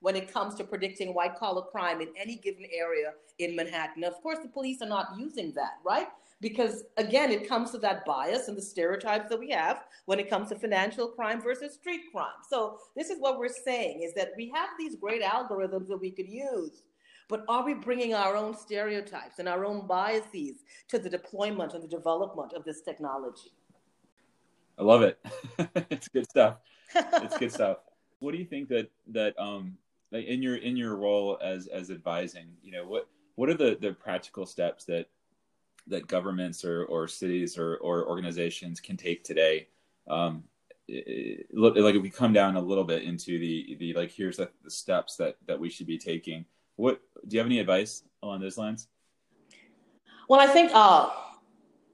when 0.00 0.16
it 0.16 0.32
comes 0.32 0.54
to 0.56 0.64
predicting 0.64 1.14
white 1.14 1.36
collar 1.36 1.62
crime 1.62 2.00
in 2.00 2.08
any 2.16 2.36
given 2.36 2.66
area 2.76 3.12
in 3.38 3.56
Manhattan. 3.56 4.04
Of 4.04 4.20
course, 4.22 4.38
the 4.42 4.48
police 4.48 4.82
are 4.82 4.88
not 4.88 5.08
using 5.18 5.52
that, 5.54 5.78
right? 5.84 6.08
Because 6.42 6.84
again, 6.98 7.30
it 7.30 7.48
comes 7.48 7.70
to 7.70 7.78
that 7.78 8.04
bias 8.04 8.48
and 8.48 8.58
the 8.58 8.62
stereotypes 8.62 9.30
that 9.30 9.38
we 9.38 9.48
have 9.50 9.84
when 10.04 10.18
it 10.18 10.28
comes 10.28 10.50
to 10.50 10.56
financial 10.56 11.08
crime 11.08 11.40
versus 11.40 11.72
street 11.72 12.02
crime. 12.12 12.42
So, 12.46 12.78
this 12.94 13.08
is 13.08 13.18
what 13.18 13.38
we're 13.38 13.48
saying 13.48 14.02
is 14.02 14.12
that 14.14 14.32
we 14.36 14.52
have 14.54 14.68
these 14.78 14.96
great 14.96 15.22
algorithms 15.22 15.88
that 15.88 16.00
we 16.00 16.10
could 16.10 16.28
use 16.28 16.82
but 17.32 17.46
are 17.48 17.64
we 17.64 17.72
bringing 17.72 18.12
our 18.12 18.36
own 18.36 18.54
stereotypes 18.54 19.38
and 19.38 19.48
our 19.48 19.64
own 19.64 19.86
biases 19.86 20.64
to 20.88 20.98
the 20.98 21.08
deployment 21.08 21.72
and 21.72 21.82
the 21.82 21.88
development 21.88 22.52
of 22.52 22.62
this 22.62 22.82
technology? 22.82 23.54
I 24.78 24.82
love 24.82 25.00
it. 25.00 25.18
it's 25.90 26.08
good 26.08 26.28
stuff. 26.28 26.56
It's 26.94 27.38
good 27.38 27.50
stuff. 27.50 27.78
What 28.18 28.32
do 28.32 28.38
you 28.38 28.44
think 28.44 28.68
that 28.68 28.90
that 29.12 29.34
um 29.38 29.78
like 30.10 30.26
in 30.26 30.42
your 30.42 30.56
in 30.56 30.76
your 30.76 30.96
role 30.96 31.38
as 31.42 31.68
as 31.68 31.90
advising, 31.90 32.48
you 32.62 32.70
know, 32.70 32.86
what 32.86 33.08
what 33.36 33.48
are 33.48 33.54
the 33.54 33.78
the 33.80 33.94
practical 33.94 34.44
steps 34.44 34.84
that 34.84 35.08
that 35.86 36.06
governments 36.06 36.64
or 36.64 36.84
or 36.84 37.08
cities 37.08 37.58
or 37.58 37.76
or 37.78 38.08
organizations 38.08 38.80
can 38.80 38.96
take 38.96 39.24
today 39.24 39.66
um 40.08 40.44
like 40.88 41.94
if 41.94 42.02
we 42.02 42.10
come 42.10 42.32
down 42.32 42.56
a 42.56 42.60
little 42.60 42.84
bit 42.84 43.02
into 43.02 43.38
the 43.38 43.76
the 43.78 43.94
like 43.94 44.10
here's 44.10 44.36
the, 44.36 44.50
the 44.64 44.70
steps 44.70 45.16
that 45.16 45.36
that 45.46 45.58
we 45.58 45.70
should 45.70 45.86
be 45.86 45.98
taking 45.98 46.44
what 46.76 47.00
do 47.26 47.34
you 47.34 47.38
have 47.38 47.46
any 47.46 47.58
advice 47.58 48.02
along 48.22 48.40
those 48.40 48.58
lines? 48.58 48.88
Well, 50.28 50.40
I 50.40 50.46
think 50.46 50.70
uh, 50.74 51.10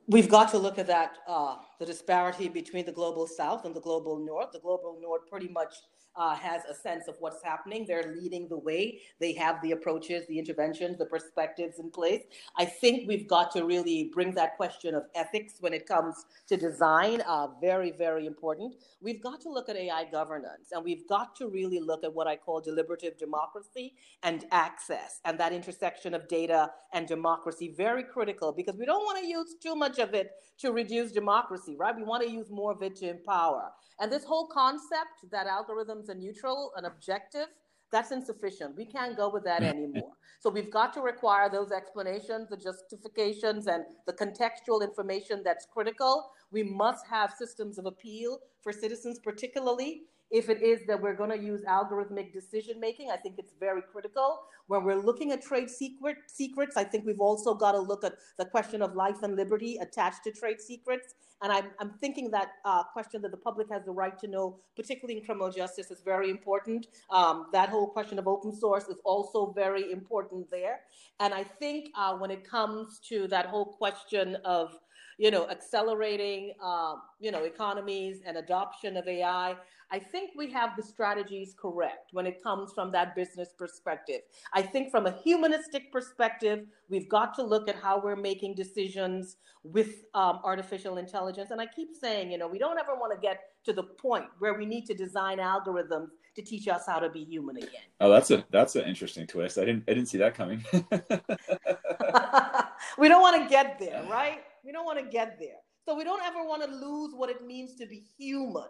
we've 0.06 0.28
got 0.28 0.50
to 0.50 0.58
look 0.58 0.78
at 0.78 0.86
that 0.86 1.18
uh, 1.26 1.56
the 1.78 1.86
disparity 1.86 2.48
between 2.48 2.84
the 2.86 2.92
global 2.92 3.26
south 3.26 3.64
and 3.64 3.74
the 3.74 3.80
global 3.80 4.18
north. 4.18 4.52
The 4.52 4.60
global 4.60 4.98
north 5.00 5.28
pretty 5.28 5.48
much 5.48 5.74
uh, 6.18 6.34
has 6.34 6.62
a 6.64 6.74
sense 6.74 7.06
of 7.08 7.14
what's 7.20 7.42
happening. 7.42 7.84
They're 7.86 8.14
leading 8.20 8.48
the 8.48 8.58
way. 8.58 9.00
They 9.20 9.32
have 9.34 9.62
the 9.62 9.72
approaches, 9.72 10.26
the 10.26 10.38
interventions, 10.38 10.98
the 10.98 11.06
perspectives 11.06 11.78
in 11.78 11.90
place. 11.90 12.24
I 12.56 12.64
think 12.64 13.08
we've 13.08 13.28
got 13.28 13.52
to 13.52 13.64
really 13.64 14.10
bring 14.12 14.32
that 14.34 14.56
question 14.56 14.94
of 14.94 15.04
ethics 15.14 15.54
when 15.60 15.72
it 15.72 15.86
comes 15.86 16.26
to 16.48 16.56
design, 16.56 17.22
uh, 17.22 17.48
very, 17.60 17.92
very 17.92 18.26
important. 18.26 18.74
We've 19.00 19.22
got 19.22 19.40
to 19.42 19.48
look 19.48 19.68
at 19.68 19.76
AI 19.76 20.06
governance 20.10 20.72
and 20.72 20.84
we've 20.84 21.08
got 21.08 21.36
to 21.36 21.48
really 21.48 21.78
look 21.78 22.02
at 22.04 22.12
what 22.12 22.26
I 22.26 22.36
call 22.36 22.60
deliberative 22.60 23.16
democracy 23.16 23.94
and 24.24 24.44
access 24.50 25.20
and 25.24 25.38
that 25.38 25.52
intersection 25.52 26.14
of 26.14 26.26
data 26.28 26.70
and 26.92 27.06
democracy, 27.06 27.74
very 27.76 28.02
critical 28.02 28.52
because 28.52 28.76
we 28.76 28.86
don't 28.86 29.04
want 29.04 29.18
to 29.20 29.26
use 29.26 29.54
too 29.62 29.76
much 29.76 29.98
of 29.98 30.14
it 30.14 30.32
to 30.58 30.72
reduce 30.72 31.12
democracy, 31.12 31.76
right? 31.78 31.94
We 31.96 32.02
want 32.02 32.24
to 32.24 32.30
use 32.30 32.50
more 32.50 32.72
of 32.72 32.82
it 32.82 32.96
to 32.96 33.08
empower. 33.08 33.70
And 34.00 34.12
this 34.12 34.24
whole 34.24 34.48
concept 34.48 35.30
that 35.30 35.46
algorithms 35.46 36.07
are 36.08 36.14
neutral 36.14 36.72
and 36.76 36.86
objective, 36.86 37.48
that's 37.90 38.12
insufficient. 38.12 38.76
We 38.76 38.84
can't 38.84 39.16
go 39.16 39.30
with 39.30 39.44
that 39.44 39.62
anymore. 39.62 40.12
So 40.40 40.50
we've 40.50 40.70
got 40.70 40.92
to 40.94 41.00
require 41.00 41.48
those 41.48 41.72
explanations, 41.72 42.48
the 42.48 42.56
justifications, 42.56 43.66
and 43.66 43.84
the 44.06 44.12
contextual 44.12 44.82
information 44.82 45.42
that's 45.44 45.66
critical. 45.66 46.30
We 46.50 46.62
must 46.62 47.06
have 47.06 47.32
systems 47.38 47.78
of 47.78 47.86
appeal 47.86 48.40
for 48.62 48.72
citizens, 48.72 49.18
particularly 49.18 50.02
if 50.30 50.48
it 50.48 50.62
is 50.62 50.80
that 50.86 51.00
we're 51.00 51.14
going 51.14 51.30
to 51.30 51.38
use 51.38 51.62
algorithmic 51.62 52.32
decision 52.32 52.78
making, 52.80 53.10
I 53.10 53.16
think 53.16 53.36
it's 53.38 53.52
very 53.58 53.82
critical. 53.92 54.40
When 54.66 54.84
we're 54.84 55.00
looking 55.00 55.32
at 55.32 55.42
trade 55.42 55.70
secret, 55.70 56.16
secrets, 56.26 56.76
I 56.76 56.84
think 56.84 57.06
we've 57.06 57.20
also 57.20 57.54
got 57.54 57.72
to 57.72 57.78
look 57.78 58.04
at 58.04 58.14
the 58.36 58.44
question 58.44 58.82
of 58.82 58.94
life 58.94 59.22
and 59.22 59.36
liberty 59.36 59.78
attached 59.80 60.24
to 60.24 60.32
trade 60.32 60.60
secrets. 60.60 61.14
And 61.40 61.52
I'm, 61.52 61.66
I'm 61.78 61.92
thinking 62.00 62.30
that 62.32 62.48
uh, 62.64 62.82
question 62.82 63.22
that 63.22 63.30
the 63.30 63.36
public 63.36 63.70
has 63.70 63.84
the 63.84 63.92
right 63.92 64.18
to 64.18 64.26
know, 64.26 64.58
particularly 64.76 65.18
in 65.18 65.24
criminal 65.24 65.50
justice, 65.50 65.90
is 65.90 66.02
very 66.04 66.30
important. 66.30 66.88
Um, 67.10 67.46
that 67.52 67.68
whole 67.68 67.86
question 67.86 68.18
of 68.18 68.26
open 68.26 68.52
source 68.54 68.88
is 68.88 68.98
also 69.04 69.52
very 69.52 69.92
important 69.92 70.50
there. 70.50 70.80
And 71.20 71.32
I 71.32 71.44
think 71.44 71.90
uh, 71.96 72.16
when 72.16 72.30
it 72.30 72.48
comes 72.48 72.98
to 73.08 73.28
that 73.28 73.46
whole 73.46 73.66
question 73.66 74.36
of 74.44 74.78
you 75.18 75.32
know, 75.32 75.50
accelerating, 75.50 76.52
uh, 76.62 76.94
you 77.18 77.32
know, 77.32 77.42
economies 77.42 78.20
and 78.24 78.36
adoption 78.36 78.96
of 78.96 79.06
AI. 79.06 79.56
I 79.90 79.98
think 79.98 80.30
we 80.36 80.50
have 80.52 80.76
the 80.76 80.82
strategies 80.82 81.54
correct 81.58 82.10
when 82.12 82.26
it 82.26 82.42
comes 82.42 82.72
from 82.72 82.92
that 82.92 83.16
business 83.16 83.52
perspective. 83.56 84.20
I 84.52 84.62
think 84.62 84.90
from 84.90 85.06
a 85.06 85.12
humanistic 85.12 85.90
perspective, 85.90 86.66
we've 86.88 87.08
got 87.08 87.34
to 87.34 87.42
look 87.42 87.68
at 87.68 87.76
how 87.76 88.00
we're 88.00 88.16
making 88.16 88.54
decisions 88.54 89.36
with 89.64 90.04
um, 90.14 90.40
artificial 90.44 90.98
intelligence. 90.98 91.50
And 91.50 91.60
I 91.60 91.66
keep 91.66 91.88
saying, 91.98 92.30
you 92.30 92.38
know, 92.38 92.46
we 92.46 92.58
don't 92.58 92.78
ever 92.78 92.94
want 92.94 93.12
to 93.12 93.20
get 93.20 93.40
to 93.64 93.72
the 93.72 93.82
point 93.82 94.26
where 94.38 94.54
we 94.54 94.66
need 94.66 94.86
to 94.86 94.94
design 94.94 95.38
algorithms 95.38 96.10
to 96.36 96.42
teach 96.42 96.68
us 96.68 96.84
how 96.86 97.00
to 97.00 97.10
be 97.10 97.24
human 97.24 97.56
again. 97.56 97.70
Oh, 98.00 98.10
that's 98.10 98.30
a 98.30 98.44
that's 98.50 98.76
an 98.76 98.84
interesting 98.84 99.26
twist. 99.26 99.58
I 99.58 99.64
didn't 99.64 99.84
I 99.88 99.94
didn't 99.94 100.08
see 100.08 100.18
that 100.18 100.34
coming. 100.34 100.64
we 102.98 103.08
don't 103.08 103.22
want 103.22 103.42
to 103.42 103.48
get 103.48 103.78
there, 103.78 104.04
right? 104.08 104.40
We 104.68 104.72
don't 104.72 104.84
want 104.84 104.98
to 104.98 105.06
get 105.06 105.38
there. 105.40 105.60
So 105.86 105.96
we 105.96 106.04
don't 106.04 106.22
ever 106.22 106.44
want 106.44 106.62
to 106.62 106.70
lose 106.70 107.14
what 107.14 107.30
it 107.30 107.42
means 107.46 107.74
to 107.76 107.86
be 107.86 108.04
human. 108.18 108.66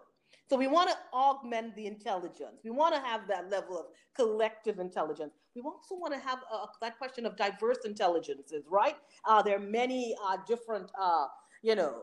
So 0.48 0.56
we 0.56 0.68
want 0.68 0.90
to 0.90 0.96
augment 1.12 1.74
the 1.74 1.86
intelligence. 1.86 2.60
We 2.64 2.70
want 2.70 2.94
to 2.94 3.00
have 3.00 3.22
that 3.26 3.50
level 3.50 3.76
of 3.76 3.86
collective 4.14 4.78
intelligence. 4.78 5.32
We 5.56 5.62
also 5.62 5.96
want 5.96 6.14
to 6.14 6.20
have 6.20 6.38
uh, 6.52 6.66
that 6.82 6.98
question 6.98 7.26
of 7.26 7.36
diverse 7.36 7.78
intelligences, 7.84 8.62
right? 8.70 8.94
Uh, 9.26 9.42
there 9.42 9.56
are 9.56 9.66
many 9.82 10.14
uh, 10.24 10.36
different, 10.46 10.88
uh, 10.96 11.26
you 11.64 11.74
know, 11.74 12.02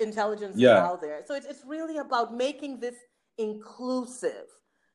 intelligences 0.00 0.58
yeah. 0.58 0.82
out 0.82 1.02
there. 1.02 1.20
So 1.26 1.34
it's, 1.34 1.46
it's 1.46 1.64
really 1.66 1.98
about 1.98 2.34
making 2.34 2.80
this 2.80 2.96
inclusive, 3.36 4.46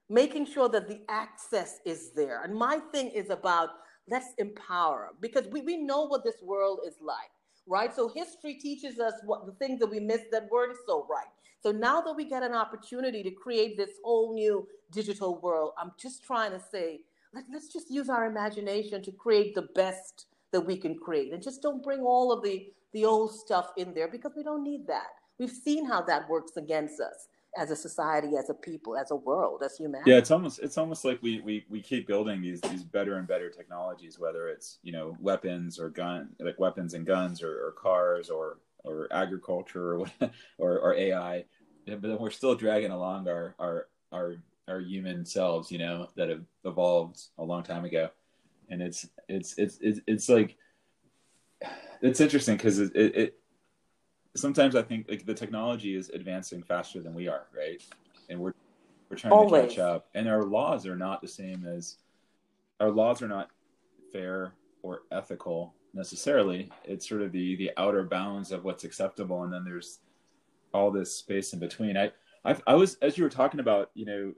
making 0.09 0.47
sure 0.47 0.69
that 0.69 0.87
the 0.87 1.01
access 1.07 1.77
is 1.85 2.13
there. 2.15 2.41
And 2.43 2.55
my 2.55 2.79
thing 2.91 3.09
is 3.09 3.29
about 3.29 3.69
let's 4.09 4.33
empower 4.39 5.11
because 5.21 5.45
we, 5.51 5.61
we 5.61 5.77
know 5.77 6.07
what 6.07 6.23
this 6.23 6.41
world 6.41 6.79
is 6.87 6.95
like, 6.99 7.29
right? 7.71 7.95
So 7.95 8.09
history 8.09 8.55
teaches 8.55 8.99
us 8.99 9.13
what 9.23 9.45
the 9.45 9.53
things 9.53 9.79
that 9.79 9.89
we 9.89 9.99
missed 9.99 10.29
that 10.31 10.49
weren't 10.51 10.77
so 10.85 11.07
right. 11.09 11.27
So 11.63 11.71
now 11.71 12.01
that 12.01 12.13
we 12.13 12.25
get 12.25 12.43
an 12.43 12.53
opportunity 12.53 13.23
to 13.23 13.31
create 13.31 13.77
this 13.77 13.91
whole 14.03 14.33
new 14.33 14.67
digital 14.91 15.39
world, 15.39 15.71
I'm 15.79 15.93
just 15.97 16.23
trying 16.23 16.51
to 16.51 16.59
say, 16.59 16.99
let, 17.33 17.45
let's 17.51 17.71
just 17.71 17.89
use 17.89 18.09
our 18.09 18.25
imagination 18.25 19.01
to 19.03 19.11
create 19.11 19.55
the 19.55 19.69
best 19.73 20.25
that 20.51 20.59
we 20.59 20.75
can 20.75 20.97
create. 20.97 21.31
And 21.31 21.41
just 21.41 21.61
don't 21.61 21.81
bring 21.81 22.01
all 22.01 22.33
of 22.33 22.43
the, 22.43 22.67
the 22.91 23.05
old 23.05 23.33
stuff 23.33 23.71
in 23.77 23.93
there 23.93 24.09
because 24.09 24.33
we 24.35 24.43
don't 24.43 24.63
need 24.63 24.85
that. 24.87 25.07
We've 25.39 25.49
seen 25.49 25.85
how 25.85 26.01
that 26.03 26.29
works 26.29 26.57
against 26.57 26.99
us 26.99 27.29
as 27.57 27.71
a 27.71 27.75
society, 27.75 28.37
as 28.37 28.49
a 28.49 28.53
people, 28.53 28.95
as 28.97 29.11
a 29.11 29.15
world, 29.15 29.61
as 29.63 29.77
humanity. 29.77 30.11
Yeah, 30.11 30.17
it's 30.17 30.31
almost 30.31 30.59
it's 30.59 30.77
almost 30.77 31.03
like 31.03 31.19
we 31.21 31.41
we, 31.41 31.65
we 31.69 31.81
keep 31.81 32.07
building 32.07 32.41
these 32.41 32.61
these 32.61 32.83
better 32.83 33.17
and 33.17 33.27
better 33.27 33.49
technologies, 33.49 34.19
whether 34.19 34.47
it's 34.47 34.79
you 34.83 34.91
know 34.91 35.15
weapons 35.19 35.79
or 35.79 35.89
gun 35.89 36.29
like 36.39 36.59
weapons 36.59 36.93
and 36.93 37.05
guns 37.05 37.43
or, 37.43 37.67
or 37.67 37.71
cars 37.73 38.29
or 38.29 38.59
or 38.83 39.07
agriculture 39.11 39.99
or 39.99 40.07
or, 40.57 40.79
or 40.79 40.95
AI, 40.95 41.45
but 41.85 42.01
then 42.01 42.17
we're 42.19 42.29
still 42.29 42.55
dragging 42.55 42.91
along 42.91 43.27
our 43.27 43.55
our 43.59 43.87
our 44.11 44.35
our 44.67 44.79
human 44.79 45.25
selves, 45.25 45.71
you 45.71 45.77
know, 45.77 46.07
that 46.15 46.29
have 46.29 46.45
evolved 46.65 47.19
a 47.37 47.43
long 47.43 47.63
time 47.63 47.85
ago, 47.85 48.09
and 48.69 48.81
it's 48.81 49.07
it's 49.27 49.57
it's 49.57 49.77
it's, 49.81 49.99
it's 50.07 50.29
like 50.29 50.57
it's 52.01 52.21
interesting 52.21 52.57
because 52.57 52.79
it, 52.79 52.95
it, 52.95 53.15
it 53.15 53.40
sometimes 54.35 54.75
I 54.75 54.81
think 54.81 55.07
like 55.09 55.25
the 55.25 55.33
technology 55.33 55.95
is 55.95 56.09
advancing 56.09 56.63
faster 56.63 57.01
than 57.01 57.13
we 57.13 57.27
are, 57.27 57.47
right? 57.55 57.81
And 58.29 58.39
we're 58.39 58.53
we're 59.09 59.17
trying 59.17 59.33
Always. 59.33 59.63
to 59.63 59.67
catch 59.67 59.79
up, 59.79 60.07
and 60.13 60.27
our 60.27 60.43
laws 60.43 60.85
are 60.87 60.95
not 60.95 61.21
the 61.21 61.27
same 61.27 61.65
as 61.65 61.97
our 62.79 62.89
laws 62.89 63.21
are 63.21 63.27
not 63.27 63.49
fair 64.11 64.53
or 64.83 65.01
ethical 65.11 65.75
necessarily. 65.93 66.71
It's 66.85 67.07
sort 67.07 67.21
of 67.21 67.31
the 67.31 67.55
the 67.55 67.71
outer 67.77 68.03
bounds 68.03 68.51
of 68.51 68.63
what's 68.63 68.83
acceptable, 68.83 69.43
and 69.43 69.51
then 69.51 69.65
there's 69.65 69.99
all 70.73 70.91
this 70.91 71.15
space 71.15 71.53
in 71.53 71.59
between. 71.59 71.97
I 71.97 72.11
I, 72.45 72.55
I 72.67 72.75
was 72.75 72.95
as 73.01 73.17
you 73.17 73.23
were 73.23 73.29
talking 73.29 73.59
about, 73.59 73.91
you 73.93 74.05
know, 74.05 74.33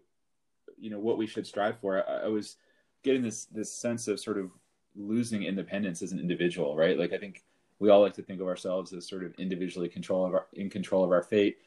you 0.77 0.89
know 0.89 0.99
what 0.99 1.17
we 1.17 1.27
should 1.27 1.47
strive 1.47 1.79
for. 1.79 2.03
I, 2.09 2.25
I 2.25 2.27
was 2.27 2.57
getting 3.03 3.21
this 3.21 3.45
this 3.45 3.71
sense 3.71 4.07
of 4.07 4.19
sort 4.19 4.37
of 4.39 4.49
losing 4.95 5.43
independence 5.43 6.01
as 6.01 6.11
an 6.11 6.19
individual, 6.19 6.75
right? 6.75 6.97
Like 6.97 7.13
I 7.13 7.17
think 7.17 7.43
we 7.79 7.89
all 7.89 8.01
like 8.01 8.13
to 8.13 8.23
think 8.23 8.41
of 8.41 8.47
ourselves 8.47 8.93
as 8.93 9.07
sort 9.07 9.23
of 9.23 9.33
individually 9.35 9.89
control 9.89 10.25
of 10.25 10.33
our, 10.33 10.47
in 10.53 10.69
control 10.69 11.03
of 11.03 11.11
our 11.11 11.23
fate. 11.23 11.57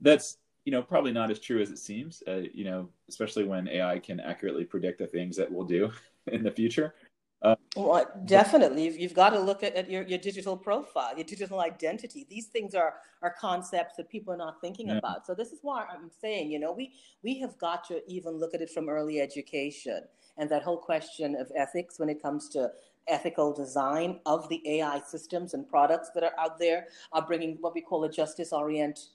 That's 0.00 0.38
you 0.64 0.72
know 0.72 0.82
probably 0.82 1.12
not 1.12 1.30
as 1.30 1.38
true 1.38 1.60
as 1.60 1.70
it 1.70 1.78
seems. 1.78 2.22
Uh, 2.26 2.42
you 2.52 2.64
know, 2.64 2.88
especially 3.08 3.44
when 3.44 3.68
AI 3.68 3.98
can 3.98 4.20
accurately 4.20 4.64
predict 4.64 4.98
the 4.98 5.06
things 5.06 5.36
that 5.36 5.50
we'll 5.50 5.66
do 5.66 5.90
in 6.26 6.42
the 6.42 6.50
future. 6.50 6.94
Uh, 7.40 7.54
well, 7.76 8.04
definitely, 8.24 8.84
you've, 8.84 8.98
you've, 8.98 9.14
got 9.14 9.30
to 9.30 9.38
look 9.38 9.62
at, 9.62 9.72
at 9.76 9.88
your, 9.88 10.02
your, 10.02 10.18
digital 10.18 10.56
profile, 10.56 11.14
your 11.14 11.24
digital 11.24 11.60
identity. 11.60 12.26
These 12.28 12.46
things 12.46 12.74
are 12.74 12.94
are 13.22 13.32
concepts 13.38 13.94
that 13.96 14.08
people 14.08 14.34
are 14.34 14.36
not 14.36 14.60
thinking 14.60 14.88
yeah. 14.88 14.96
about. 14.96 15.24
So 15.24 15.34
this 15.34 15.52
is 15.52 15.60
why 15.62 15.86
I'm 15.88 16.10
saying, 16.20 16.50
you 16.50 16.58
know, 16.58 16.72
we 16.72 16.94
we 17.22 17.38
have 17.38 17.56
got 17.58 17.84
to 17.88 18.02
even 18.10 18.32
look 18.32 18.54
at 18.54 18.60
it 18.60 18.70
from 18.70 18.88
early 18.88 19.20
education 19.20 20.00
and 20.38 20.48
that 20.50 20.62
whole 20.62 20.78
question 20.78 21.34
of 21.36 21.50
ethics 21.54 21.98
when 21.98 22.08
it 22.08 22.22
comes 22.22 22.48
to 22.50 22.70
ethical 23.08 23.52
design 23.52 24.20
of 24.26 24.48
the 24.48 24.62
AI 24.66 25.00
systems 25.06 25.54
and 25.54 25.68
products 25.68 26.10
that 26.14 26.22
are 26.22 26.38
out 26.38 26.58
there 26.58 26.86
are 27.12 27.26
bringing 27.26 27.56
what 27.60 27.74
we 27.74 27.80
call 27.80 28.04
a 28.04 28.10
justice 28.10 28.52
oriented 28.52 29.08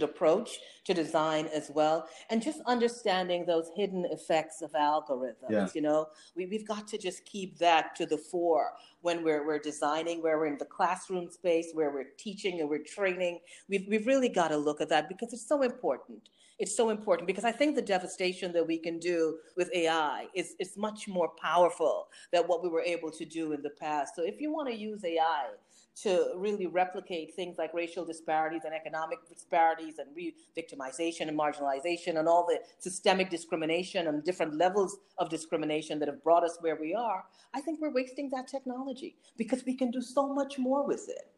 approach 0.00 0.58
to 0.84 0.94
design 0.94 1.46
as 1.52 1.70
well 1.74 2.08
and 2.30 2.40
just 2.40 2.60
understanding 2.66 3.44
those 3.44 3.68
hidden 3.76 4.06
effects 4.06 4.62
of 4.62 4.72
algorithms 4.72 5.50
yeah. 5.50 5.68
you 5.74 5.82
know? 5.82 6.06
We, 6.34 6.46
we've 6.46 6.66
got 6.66 6.86
to 6.88 6.98
just 6.98 7.26
keep 7.26 7.58
that 7.58 7.94
to 7.96 8.06
the 8.06 8.16
fore 8.16 8.72
when 9.02 9.22
we're, 9.22 9.46
we're 9.46 9.58
designing 9.58 10.22
where 10.22 10.38
we're 10.38 10.46
in 10.46 10.56
the 10.56 10.64
classroom 10.64 11.28
space 11.30 11.72
where 11.74 11.90
we're 11.90 12.10
teaching 12.16 12.60
and 12.60 12.70
we're 12.70 12.84
training. 12.84 13.40
We've, 13.68 13.86
we've 13.88 14.06
really 14.06 14.30
got 14.30 14.48
to 14.48 14.56
look 14.56 14.80
at 14.80 14.88
that 14.90 15.08
because 15.08 15.32
it's 15.32 15.46
so 15.46 15.62
important 15.62 16.28
it's 16.58 16.76
so 16.76 16.90
important 16.90 17.26
because 17.26 17.44
I 17.44 17.52
think 17.52 17.74
the 17.74 17.82
devastation 17.82 18.52
that 18.52 18.66
we 18.66 18.78
can 18.78 18.98
do 18.98 19.38
with 19.56 19.70
AI 19.74 20.26
is, 20.34 20.54
is 20.58 20.76
much 20.76 21.08
more 21.08 21.30
powerful 21.40 22.08
than 22.32 22.44
what 22.44 22.62
we 22.62 22.68
were 22.68 22.82
able 22.82 23.10
to 23.10 23.24
do 23.24 23.52
in 23.52 23.62
the 23.62 23.70
past. 23.70 24.14
So 24.16 24.22
if 24.22 24.40
you 24.40 24.52
want 24.52 24.68
to 24.68 24.74
use 24.74 25.04
AI 25.04 25.50
to 25.94 26.32
really 26.36 26.66
replicate 26.66 27.34
things 27.34 27.58
like 27.58 27.74
racial 27.74 28.04
disparities 28.04 28.62
and 28.64 28.74
economic 28.74 29.18
disparities 29.28 29.98
and 29.98 30.08
re-victimization 30.16 31.28
and 31.28 31.38
marginalization 31.38 32.18
and 32.18 32.26
all 32.26 32.46
the 32.46 32.58
systemic 32.78 33.28
discrimination 33.28 34.06
and 34.06 34.24
different 34.24 34.54
levels 34.54 34.98
of 35.18 35.28
discrimination 35.28 35.98
that 35.98 36.08
have 36.08 36.22
brought 36.24 36.44
us 36.44 36.56
where 36.60 36.76
we 36.76 36.94
are, 36.94 37.24
I 37.54 37.60
think 37.60 37.80
we're 37.80 37.92
wasting 37.92 38.30
that 38.30 38.48
technology 38.48 39.16
because 39.36 39.64
we 39.66 39.74
can 39.74 39.90
do 39.90 40.00
so 40.00 40.32
much 40.32 40.58
more 40.58 40.86
with 40.86 41.08
it. 41.08 41.30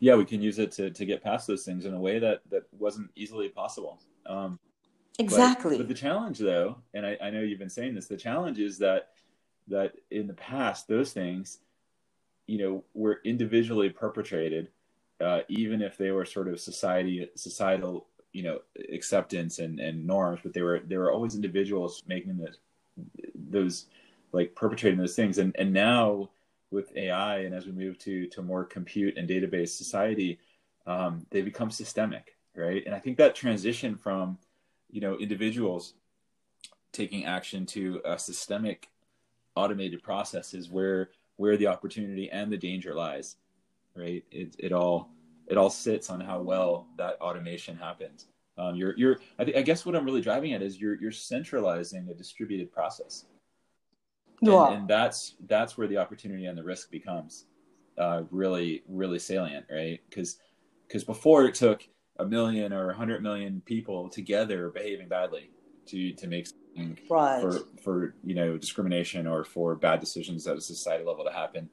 Yeah, 0.00 0.14
we 0.14 0.24
can 0.24 0.40
use 0.40 0.60
it 0.60 0.70
to, 0.72 0.90
to 0.90 1.04
get 1.04 1.24
past 1.24 1.48
those 1.48 1.64
things 1.64 1.84
in 1.84 1.92
a 1.92 1.98
way 1.98 2.20
that, 2.20 2.42
that 2.50 2.62
wasn't 2.78 3.10
easily 3.16 3.48
possible. 3.48 4.00
Um, 4.28 4.58
exactly. 5.18 5.76
But, 5.76 5.78
but, 5.78 5.88
the 5.88 5.94
challenge, 5.94 6.38
though, 6.38 6.76
and 6.94 7.04
I, 7.06 7.16
I 7.20 7.30
know 7.30 7.40
you've 7.40 7.58
been 7.58 7.70
saying 7.70 7.94
this, 7.94 8.06
the 8.06 8.16
challenge 8.16 8.58
is 8.58 8.78
that 8.78 9.08
that 9.68 9.94
in 10.10 10.26
the 10.26 10.34
past, 10.34 10.88
those 10.88 11.12
things, 11.12 11.58
you 12.46 12.58
know, 12.58 12.84
were 12.94 13.20
individually 13.24 13.90
perpetrated, 13.90 14.68
uh, 15.20 15.40
even 15.48 15.82
if 15.82 15.98
they 15.98 16.10
were 16.10 16.24
sort 16.24 16.48
of 16.48 16.60
society 16.60 17.28
societal, 17.34 18.06
you 18.32 18.42
know, 18.42 18.60
acceptance 18.92 19.58
and, 19.58 19.80
and 19.80 20.06
norms, 20.06 20.40
but 20.42 20.52
they 20.52 20.62
were 20.62 20.80
they 20.86 20.96
were 20.96 21.12
always 21.12 21.34
individuals 21.34 22.02
making 22.06 22.38
the, 22.38 22.52
those 23.34 23.86
like 24.32 24.54
perpetrating 24.54 24.98
those 24.98 25.16
things. 25.16 25.38
And 25.38 25.54
and 25.58 25.72
now 25.72 26.30
with 26.70 26.94
AI 26.96 27.40
and 27.40 27.54
as 27.54 27.66
we 27.66 27.72
move 27.72 27.98
to 27.98 28.26
to 28.28 28.42
more 28.42 28.64
compute 28.64 29.16
and 29.16 29.28
database 29.28 29.70
society, 29.70 30.38
um, 30.86 31.26
they 31.30 31.42
become 31.42 31.70
systemic 31.70 32.37
right? 32.58 32.82
And 32.84 32.94
I 32.94 32.98
think 32.98 33.16
that 33.18 33.34
transition 33.34 33.96
from, 33.96 34.38
you 34.90 35.00
know, 35.00 35.16
individuals 35.16 35.94
taking 36.92 37.24
action 37.24 37.64
to 37.66 38.00
a 38.04 38.18
systemic 38.18 38.88
automated 39.54 40.02
process 40.02 40.54
is 40.54 40.68
where 40.68 41.10
where 41.36 41.56
the 41.56 41.68
opportunity 41.68 42.28
and 42.30 42.50
the 42.50 42.56
danger 42.56 42.94
lies, 42.94 43.36
right? 43.94 44.24
It 44.30 44.56
it 44.58 44.72
all 44.72 45.10
it 45.46 45.56
all 45.56 45.70
sits 45.70 46.10
on 46.10 46.20
how 46.20 46.40
well 46.40 46.86
that 46.96 47.20
automation 47.20 47.76
happens. 47.76 48.26
Um, 48.56 48.74
you're 48.74 48.96
you're 48.96 49.18
I, 49.38 49.44
th- 49.44 49.56
I 49.56 49.62
guess 49.62 49.86
what 49.86 49.94
I'm 49.94 50.04
really 50.04 50.20
driving 50.20 50.52
at 50.52 50.62
is 50.62 50.80
you're 50.80 51.00
you're 51.00 51.12
centralizing 51.12 52.08
a 52.10 52.14
distributed 52.14 52.72
process. 52.72 53.26
And, 54.68 54.78
and 54.78 54.88
that's 54.88 55.34
that's 55.46 55.76
where 55.76 55.88
the 55.88 55.96
opportunity 55.96 56.46
and 56.46 56.56
the 56.56 56.62
risk 56.62 56.90
becomes 56.90 57.46
uh, 57.98 58.22
really 58.30 58.82
really 58.88 59.18
salient, 59.18 59.66
right? 59.70 60.00
Because 60.08 60.38
because 60.86 61.04
before 61.04 61.44
it 61.44 61.54
took 61.54 61.86
a 62.18 62.24
million 62.24 62.72
or 62.72 62.90
a 62.90 62.94
hundred 62.94 63.22
million 63.22 63.62
people 63.64 64.08
together 64.08 64.70
behaving 64.70 65.08
badly 65.08 65.50
to 65.86 66.12
to 66.12 66.26
make 66.26 66.48
right. 67.08 67.40
for 67.40 67.60
for 67.82 68.14
you 68.24 68.34
know 68.34 68.56
discrimination 68.56 69.26
or 69.26 69.44
for 69.44 69.74
bad 69.74 70.00
decisions 70.00 70.46
at 70.46 70.56
a 70.56 70.60
society 70.60 71.04
level 71.04 71.24
to 71.24 71.32
happen, 71.32 71.68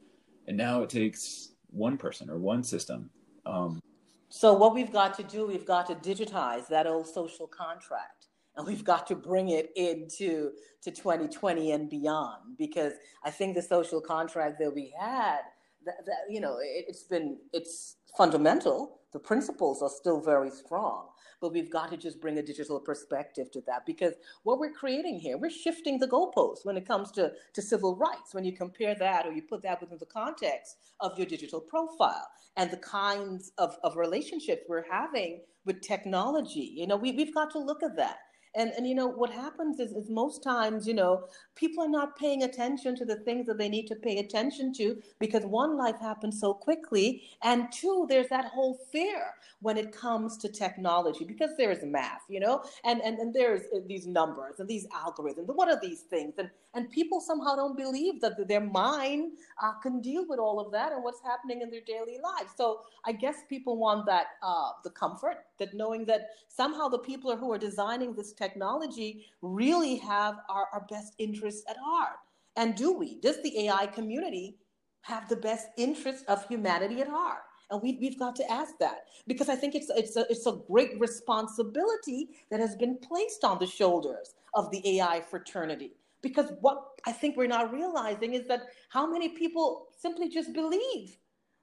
and 0.47 0.57
now 0.57 0.81
it 0.81 0.89
takes 0.89 1.49
one 1.71 1.97
person 1.97 2.29
or 2.29 2.37
one 2.37 2.63
system. 2.63 3.09
Um, 3.45 3.81
so 4.29 4.53
what 4.53 4.73
we've 4.73 4.91
got 4.91 5.13
to 5.15 5.23
do, 5.23 5.45
we've 5.45 5.65
got 5.65 5.85
to 5.87 5.95
digitize 5.95 6.67
that 6.67 6.87
old 6.87 7.07
social 7.07 7.47
contract 7.47 8.25
and 8.57 8.65
we've 8.65 8.83
got 8.83 9.07
to 9.07 9.15
bring 9.15 9.49
it 9.49 9.71
into 9.75 10.51
to 10.81 10.91
2020 10.91 11.71
and 11.71 11.89
beyond 11.89 12.57
because 12.57 12.93
i 13.23 13.29
think 13.29 13.55
the 13.55 13.61
social 13.61 14.01
contract 14.01 14.59
that 14.59 14.73
we 14.73 14.93
had 14.99 15.39
that, 15.85 16.05
that 16.05 16.17
you 16.29 16.39
know 16.39 16.57
it, 16.61 16.85
has 16.87 17.03
been 17.03 17.37
it's 17.53 17.97
fundamental 18.17 19.01
the 19.15 19.19
principles 19.19 19.81
are 19.81 19.89
still 19.89 20.19
very 20.19 20.51
strong 20.51 21.07
but 21.39 21.53
we've 21.53 21.71
got 21.71 21.89
to 21.89 21.95
just 21.95 22.19
bring 22.19 22.37
a 22.37 22.43
digital 22.43 22.79
perspective 22.79 23.49
to 23.51 23.61
that 23.61 23.85
because 23.85 24.13
what 24.43 24.59
we're 24.59 24.73
creating 24.73 25.19
here 25.19 25.37
we're 25.37 25.49
shifting 25.49 25.97
the 25.97 26.07
goalposts 26.07 26.65
when 26.65 26.75
it 26.75 26.85
comes 26.85 27.11
to, 27.11 27.31
to 27.53 27.61
civil 27.61 27.95
rights. 27.95 28.33
When 28.33 28.43
you 28.43 28.51
compare 28.51 28.93
that 28.95 29.25
or 29.25 29.31
you 29.31 29.41
put 29.41 29.61
that 29.63 29.79
within 29.79 29.99
the 29.99 30.05
context 30.05 30.77
of 30.99 31.17
your 31.17 31.27
digital 31.27 31.61
profile 31.61 32.27
and 32.57 32.69
the 32.69 32.77
kinds 32.77 33.53
of, 33.57 33.77
of 33.83 33.95
relationships 33.95 34.63
we're 34.67 34.89
having 34.91 35.41
with 35.65 35.79
technology 35.81 36.73
you 36.75 36.85
know 36.85 36.97
we, 36.97 37.13
we've 37.13 37.33
got 37.33 37.51
to 37.51 37.59
look 37.59 37.83
at 37.83 37.95
that 37.95 38.17
and 38.55 38.71
and 38.77 38.87
you 38.87 38.95
know 38.95 39.07
what 39.07 39.29
happens 39.31 39.79
is, 39.79 39.91
is 39.91 40.09
most 40.09 40.43
times 40.43 40.87
you 40.87 40.93
know 40.93 41.25
people 41.55 41.83
are 41.83 41.89
not 41.89 42.17
paying 42.17 42.43
attention 42.43 42.95
to 42.95 43.05
the 43.05 43.17
things 43.17 43.45
that 43.47 43.57
they 43.57 43.69
need 43.69 43.87
to 43.87 43.95
pay 43.95 44.17
attention 44.19 44.73
to 44.73 45.01
because 45.19 45.45
one 45.45 45.77
life 45.77 45.99
happens 45.99 46.39
so 46.39 46.53
quickly. 46.53 47.23
And 47.43 47.71
two 47.71 48.05
there's 48.09 48.29
that 48.29 48.45
whole 48.45 48.77
fear 48.91 49.23
when 49.61 49.77
it 49.77 49.91
comes 49.91 50.37
to 50.37 50.49
technology 50.49 51.25
because 51.25 51.51
there 51.57 51.71
is 51.71 51.83
math 51.83 52.23
you 52.29 52.39
know 52.39 52.63
and 52.83 53.01
and, 53.01 53.17
and 53.19 53.33
there's 53.33 53.61
uh, 53.75 53.79
these 53.87 54.07
numbers 54.07 54.59
and 54.59 54.67
these 54.67 54.87
algorithms 54.87 55.45
what 55.47 55.69
are 55.69 55.79
these 55.81 56.01
things? 56.01 56.33
And 56.37 56.49
and 56.73 56.91
people 56.91 57.21
somehow 57.21 57.55
don't 57.55 57.77
believe 57.77 58.19
that 58.21 58.47
their 58.47 58.61
mind 58.61 59.33
uh, 59.63 59.73
can 59.81 60.01
deal 60.01 60.25
with 60.27 60.39
all 60.39 60.59
of 60.59 60.71
that 60.73 60.91
and 60.91 61.03
what's 61.03 61.21
happening 61.21 61.61
in 61.61 61.69
their 61.69 61.85
daily 61.85 62.19
lives. 62.23 62.51
So 62.55 62.81
i 63.05 63.11
guess 63.11 63.37
people 63.49 63.77
want 63.77 64.05
that 64.05 64.27
uh, 64.41 64.71
the 64.83 64.89
comfort 64.89 65.45
that 65.59 65.73
knowing 65.73 66.05
that 66.05 66.29
somehow 66.49 66.87
the 66.89 66.99
people 66.99 67.35
who 67.37 67.51
are 67.51 67.57
designing 67.57 68.13
this 68.13 68.33
technology 68.33 69.25
really 69.41 69.97
have 69.97 70.37
our, 70.49 70.67
our 70.73 70.85
best 70.89 71.15
interests 71.19 71.63
at 71.69 71.77
heart. 71.83 72.17
And 72.57 72.75
do 72.75 72.93
we? 72.93 73.19
Does 73.21 73.41
the 73.43 73.67
AI 73.67 73.87
community 73.87 74.57
have 75.01 75.29
the 75.29 75.37
best 75.37 75.67
interests 75.77 76.23
of 76.27 76.47
humanity 76.47 77.01
at 77.01 77.07
heart? 77.07 77.43
And 77.71 77.81
we, 77.81 77.97
we've 78.01 78.19
got 78.19 78.35
to 78.37 78.51
ask 78.51 78.77
that 78.79 79.05
because 79.27 79.49
I 79.49 79.55
think 79.55 79.75
it's, 79.75 79.89
it's, 79.95 80.15
a, 80.17 80.25
it's 80.29 80.47
a 80.47 80.59
great 80.67 80.99
responsibility 80.99 82.29
that 82.51 82.59
has 82.59 82.75
been 82.75 82.97
placed 82.99 83.43
on 83.43 83.59
the 83.59 83.67
shoulders 83.67 84.35
of 84.55 84.71
the 84.71 84.99
AI 84.99 85.21
fraternity 85.21 85.93
Because 86.21 86.51
what 86.61 86.83
I 87.05 87.11
think 87.13 87.37
we're 87.37 87.47
not 87.47 87.73
realizing 87.73 88.33
is 88.35 88.47
that 88.47 88.63
how 88.89 89.07
many 89.11 89.29
people 89.29 89.87
simply 89.97 90.29
just 90.29 90.53
believe 90.53 91.17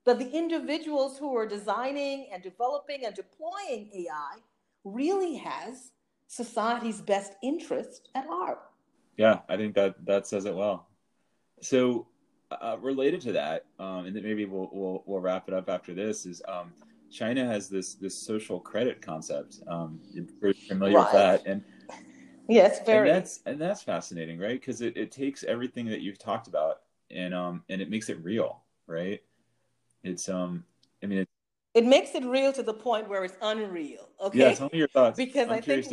that 0.04 0.18
the 0.18 0.30
individuals 0.30 1.18
who 1.18 1.36
are 1.36 1.46
designing 1.46 2.26
and 2.32 2.42
developing 2.42 3.04
and 3.04 3.14
deploying 3.14 3.90
AI 3.94 4.38
really 4.84 5.36
has 5.36 5.92
society's 6.26 7.00
best 7.00 7.34
interest 7.42 8.08
at 8.14 8.26
heart. 8.26 8.60
Yeah, 9.16 9.40
I 9.48 9.56
think 9.56 9.74
that 9.74 10.04
that 10.06 10.26
says 10.26 10.46
it 10.46 10.54
well. 10.54 10.88
So, 11.60 12.06
uh, 12.50 12.76
related 12.80 13.20
to 13.22 13.32
that, 13.32 13.66
um, 13.78 14.06
and 14.06 14.16
then 14.16 14.22
maybe 14.22 14.44
we'll, 14.46 14.70
we'll 14.72 15.02
we'll 15.06 15.20
wrap 15.20 15.48
it 15.48 15.54
up 15.54 15.68
after 15.68 15.94
this. 15.94 16.26
Is 16.26 16.42
um, 16.48 16.72
China 17.10 17.46
has 17.46 17.68
this 17.68 17.94
this 17.94 18.16
social 18.16 18.58
credit 18.58 19.02
concept. 19.02 19.60
Um, 19.68 20.00
you're 20.12 20.54
familiar 20.54 20.96
right. 20.96 21.04
with 21.04 21.12
that, 21.12 21.46
and 21.46 21.62
yes, 22.48 22.80
very. 22.84 23.08
And 23.08 23.18
that's 23.18 23.40
and 23.46 23.60
that's 23.60 23.82
fascinating, 23.82 24.38
right? 24.38 24.58
Because 24.58 24.80
it, 24.80 24.96
it 24.96 25.12
takes 25.12 25.44
everything 25.44 25.86
that 25.86 26.00
you've 26.00 26.18
talked 26.18 26.48
about 26.48 26.80
and 27.12 27.34
um 27.34 27.62
and 27.68 27.80
it 27.80 27.90
makes 27.90 28.08
it 28.08 28.22
real, 28.22 28.62
right? 28.86 29.20
It's 30.02 30.28
um, 30.28 30.64
I 31.02 31.06
mean, 31.06 31.18
it, 31.20 31.28
it 31.74 31.84
makes 31.86 32.14
it 32.14 32.24
real 32.24 32.52
to 32.52 32.62
the 32.62 32.74
point 32.74 33.08
where 33.08 33.24
it's 33.24 33.36
unreal. 33.40 34.08
Okay. 34.20 34.38
Yeah, 34.38 34.54
tell 34.54 34.68
me 34.72 34.78
your 34.78 34.88
thoughts. 34.88 35.16
because 35.16 35.48
I'm 35.48 35.54
i 35.54 35.60
think 35.60 35.86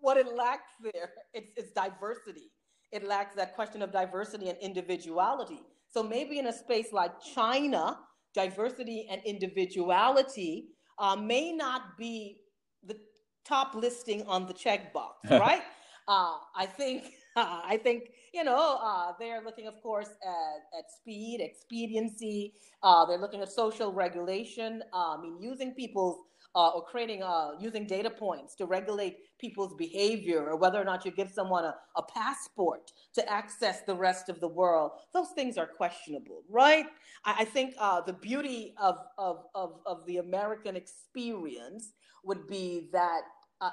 what 0.00 0.16
it 0.16 0.34
lacks 0.34 0.70
there, 0.82 1.10
it's, 1.32 1.50
it's 1.56 1.72
diversity. 1.72 2.50
It 2.92 3.06
lacks 3.06 3.34
that 3.34 3.54
question 3.54 3.82
of 3.82 3.90
diversity 3.90 4.48
and 4.48 4.58
individuality. 4.58 5.60
So 5.90 6.02
maybe 6.02 6.38
in 6.38 6.46
a 6.46 6.52
space 6.52 6.92
like 6.92 7.12
China, 7.34 7.98
diversity 8.34 9.08
and 9.10 9.20
individuality 9.24 10.68
uh, 10.98 11.16
may 11.16 11.52
not 11.52 11.96
be 11.98 12.40
the 12.84 12.96
top 13.44 13.74
listing 13.74 14.24
on 14.26 14.46
the 14.46 14.54
checkbox, 14.54 15.14
right? 15.30 15.62
uh, 16.08 16.36
I 16.56 16.66
think 16.66 17.04
I 17.36 17.78
think 17.82 18.10
you 18.32 18.44
know 18.44 18.78
uh, 18.80 19.12
they're 19.18 19.42
looking, 19.44 19.66
of 19.66 19.80
course, 19.82 20.08
at, 20.22 20.78
at 20.78 20.90
speed, 20.90 21.40
expediency. 21.40 22.54
Uh, 22.82 23.04
they're 23.06 23.18
looking 23.18 23.42
at 23.42 23.50
social 23.50 23.92
regulation. 23.92 24.82
Uh, 24.92 25.16
I 25.16 25.20
mean, 25.20 25.38
using 25.40 25.72
people's 25.72 26.18
uh, 26.54 26.68
or 26.68 26.84
creating 26.84 27.22
uh, 27.24 27.52
using 27.58 27.86
data 27.86 28.08
points 28.08 28.54
to 28.54 28.66
regulate 28.66 29.16
people's 29.40 29.74
behavior, 29.74 30.48
or 30.50 30.56
whether 30.56 30.80
or 30.80 30.84
not 30.84 31.04
you 31.04 31.10
give 31.10 31.28
someone 31.28 31.64
a, 31.64 31.74
a 31.96 32.02
passport 32.02 32.92
to 33.14 33.28
access 33.28 33.82
the 33.82 33.94
rest 33.94 34.28
of 34.28 34.38
the 34.40 34.48
world. 34.48 34.92
Those 35.12 35.30
things 35.34 35.58
are 35.58 35.66
questionable, 35.66 36.44
right? 36.48 36.86
I, 37.24 37.38
I 37.40 37.44
think 37.44 37.74
the 38.06 38.16
beauty 38.20 38.74
of, 38.80 38.98
of 39.18 39.46
of 39.56 39.80
of 39.86 40.06
the 40.06 40.18
American 40.18 40.76
experience 40.76 41.94
would 42.22 42.46
be 42.46 42.88
that 42.92 43.22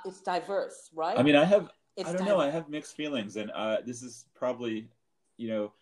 it's 0.06 0.22
diverse, 0.22 0.90
right? 0.96 1.20
I 1.20 1.22
mean, 1.22 1.36
I 1.36 1.44
have 1.44 1.70
it's 1.98 2.10
I 2.10 2.14
don't 2.14 2.26
know. 2.26 2.40
I 2.40 2.50
have 2.50 2.70
mixed 2.70 2.96
feelings, 2.96 3.36
and 3.36 3.52
uh, 3.52 3.78
this 3.86 4.02
is 4.02 4.26
probably, 4.34 4.88
you 5.38 5.50
know, 5.50 5.74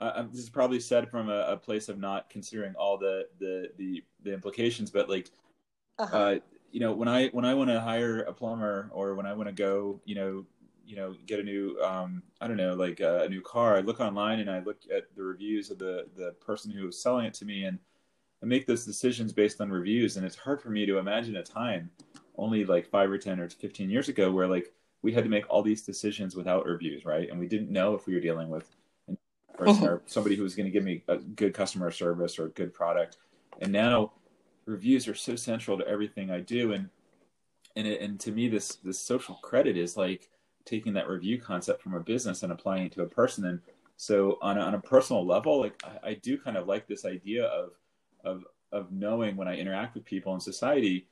uh, 0.00 0.24
this 0.30 0.42
is 0.42 0.50
probably 0.50 0.80
said 0.80 1.10
from 1.10 1.30
a, 1.30 1.40
a, 1.40 1.56
place 1.56 1.88
of 1.88 1.98
not 1.98 2.28
considering 2.28 2.74
all 2.74 2.98
the 2.98 3.26
the 3.38 3.70
the, 3.78 4.04
the 4.22 4.34
implications, 4.34 4.90
but 4.90 5.08
like, 5.08 5.30
uh-huh. 5.98 6.16
uh, 6.16 6.38
you 6.70 6.80
know, 6.80 6.92
when 6.92 7.08
I 7.08 7.28
when 7.28 7.44
I 7.44 7.54
want 7.54 7.70
to 7.70 7.80
hire 7.80 8.20
a 8.20 8.32
plumber 8.32 8.90
or 8.92 9.14
when 9.14 9.24
I 9.24 9.32
want 9.32 9.48
to 9.48 9.54
go, 9.54 10.00
you 10.04 10.14
know, 10.14 10.44
you 10.84 10.96
know, 10.96 11.14
get 11.26 11.40
a 11.40 11.42
new, 11.42 11.78
um, 11.82 12.22
I 12.40 12.46
don't 12.46 12.58
know, 12.58 12.74
like 12.74 13.00
uh, 13.00 13.22
a 13.24 13.28
new 13.28 13.40
car, 13.40 13.76
I 13.76 13.80
look 13.80 14.00
online 14.00 14.40
and 14.40 14.50
I 14.50 14.60
look 14.60 14.82
at 14.94 15.04
the 15.16 15.22
reviews 15.22 15.70
of 15.70 15.78
the 15.78 16.06
the 16.16 16.32
person 16.44 16.70
who 16.70 16.88
is 16.88 17.00
selling 17.00 17.24
it 17.24 17.34
to 17.34 17.46
me, 17.46 17.64
and 17.64 17.78
I 18.42 18.46
make 18.46 18.66
those 18.66 18.84
decisions 18.84 19.32
based 19.32 19.62
on 19.62 19.70
reviews, 19.70 20.18
and 20.18 20.26
it's 20.26 20.36
hard 20.36 20.60
for 20.60 20.68
me 20.68 20.84
to 20.84 20.98
imagine 20.98 21.36
a 21.36 21.42
time, 21.42 21.90
only 22.36 22.66
like 22.66 22.86
five 22.86 23.10
or 23.10 23.16
ten 23.16 23.40
or 23.40 23.48
fifteen 23.48 23.88
years 23.88 24.10
ago, 24.10 24.30
where 24.30 24.46
like 24.46 24.74
we 25.06 25.12
had 25.12 25.22
to 25.22 25.30
make 25.30 25.48
all 25.48 25.62
these 25.62 25.82
decisions 25.82 26.34
without 26.34 26.66
reviews, 26.66 27.04
right? 27.04 27.30
And 27.30 27.38
we 27.38 27.46
didn't 27.46 27.70
know 27.70 27.94
if 27.94 28.08
we 28.08 28.14
were 28.14 28.20
dealing 28.20 28.48
with 28.48 28.68
oh. 29.08 29.16
person 29.56 29.86
or 29.86 30.02
somebody 30.06 30.34
who 30.34 30.42
was 30.42 30.56
going 30.56 30.66
to 30.66 30.72
give 30.72 30.82
me 30.82 31.04
a 31.06 31.18
good 31.18 31.54
customer 31.54 31.92
service 31.92 32.40
or 32.40 32.46
a 32.46 32.50
good 32.50 32.74
product. 32.74 33.18
And 33.60 33.70
now 33.70 34.14
reviews 34.64 35.06
are 35.06 35.14
so 35.14 35.36
central 35.36 35.78
to 35.78 35.86
everything 35.86 36.32
I 36.32 36.40
do. 36.40 36.72
And 36.72 36.90
and 37.76 37.86
it, 37.86 38.00
and 38.00 38.18
to 38.18 38.32
me, 38.32 38.48
this 38.48 38.74
this 38.82 38.98
social 38.98 39.36
credit 39.36 39.76
is 39.76 39.96
like 39.96 40.28
taking 40.64 40.94
that 40.94 41.08
review 41.08 41.40
concept 41.40 41.82
from 41.82 41.94
a 41.94 42.00
business 42.00 42.42
and 42.42 42.50
applying 42.50 42.86
it 42.86 42.92
to 42.94 43.02
a 43.02 43.06
person. 43.06 43.44
And 43.44 43.60
so 43.96 44.38
on 44.42 44.58
a, 44.58 44.60
on 44.60 44.74
a 44.74 44.80
personal 44.80 45.24
level, 45.24 45.60
like 45.60 45.80
I, 45.84 46.10
I 46.10 46.14
do 46.14 46.36
kind 46.36 46.56
of 46.56 46.66
like 46.66 46.88
this 46.88 47.04
idea 47.04 47.44
of 47.44 47.70
of 48.24 48.44
of 48.72 48.90
knowing 48.90 49.36
when 49.36 49.46
I 49.46 49.54
interact 49.56 49.94
with 49.94 50.04
people 50.04 50.34
in 50.34 50.40
society 50.40 51.06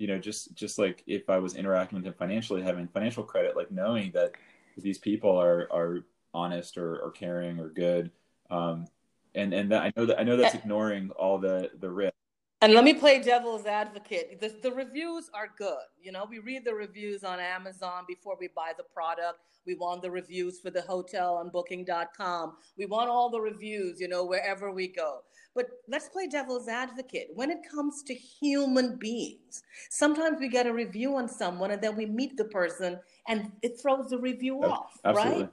you 0.00 0.06
know, 0.06 0.18
just 0.18 0.54
just 0.54 0.78
like 0.78 1.04
if 1.06 1.28
I 1.28 1.38
was 1.38 1.54
interacting 1.54 1.96
with 1.96 2.04
them 2.04 2.14
financially, 2.18 2.62
having 2.62 2.88
financial 2.88 3.22
credit, 3.22 3.54
like 3.54 3.70
knowing 3.70 4.10
that 4.12 4.32
these 4.78 4.96
people 4.96 5.36
are 5.36 5.68
are 5.70 6.06
honest 6.32 6.78
or, 6.78 6.98
or 7.00 7.10
caring 7.10 7.60
or 7.60 7.68
good, 7.68 8.10
um, 8.50 8.86
and 9.34 9.52
and 9.52 9.70
that 9.70 9.82
I 9.82 9.92
know 9.94 10.06
that 10.06 10.18
I 10.18 10.22
know 10.22 10.38
that's 10.38 10.54
ignoring 10.54 11.10
all 11.10 11.38
the 11.38 11.70
the 11.80 11.90
risk. 11.90 12.14
And 12.62 12.72
let 12.74 12.84
me 12.84 12.94
play 12.94 13.22
devil's 13.22 13.64
advocate. 13.64 14.38
The, 14.38 14.54
the 14.62 14.70
reviews 14.70 15.30
are 15.32 15.48
good. 15.56 15.78
You 15.98 16.12
know, 16.12 16.26
we 16.28 16.40
read 16.40 16.62
the 16.64 16.74
reviews 16.74 17.24
on 17.24 17.40
Amazon 17.40 18.04
before 18.06 18.36
we 18.38 18.48
buy 18.54 18.72
the 18.76 18.82
product. 18.82 19.40
We 19.66 19.74
want 19.76 20.02
the 20.02 20.10
reviews 20.10 20.60
for 20.60 20.70
the 20.70 20.82
hotel 20.82 21.36
on 21.36 21.48
booking.com. 21.48 22.56
We 22.76 22.84
want 22.84 23.08
all 23.08 23.30
the 23.30 23.40
reviews, 23.40 23.98
you 23.98 24.08
know, 24.08 24.26
wherever 24.26 24.70
we 24.72 24.88
go. 24.88 25.20
But 25.54 25.66
let's 25.88 26.08
play 26.08 26.26
devil's 26.28 26.68
advocate. 26.68 27.28
When 27.34 27.50
it 27.50 27.58
comes 27.68 28.02
to 28.04 28.14
human 28.14 28.96
beings, 28.96 29.62
sometimes 29.90 30.38
we 30.40 30.48
get 30.48 30.66
a 30.66 30.72
review 30.72 31.16
on 31.16 31.28
someone 31.28 31.72
and 31.72 31.82
then 31.82 31.96
we 31.96 32.06
meet 32.06 32.36
the 32.36 32.44
person 32.44 33.00
and 33.26 33.50
it 33.62 33.80
throws 33.80 34.10
the 34.10 34.18
review 34.18 34.64
off, 34.64 34.98
Absolutely. 35.04 35.42
right? 35.42 35.50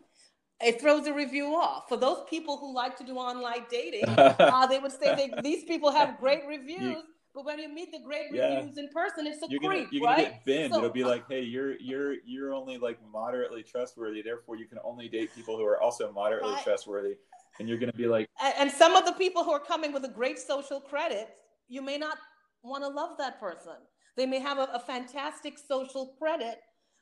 It 0.59 0.81
throws 0.81 1.05
the 1.05 1.13
review 1.13 1.55
off. 1.55 1.87
For 1.87 1.97
those 1.97 2.23
people 2.29 2.57
who 2.57 2.73
like 2.73 2.95
to 2.97 3.03
do 3.03 3.15
online 3.15 3.65
dating, 3.69 4.05
uh, 4.07 4.67
they 4.67 4.79
would 4.79 4.91
say 4.91 5.15
they, 5.15 5.41
these 5.41 5.65
people 5.65 5.91
have 5.91 6.19
great 6.19 6.45
reviews. 6.47 6.79
You, 6.79 7.03
but 7.37 7.45
when 7.45 7.59
you 7.59 7.69
meet 7.69 7.91
the 7.91 7.99
great 7.99 8.33
yeah. 8.33 8.55
reviews 8.55 8.79
in 8.79 8.89
person, 8.89 9.27
it's 9.27 9.43
a 9.43 9.47
you're 9.47 9.59
creep, 9.59 9.89
you're 9.91 10.03
right? 10.03 10.17
Gonna 10.17 10.29
get 10.29 10.45
binned. 10.45 10.73
So, 10.73 10.79
It'll 10.79 10.89
be 10.89 11.03
like, 11.03 11.25
hey, 11.29 11.43
you're 11.43 11.77
you're 11.77 12.15
you're 12.25 12.55
only 12.55 12.79
like 12.79 12.97
moderately 13.13 13.61
trustworthy. 13.61 14.23
Therefore, 14.23 14.55
you 14.55 14.65
can 14.65 14.79
only 14.83 15.07
date 15.07 15.29
people 15.35 15.55
who 15.55 15.63
are 15.63 15.79
also 15.79 16.11
moderately 16.11 16.53
right. 16.53 16.63
trustworthy 16.63 17.17
and 17.59 17.67
you're 17.67 17.77
going 17.77 17.91
to 17.91 17.97
be 17.97 18.07
like 18.07 18.27
and 18.59 18.71
some 18.71 18.95
of 18.95 19.05
the 19.05 19.11
people 19.13 19.43
who 19.43 19.51
are 19.51 19.59
coming 19.59 19.93
with 19.93 20.03
a 20.05 20.09
great 20.09 20.39
social 20.39 20.79
credit 20.79 21.29
you 21.67 21.81
may 21.81 21.97
not 21.97 22.17
want 22.63 22.83
to 22.83 22.89
love 22.89 23.11
that 23.17 23.39
person 23.39 23.73
they 24.15 24.25
may 24.25 24.39
have 24.39 24.57
a, 24.57 24.69
a, 24.73 24.79
fantastic 24.79 25.57
social 25.57 26.15
credit 26.19 26.59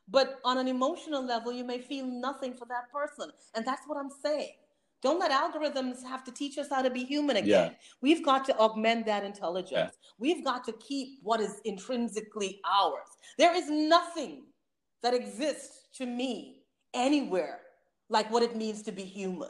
but 0.07 0.39
on 0.43 0.57
an 0.57 0.67
emotional 0.67 1.25
level 1.25 1.51
you 1.51 1.63
may 1.63 1.79
feel 1.79 2.05
nothing 2.05 2.53
for 2.53 2.65
that 2.67 2.91
person 2.93 3.31
and 3.55 3.65
that's 3.65 3.83
what 3.87 3.97
i'm 3.97 4.11
saying 4.23 4.53
don't 5.01 5.19
let 5.19 5.31
algorithms 5.31 6.03
have 6.03 6.23
to 6.23 6.31
teach 6.31 6.57
us 6.57 6.67
how 6.69 6.81
to 6.81 6.89
be 6.89 7.03
human 7.03 7.37
again. 7.37 7.71
Yeah. 7.71 7.77
We've 8.01 8.25
got 8.25 8.45
to 8.45 8.57
augment 8.57 9.05
that 9.05 9.23
intelligence. 9.23 9.71
Yeah. 9.71 9.89
We've 10.17 10.43
got 10.43 10.63
to 10.65 10.73
keep 10.73 11.19
what 11.21 11.39
is 11.39 11.61
intrinsically 11.65 12.59
ours. 12.65 13.07
There 13.37 13.55
is 13.55 13.69
nothing 13.69 14.45
that 15.03 15.13
exists 15.13 15.87
to 15.97 16.05
me 16.05 16.61
anywhere 16.93 17.59
like 18.09 18.31
what 18.31 18.43
it 18.43 18.55
means 18.55 18.81
to 18.83 18.91
be 18.91 19.03
human 19.03 19.49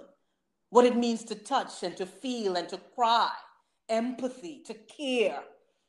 what 0.75 0.85
it 0.85 0.97
means 0.97 1.23
to 1.23 1.35
touch 1.35 1.83
and 1.83 1.95
to 1.95 2.05
feel 2.05 2.57
and 2.57 2.67
to 2.67 2.77
cry, 2.95 3.31
empathy, 3.87 4.61
to 4.65 4.73
care, 4.73 5.39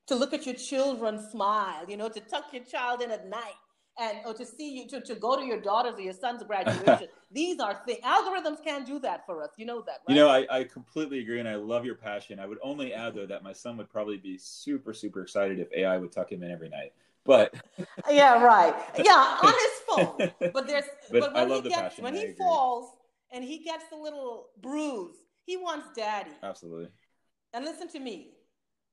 to 0.06 0.14
look 0.14 0.32
at 0.32 0.46
your 0.46 0.54
children 0.54 1.20
smile, 1.30 1.84
you 1.88 1.96
know, 1.96 2.08
to 2.08 2.20
tuck 2.20 2.52
your 2.52 2.62
child 2.62 3.02
in 3.02 3.10
at 3.10 3.28
night 3.28 3.58
and 3.98 4.18
or 4.24 4.34
to 4.34 4.44
see 4.44 4.76
you 4.76 4.88
to, 4.88 5.00
to 5.00 5.14
go 5.14 5.36
to 5.36 5.44
your 5.44 5.60
daughter's 5.60 5.94
or 5.94 6.00
your 6.00 6.12
son's 6.12 6.42
graduation. 6.46 7.08
These 7.32 7.60
are 7.60 7.80
things 7.86 8.00
algorithms 8.04 8.62
can't 8.62 8.86
do 8.86 8.98
that 9.00 9.26
for 9.26 9.42
us. 9.42 9.50
You 9.56 9.66
know 9.66 9.82
that, 9.82 10.00
right? 10.06 10.14
You 10.14 10.22
know, 10.22 10.28
I, 10.28 10.46
I 10.50 10.64
completely 10.64 11.20
agree 11.20 11.40
and 11.40 11.48
I 11.48 11.56
love 11.56 11.84
your 11.84 11.96
passion. 11.96 12.38
I 12.38 12.46
would 12.46 12.58
only 12.62 12.92
add 12.92 13.14
though 13.14 13.26
that 13.26 13.42
my 13.42 13.52
son 13.52 13.76
would 13.78 13.90
probably 13.90 14.16
be 14.18 14.38
super, 14.38 14.92
super 14.92 15.22
excited 15.22 15.58
if 15.58 15.68
AI 15.72 15.96
would 15.96 16.12
tuck 16.12 16.30
him 16.30 16.42
in 16.42 16.50
every 16.50 16.68
night. 16.68 16.92
But 17.24 17.54
yeah, 18.10 18.42
right. 18.42 18.74
Yeah, 19.02 19.38
on 19.42 19.52
his 19.52 20.28
phone. 20.30 20.50
But 20.52 20.66
there's 20.66 20.84
but, 21.10 21.32
but 21.32 21.34
when 21.34 21.62
he 21.62 21.68
gets 21.68 21.98
when 21.98 22.14
he 22.14 22.32
falls 22.38 22.90
and 23.32 23.44
he 23.44 23.58
gets 23.58 23.84
a 23.92 23.96
little 23.96 24.48
bruise. 24.60 25.16
He 25.44 25.56
wants 25.56 25.86
daddy. 25.94 26.30
Absolutely. 26.42 26.88
And 27.54 27.64
listen 27.64 27.88
to 27.88 28.00
me. 28.00 28.32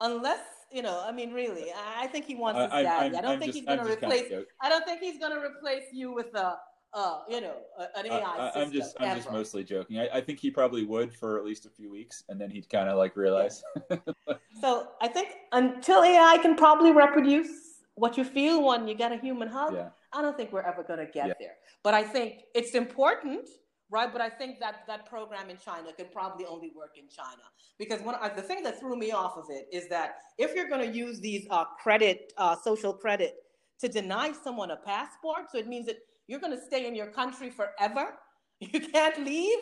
Unless, 0.02 0.42
you 0.74 0.82
know, 0.82 1.04
I 1.06 1.12
mean, 1.12 1.32
really, 1.32 1.68
I 1.98 2.08
think 2.08 2.26
he 2.26 2.36
wants 2.36 2.60
his 2.60 2.72
I, 2.72 2.84
daddy. 2.84 3.16
I'm, 3.16 3.16
I 3.16 3.22
do 3.22 3.28
not 3.28 3.40
think 3.40 3.54
just, 3.54 3.60
he's 3.60 3.68
going 3.68 3.86
to 3.86 3.92
replace. 3.92 4.34
I 4.60 4.70
don't 4.70 4.84
think 4.86 5.02
he's 5.02 5.20
going 5.20 5.32
to 5.32 5.40
replace 5.40 5.84
you 5.94 6.12
with 6.12 6.34
a, 6.34 6.58
uh, 6.94 7.20
you 7.30 7.42
know, 7.42 7.54
an 7.96 8.08
AI 8.08 8.20
I, 8.20 8.62
I'm 8.62 8.72
just, 8.72 8.96
I'm 9.00 9.16
just 9.16 9.32
mostly 9.32 9.64
joking. 9.64 10.00
I, 10.00 10.10
I 10.16 10.22
think 10.22 10.40
he 10.40 10.50
probably 10.50 10.84
would 10.84 11.14
for 11.14 11.38
at 11.38 11.46
least 11.46 11.68
a 11.68 11.70
few 11.70 11.92
weeks, 11.92 12.24
and 12.28 12.42
then 12.42 12.50
he'd 12.50 12.70
kind 12.70 12.90
of 12.90 12.98
like 12.98 13.16
realize. 13.16 13.64
so 14.62 14.88
I 15.00 15.08
think 15.08 15.30
until 15.52 16.04
AI 16.04 16.40
can 16.42 16.56
probably 16.56 16.92
reproduce 16.92 17.50
what 17.96 18.18
you 18.18 18.24
feel 18.24 18.64
when 18.64 18.88
you 18.88 18.96
get 18.96 19.12
a 19.12 19.18
human 19.18 19.48
hug, 19.48 19.76
yeah. 19.76 19.90
I 20.12 20.24
don't 20.24 20.36
think 20.36 20.52
we're 20.52 20.64
ever 20.64 20.84
going 20.84 21.00
to 21.00 21.06
get 21.06 21.28
yeah. 21.28 21.34
there. 21.40 21.56
But 21.84 21.94
I 21.94 22.04
think 22.04 22.46
it's 22.56 22.74
important 22.74 23.48
right? 23.94 24.12
But 24.12 24.22
I 24.22 24.30
think 24.30 24.60
that 24.60 24.84
that 24.88 25.06
program 25.06 25.50
in 25.52 25.58
China 25.58 25.94
could 25.96 26.12
probably 26.12 26.46
only 26.46 26.72
work 26.76 26.98
in 26.98 27.08
China 27.08 27.44
because 27.78 28.02
one 28.02 28.16
the 28.36 28.42
thing 28.42 28.64
that 28.64 28.80
threw 28.80 28.98
me 28.98 29.12
off 29.12 29.38
of 29.38 29.46
it 29.50 29.68
is 29.72 29.88
that 29.90 30.16
if 30.40 30.56
you're 30.56 30.68
going 30.68 30.86
to 30.90 30.98
use 30.98 31.20
these 31.20 31.46
uh, 31.52 31.66
credit, 31.82 32.34
uh, 32.38 32.56
social 32.56 32.92
credit, 32.92 33.36
to 33.80 33.88
deny 33.88 34.32
someone 34.32 34.72
a 34.72 34.78
passport, 34.78 35.52
so 35.52 35.58
it 35.60 35.68
means 35.68 35.86
that 35.86 35.98
you're 36.28 36.40
going 36.40 36.58
to 36.58 36.62
stay 36.62 36.88
in 36.88 36.96
your 36.96 37.08
country 37.08 37.50
forever. 37.50 38.06
You 38.60 38.80
can't 38.80 39.26
leave. 39.26 39.60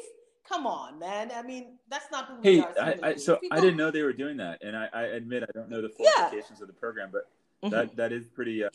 Come 0.48 0.68
on, 0.68 1.00
man. 1.00 1.32
I 1.36 1.42
mean, 1.42 1.80
that's 1.90 2.12
not 2.12 2.28
who 2.28 2.36
hey, 2.44 2.56
we 2.58 2.62
are. 2.62 2.74
I, 2.80 3.00
I, 3.02 3.16
so 3.16 3.38
People... 3.38 3.58
I 3.58 3.62
didn't 3.62 3.78
know 3.78 3.90
they 3.90 4.04
were 4.04 4.14
doing 4.14 4.38
that, 4.38 4.62
and 4.62 4.78
I, 4.78 4.90
I 4.94 5.04
admit 5.20 5.42
I 5.42 5.52
don't 5.56 5.72
know 5.72 5.82
the 5.82 5.90
full 5.90 6.06
yeah. 6.06 6.26
implications 6.26 6.62
of 6.62 6.68
the 6.68 6.74
program, 6.74 7.10
but 7.12 7.24
mm-hmm. 7.64 7.74
that 7.74 7.96
that 7.96 8.12
is 8.12 8.28
pretty. 8.28 8.64
Uh... 8.64 8.70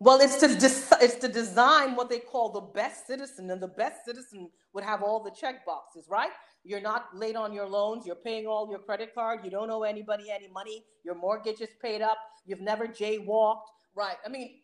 Well, 0.00 0.20
it's 0.20 0.36
to 0.38 0.48
des- 0.48 1.04
it's 1.04 1.16
to 1.16 1.28
design 1.28 1.96
what 1.96 2.08
they 2.08 2.20
call 2.20 2.50
the 2.50 2.60
best 2.60 3.06
citizen, 3.06 3.50
and 3.50 3.60
the 3.60 3.68
best 3.68 4.04
citizen 4.04 4.48
would 4.72 4.84
have 4.84 5.02
all 5.02 5.22
the 5.22 5.30
check 5.30 5.66
boxes, 5.66 6.06
right? 6.08 6.30
You're 6.62 6.80
not 6.80 7.16
late 7.16 7.34
on 7.34 7.52
your 7.52 7.66
loans. 7.66 8.06
You're 8.06 8.14
paying 8.16 8.46
all 8.46 8.68
your 8.70 8.78
credit 8.78 9.14
card. 9.14 9.40
You 9.44 9.50
don't 9.50 9.70
owe 9.70 9.82
anybody 9.82 10.30
any 10.30 10.48
money. 10.48 10.84
Your 11.04 11.14
mortgage 11.16 11.60
is 11.60 11.70
paid 11.82 12.02
up. 12.02 12.18
You've 12.46 12.60
never 12.60 12.86
jaywalked, 12.86 13.68
right? 13.96 14.16
I 14.24 14.28
mean, 14.28 14.60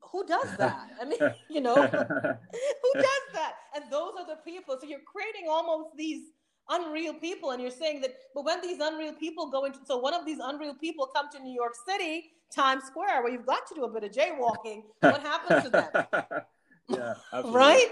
who 0.00 0.26
does 0.26 0.56
that? 0.58 0.88
I 1.00 1.04
mean, 1.04 1.18
you 1.50 1.60
know, 1.60 1.74
who 1.86 2.92
does 2.94 3.24
that? 3.34 3.54
And 3.74 3.84
those 3.90 4.12
are 4.18 4.26
the 4.26 4.40
people. 4.44 4.78
So 4.80 4.86
you're 4.86 5.00
creating 5.00 5.48
almost 5.50 5.96
these 5.96 6.30
unreal 6.70 7.14
people, 7.14 7.50
and 7.50 7.60
you're 7.60 7.70
saying 7.70 8.00
that. 8.02 8.14
But 8.34 8.44
when 8.44 8.62
these 8.62 8.78
unreal 8.80 9.14
people 9.14 9.50
go 9.50 9.66
into, 9.66 9.80
so 9.86 9.98
one 9.98 10.14
of 10.14 10.24
these 10.24 10.38
unreal 10.42 10.74
people 10.74 11.10
come 11.14 11.26
to 11.32 11.40
New 11.40 11.52
York 11.54 11.74
City, 11.86 12.30
Times 12.54 12.84
Square, 12.84 13.22
where 13.22 13.32
you've 13.32 13.46
got 13.46 13.66
to 13.68 13.74
do 13.74 13.84
a 13.84 13.88
bit 13.88 14.04
of 14.04 14.10
jaywalking. 14.10 14.82
What 15.00 15.20
happens 15.22 15.64
to 15.64 15.70
them? 15.70 15.88
yeah, 16.88 17.14
right 17.44 17.88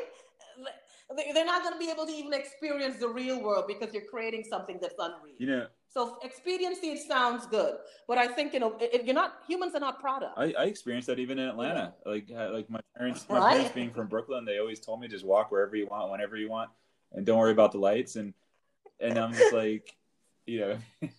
they're 1.15 1.45
not 1.45 1.63
going 1.63 1.73
to 1.73 1.79
be 1.79 1.91
able 1.91 2.07
to 2.07 2.13
even 2.13 2.33
experience 2.33 2.99
the 2.99 3.09
real 3.09 3.41
world 3.41 3.67
because 3.69 3.95
you're 3.95 4.05
creating 4.05 4.45
something 4.45 4.79
that's 4.81 4.97
unreal. 4.99 5.35
You 5.39 5.47
know, 5.47 5.67
so 5.89 6.19
expediency 6.23 6.89
it 6.89 7.07
sounds 7.07 7.47
good, 7.47 7.77
but 8.09 8.19
I 8.19 8.27
think 8.27 8.53
you 8.53 8.61
know 8.61 8.77
if 8.81 9.05
you're 9.05 9.15
not 9.15 9.37
humans 9.47 9.75
are 9.75 9.81
not 9.81 10.01
product. 10.01 10.33
I, 10.37 10.53
I 10.59 10.65
experienced 10.65 11.07
that 11.07 11.19
even 11.19 11.39
in 11.39 11.49
Atlanta. 11.49 11.95
Yeah. 12.05 12.13
Like 12.13 12.31
like 12.53 12.71
my 12.71 12.81
parents, 12.97 13.27
my 13.29 13.39
right? 13.39 13.53
parents 13.53 13.73
being 13.73 13.93
from 13.93 14.09
Brooklyn, 14.09 14.45
they 14.45 14.59
always 14.59 14.81
told 14.81 15.01
me 15.01 15.09
just 15.09 15.25
walk 15.25 15.51
wherever 15.51 15.77
you 15.77 15.87
want, 15.87 16.11
whenever 16.11 16.37
you 16.37 16.51
want, 16.51 16.71
and 17.13 17.25
don't 17.25 17.39
worry 17.39 17.53
about 17.53 17.73
the 17.73 17.79
lights. 17.79 18.17
And 18.17 18.35
and 19.01 19.19
I'm 19.19 19.33
just 19.33 19.53
like, 19.53 19.95
you 20.47 20.61
know. 20.61 20.79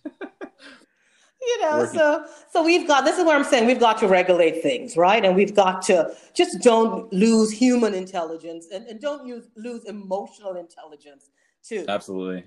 you 1.40 1.62
know 1.62 1.86
so 1.86 2.26
so 2.50 2.64
we've 2.64 2.86
got 2.86 3.04
this 3.04 3.16
is 3.16 3.24
what 3.24 3.36
i'm 3.36 3.44
saying 3.44 3.66
we've 3.66 3.80
got 3.80 3.98
to 3.98 4.08
regulate 4.08 4.62
things 4.62 4.96
right? 4.96 5.24
And 5.24 5.34
we've 5.34 5.54
got 5.54 5.82
to 5.82 6.14
just 6.34 6.60
don't 6.60 7.10
lose 7.12 7.50
human 7.50 7.94
intelligence 7.94 8.66
and, 8.72 8.86
and 8.86 9.00
don't 9.00 9.26
use 9.26 9.48
lose 9.56 9.84
emotional 9.84 10.56
intelligence 10.56 11.30
too. 11.62 11.84
Absolutely. 11.88 12.44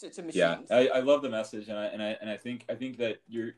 To, 0.00 0.10
to 0.10 0.24
yeah 0.32 0.58
I, 0.70 0.88
I 0.88 1.00
love 1.00 1.22
the 1.22 1.28
message 1.28 1.68
and 1.68 1.78
I, 1.78 1.86
and 1.86 2.02
I 2.02 2.16
and 2.20 2.30
i 2.30 2.36
think 2.36 2.64
i 2.70 2.74
think 2.74 2.96
that 2.98 3.20
you're 3.28 3.52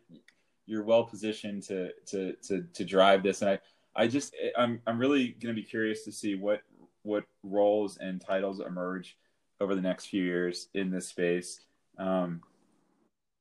you're 0.67 0.83
well 0.83 1.05
positioned 1.05 1.63
to 1.65 1.91
to 2.07 2.35
to 2.49 2.67
to 2.75 2.85
drive 2.85 3.23
this. 3.23 3.43
And 3.43 3.51
i 3.51 3.59
i 3.95 4.07
just 4.07 4.35
i'm 4.57 4.81
i'm 4.87 4.99
really 4.99 5.29
going 5.29 5.55
to 5.55 5.61
be 5.61 5.67
curious 5.67 6.05
to 6.05 6.13
see 6.13 6.35
what 6.35 6.63
what 7.03 7.25
roles 7.43 7.99
and 7.99 8.21
titles 8.21 8.61
emerge 8.61 9.17
over 9.61 9.75
the 9.75 9.81
next 9.81 10.07
few 10.07 10.23
years 10.23 10.69
in 10.75 10.91
this 10.91 11.09
space. 11.09 11.61
Um, 11.99 12.43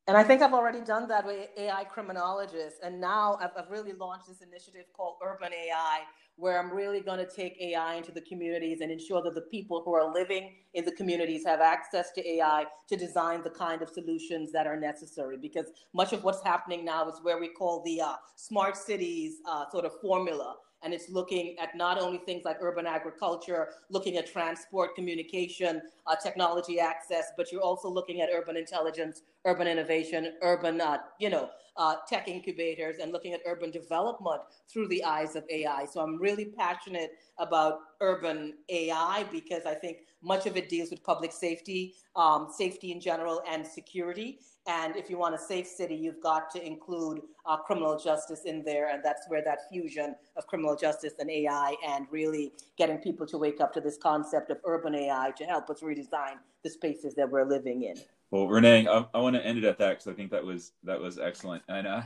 and 0.07 0.17
I 0.17 0.23
think 0.23 0.41
I've 0.41 0.53
already 0.53 0.81
done 0.81 1.07
that 1.09 1.25
with 1.25 1.49
AI 1.57 1.83
criminologists. 1.83 2.79
And 2.83 2.99
now 2.99 3.37
I've, 3.39 3.51
I've 3.55 3.69
really 3.69 3.93
launched 3.93 4.27
this 4.27 4.41
initiative 4.41 4.85
called 4.93 5.17
Urban 5.23 5.53
AI, 5.53 5.99
where 6.37 6.59
I'm 6.59 6.73
really 6.73 7.01
going 7.01 7.19
to 7.19 7.29
take 7.29 7.55
AI 7.61 7.95
into 7.95 8.11
the 8.11 8.21
communities 8.21 8.81
and 8.81 8.91
ensure 8.91 9.21
that 9.21 9.35
the 9.35 9.41
people 9.41 9.83
who 9.85 9.93
are 9.93 10.11
living 10.11 10.55
in 10.73 10.85
the 10.85 10.91
communities 10.93 11.45
have 11.45 11.61
access 11.61 12.11
to 12.13 12.27
AI 12.27 12.65
to 12.89 12.97
design 12.97 13.43
the 13.43 13.51
kind 13.51 13.83
of 13.83 13.89
solutions 13.89 14.51
that 14.51 14.65
are 14.65 14.79
necessary. 14.79 15.37
Because 15.37 15.67
much 15.93 16.13
of 16.13 16.23
what's 16.23 16.43
happening 16.43 16.83
now 16.83 17.07
is 17.07 17.19
where 17.21 17.39
we 17.39 17.49
call 17.49 17.83
the 17.85 18.01
uh, 18.01 18.15
smart 18.35 18.75
cities 18.75 19.35
uh, 19.47 19.69
sort 19.71 19.85
of 19.85 19.91
formula 20.01 20.55
and 20.83 20.93
it's 20.93 21.09
looking 21.09 21.55
at 21.59 21.75
not 21.75 21.99
only 21.99 22.17
things 22.19 22.43
like 22.45 22.57
urban 22.61 22.85
agriculture, 22.85 23.69
looking 23.89 24.17
at 24.17 24.31
transport, 24.31 24.95
communication, 24.95 25.81
uh, 26.07 26.15
technology 26.15 26.79
access, 26.79 27.31
but 27.37 27.51
you're 27.51 27.61
also 27.61 27.89
looking 27.89 28.21
at 28.21 28.29
urban 28.33 28.57
intelligence, 28.57 29.21
urban 29.45 29.67
innovation, 29.67 30.33
urban, 30.41 30.81
uh, 30.81 30.97
you 31.19 31.29
know, 31.29 31.49
uh, 31.77 31.95
tech 32.07 32.27
incubators, 32.27 32.97
and 33.01 33.11
looking 33.11 33.33
at 33.33 33.39
urban 33.45 33.71
development 33.71 34.41
through 34.67 34.87
the 34.89 35.03
eyes 35.03 35.35
of 35.35 35.43
AI. 35.49 35.85
So 35.85 36.01
I'm 36.01 36.19
really 36.19 36.45
passionate 36.45 37.11
about 37.37 37.79
urban 38.01 38.55
AI 38.69 39.25
because 39.31 39.65
I 39.65 39.73
think 39.73 39.99
much 40.21 40.45
of 40.45 40.57
it 40.57 40.69
deals 40.69 40.91
with 40.91 41.03
public 41.03 41.31
safety, 41.31 41.95
um, 42.15 42.49
safety 42.55 42.91
in 42.91 42.99
general, 42.99 43.41
and 43.49 43.65
security. 43.65 44.39
And 44.67 44.95
if 44.95 45.09
you 45.09 45.17
want 45.17 45.33
a 45.33 45.39
safe 45.39 45.65
city, 45.65 45.95
you've 45.95 46.21
got 46.21 46.51
to 46.51 46.63
include 46.63 47.21
uh, 47.45 47.57
criminal 47.57 47.97
justice 47.97 48.41
in 48.45 48.63
there. 48.63 48.89
And 48.93 49.03
that's 49.03 49.27
where 49.27 49.43
that 49.43 49.59
fusion 49.71 50.15
of 50.37 50.45
criminal 50.45 50.75
justice 50.75 51.13
and 51.19 51.29
AI 51.31 51.75
and 51.87 52.05
really 52.11 52.51
getting 52.77 52.99
people 52.99 53.25
to 53.27 53.37
wake 53.37 53.59
up 53.59 53.73
to 53.73 53.81
this 53.81 53.97
concept 53.97 54.51
of 54.51 54.57
urban 54.65 54.93
AI 54.93 55.31
to 55.37 55.45
help 55.45 55.69
us 55.69 55.81
redesign 55.81 56.35
the 56.63 56.69
spaces 56.69 57.15
that 57.15 57.29
we're 57.29 57.45
living 57.45 57.83
in. 57.83 57.95
Well, 58.29 58.47
Renee, 58.47 58.87
I, 58.87 59.05
I 59.13 59.19
want 59.19 59.35
to 59.35 59.45
end 59.45 59.57
it 59.57 59.63
at 59.63 59.79
that 59.79 59.89
because 59.89 60.07
I 60.07 60.13
think 60.13 60.31
that 60.31 60.45
was 60.45 60.73
that 60.83 60.99
was 60.99 61.17
excellent. 61.17 61.63
And 61.67 61.87
uh, 61.87 62.03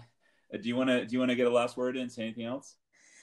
do 0.54 0.68
you 0.68 0.76
want 0.76 0.90
to 0.90 1.06
do 1.06 1.14
you 1.14 1.20
want 1.20 1.30
to 1.30 1.36
get 1.36 1.48
a 1.48 1.52
last 1.52 1.76
word 1.76 1.98
in? 1.98 2.10
Say 2.10 2.24
anything 2.24 2.46
else? 2.46 2.76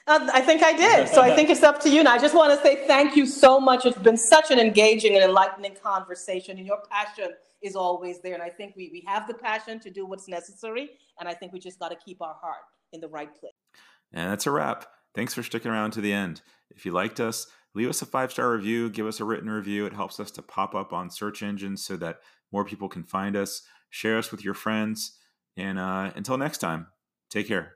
Uh, 0.06 0.28
I 0.32 0.40
think 0.40 0.62
I 0.62 0.72
did. 0.72 1.08
So 1.08 1.22
I 1.22 1.34
think 1.34 1.48
it's 1.48 1.62
up 1.62 1.80
to 1.82 1.90
you. 1.90 2.00
And 2.00 2.08
I 2.08 2.18
just 2.18 2.34
want 2.34 2.52
to 2.56 2.62
say 2.62 2.86
thank 2.86 3.16
you 3.16 3.26
so 3.26 3.60
much. 3.60 3.86
It's 3.86 3.98
been 3.98 4.16
such 4.16 4.50
an 4.50 4.58
engaging 4.58 5.14
and 5.14 5.24
enlightening 5.24 5.76
conversation, 5.82 6.58
and 6.58 6.66
your 6.66 6.78
passion 6.90 7.30
is 7.62 7.76
always 7.76 8.20
there. 8.20 8.34
And 8.34 8.42
I 8.42 8.48
think 8.48 8.74
we, 8.76 8.90
we 8.92 9.04
have 9.06 9.28
the 9.28 9.34
passion 9.34 9.78
to 9.80 9.90
do 9.90 10.04
what's 10.04 10.28
necessary. 10.28 10.90
And 11.20 11.28
I 11.28 11.34
think 11.34 11.52
we 11.52 11.60
just 11.60 11.78
got 11.78 11.90
to 11.90 11.96
keep 11.96 12.20
our 12.20 12.34
heart 12.40 12.62
in 12.92 13.00
the 13.00 13.08
right 13.08 13.32
place. 13.38 13.52
And 14.12 14.30
that's 14.30 14.46
a 14.46 14.50
wrap. 14.50 14.86
Thanks 15.14 15.34
for 15.34 15.42
sticking 15.42 15.70
around 15.70 15.92
to 15.92 16.00
the 16.00 16.12
end. 16.12 16.42
If 16.70 16.84
you 16.84 16.92
liked 16.92 17.20
us, 17.20 17.46
leave 17.74 17.88
us 17.88 18.02
a 18.02 18.06
five 18.06 18.32
star 18.32 18.50
review, 18.50 18.90
give 18.90 19.06
us 19.06 19.20
a 19.20 19.24
written 19.24 19.50
review. 19.50 19.86
It 19.86 19.92
helps 19.92 20.18
us 20.18 20.30
to 20.32 20.42
pop 20.42 20.74
up 20.74 20.92
on 20.92 21.10
search 21.10 21.42
engines 21.42 21.84
so 21.84 21.96
that 21.96 22.20
more 22.50 22.64
people 22.64 22.88
can 22.88 23.04
find 23.04 23.36
us. 23.36 23.62
Share 23.90 24.18
us 24.18 24.30
with 24.30 24.44
your 24.44 24.54
friends. 24.54 25.18
And 25.56 25.78
uh, 25.78 26.12
until 26.16 26.38
next 26.38 26.58
time, 26.58 26.88
take 27.30 27.48
care. 27.48 27.74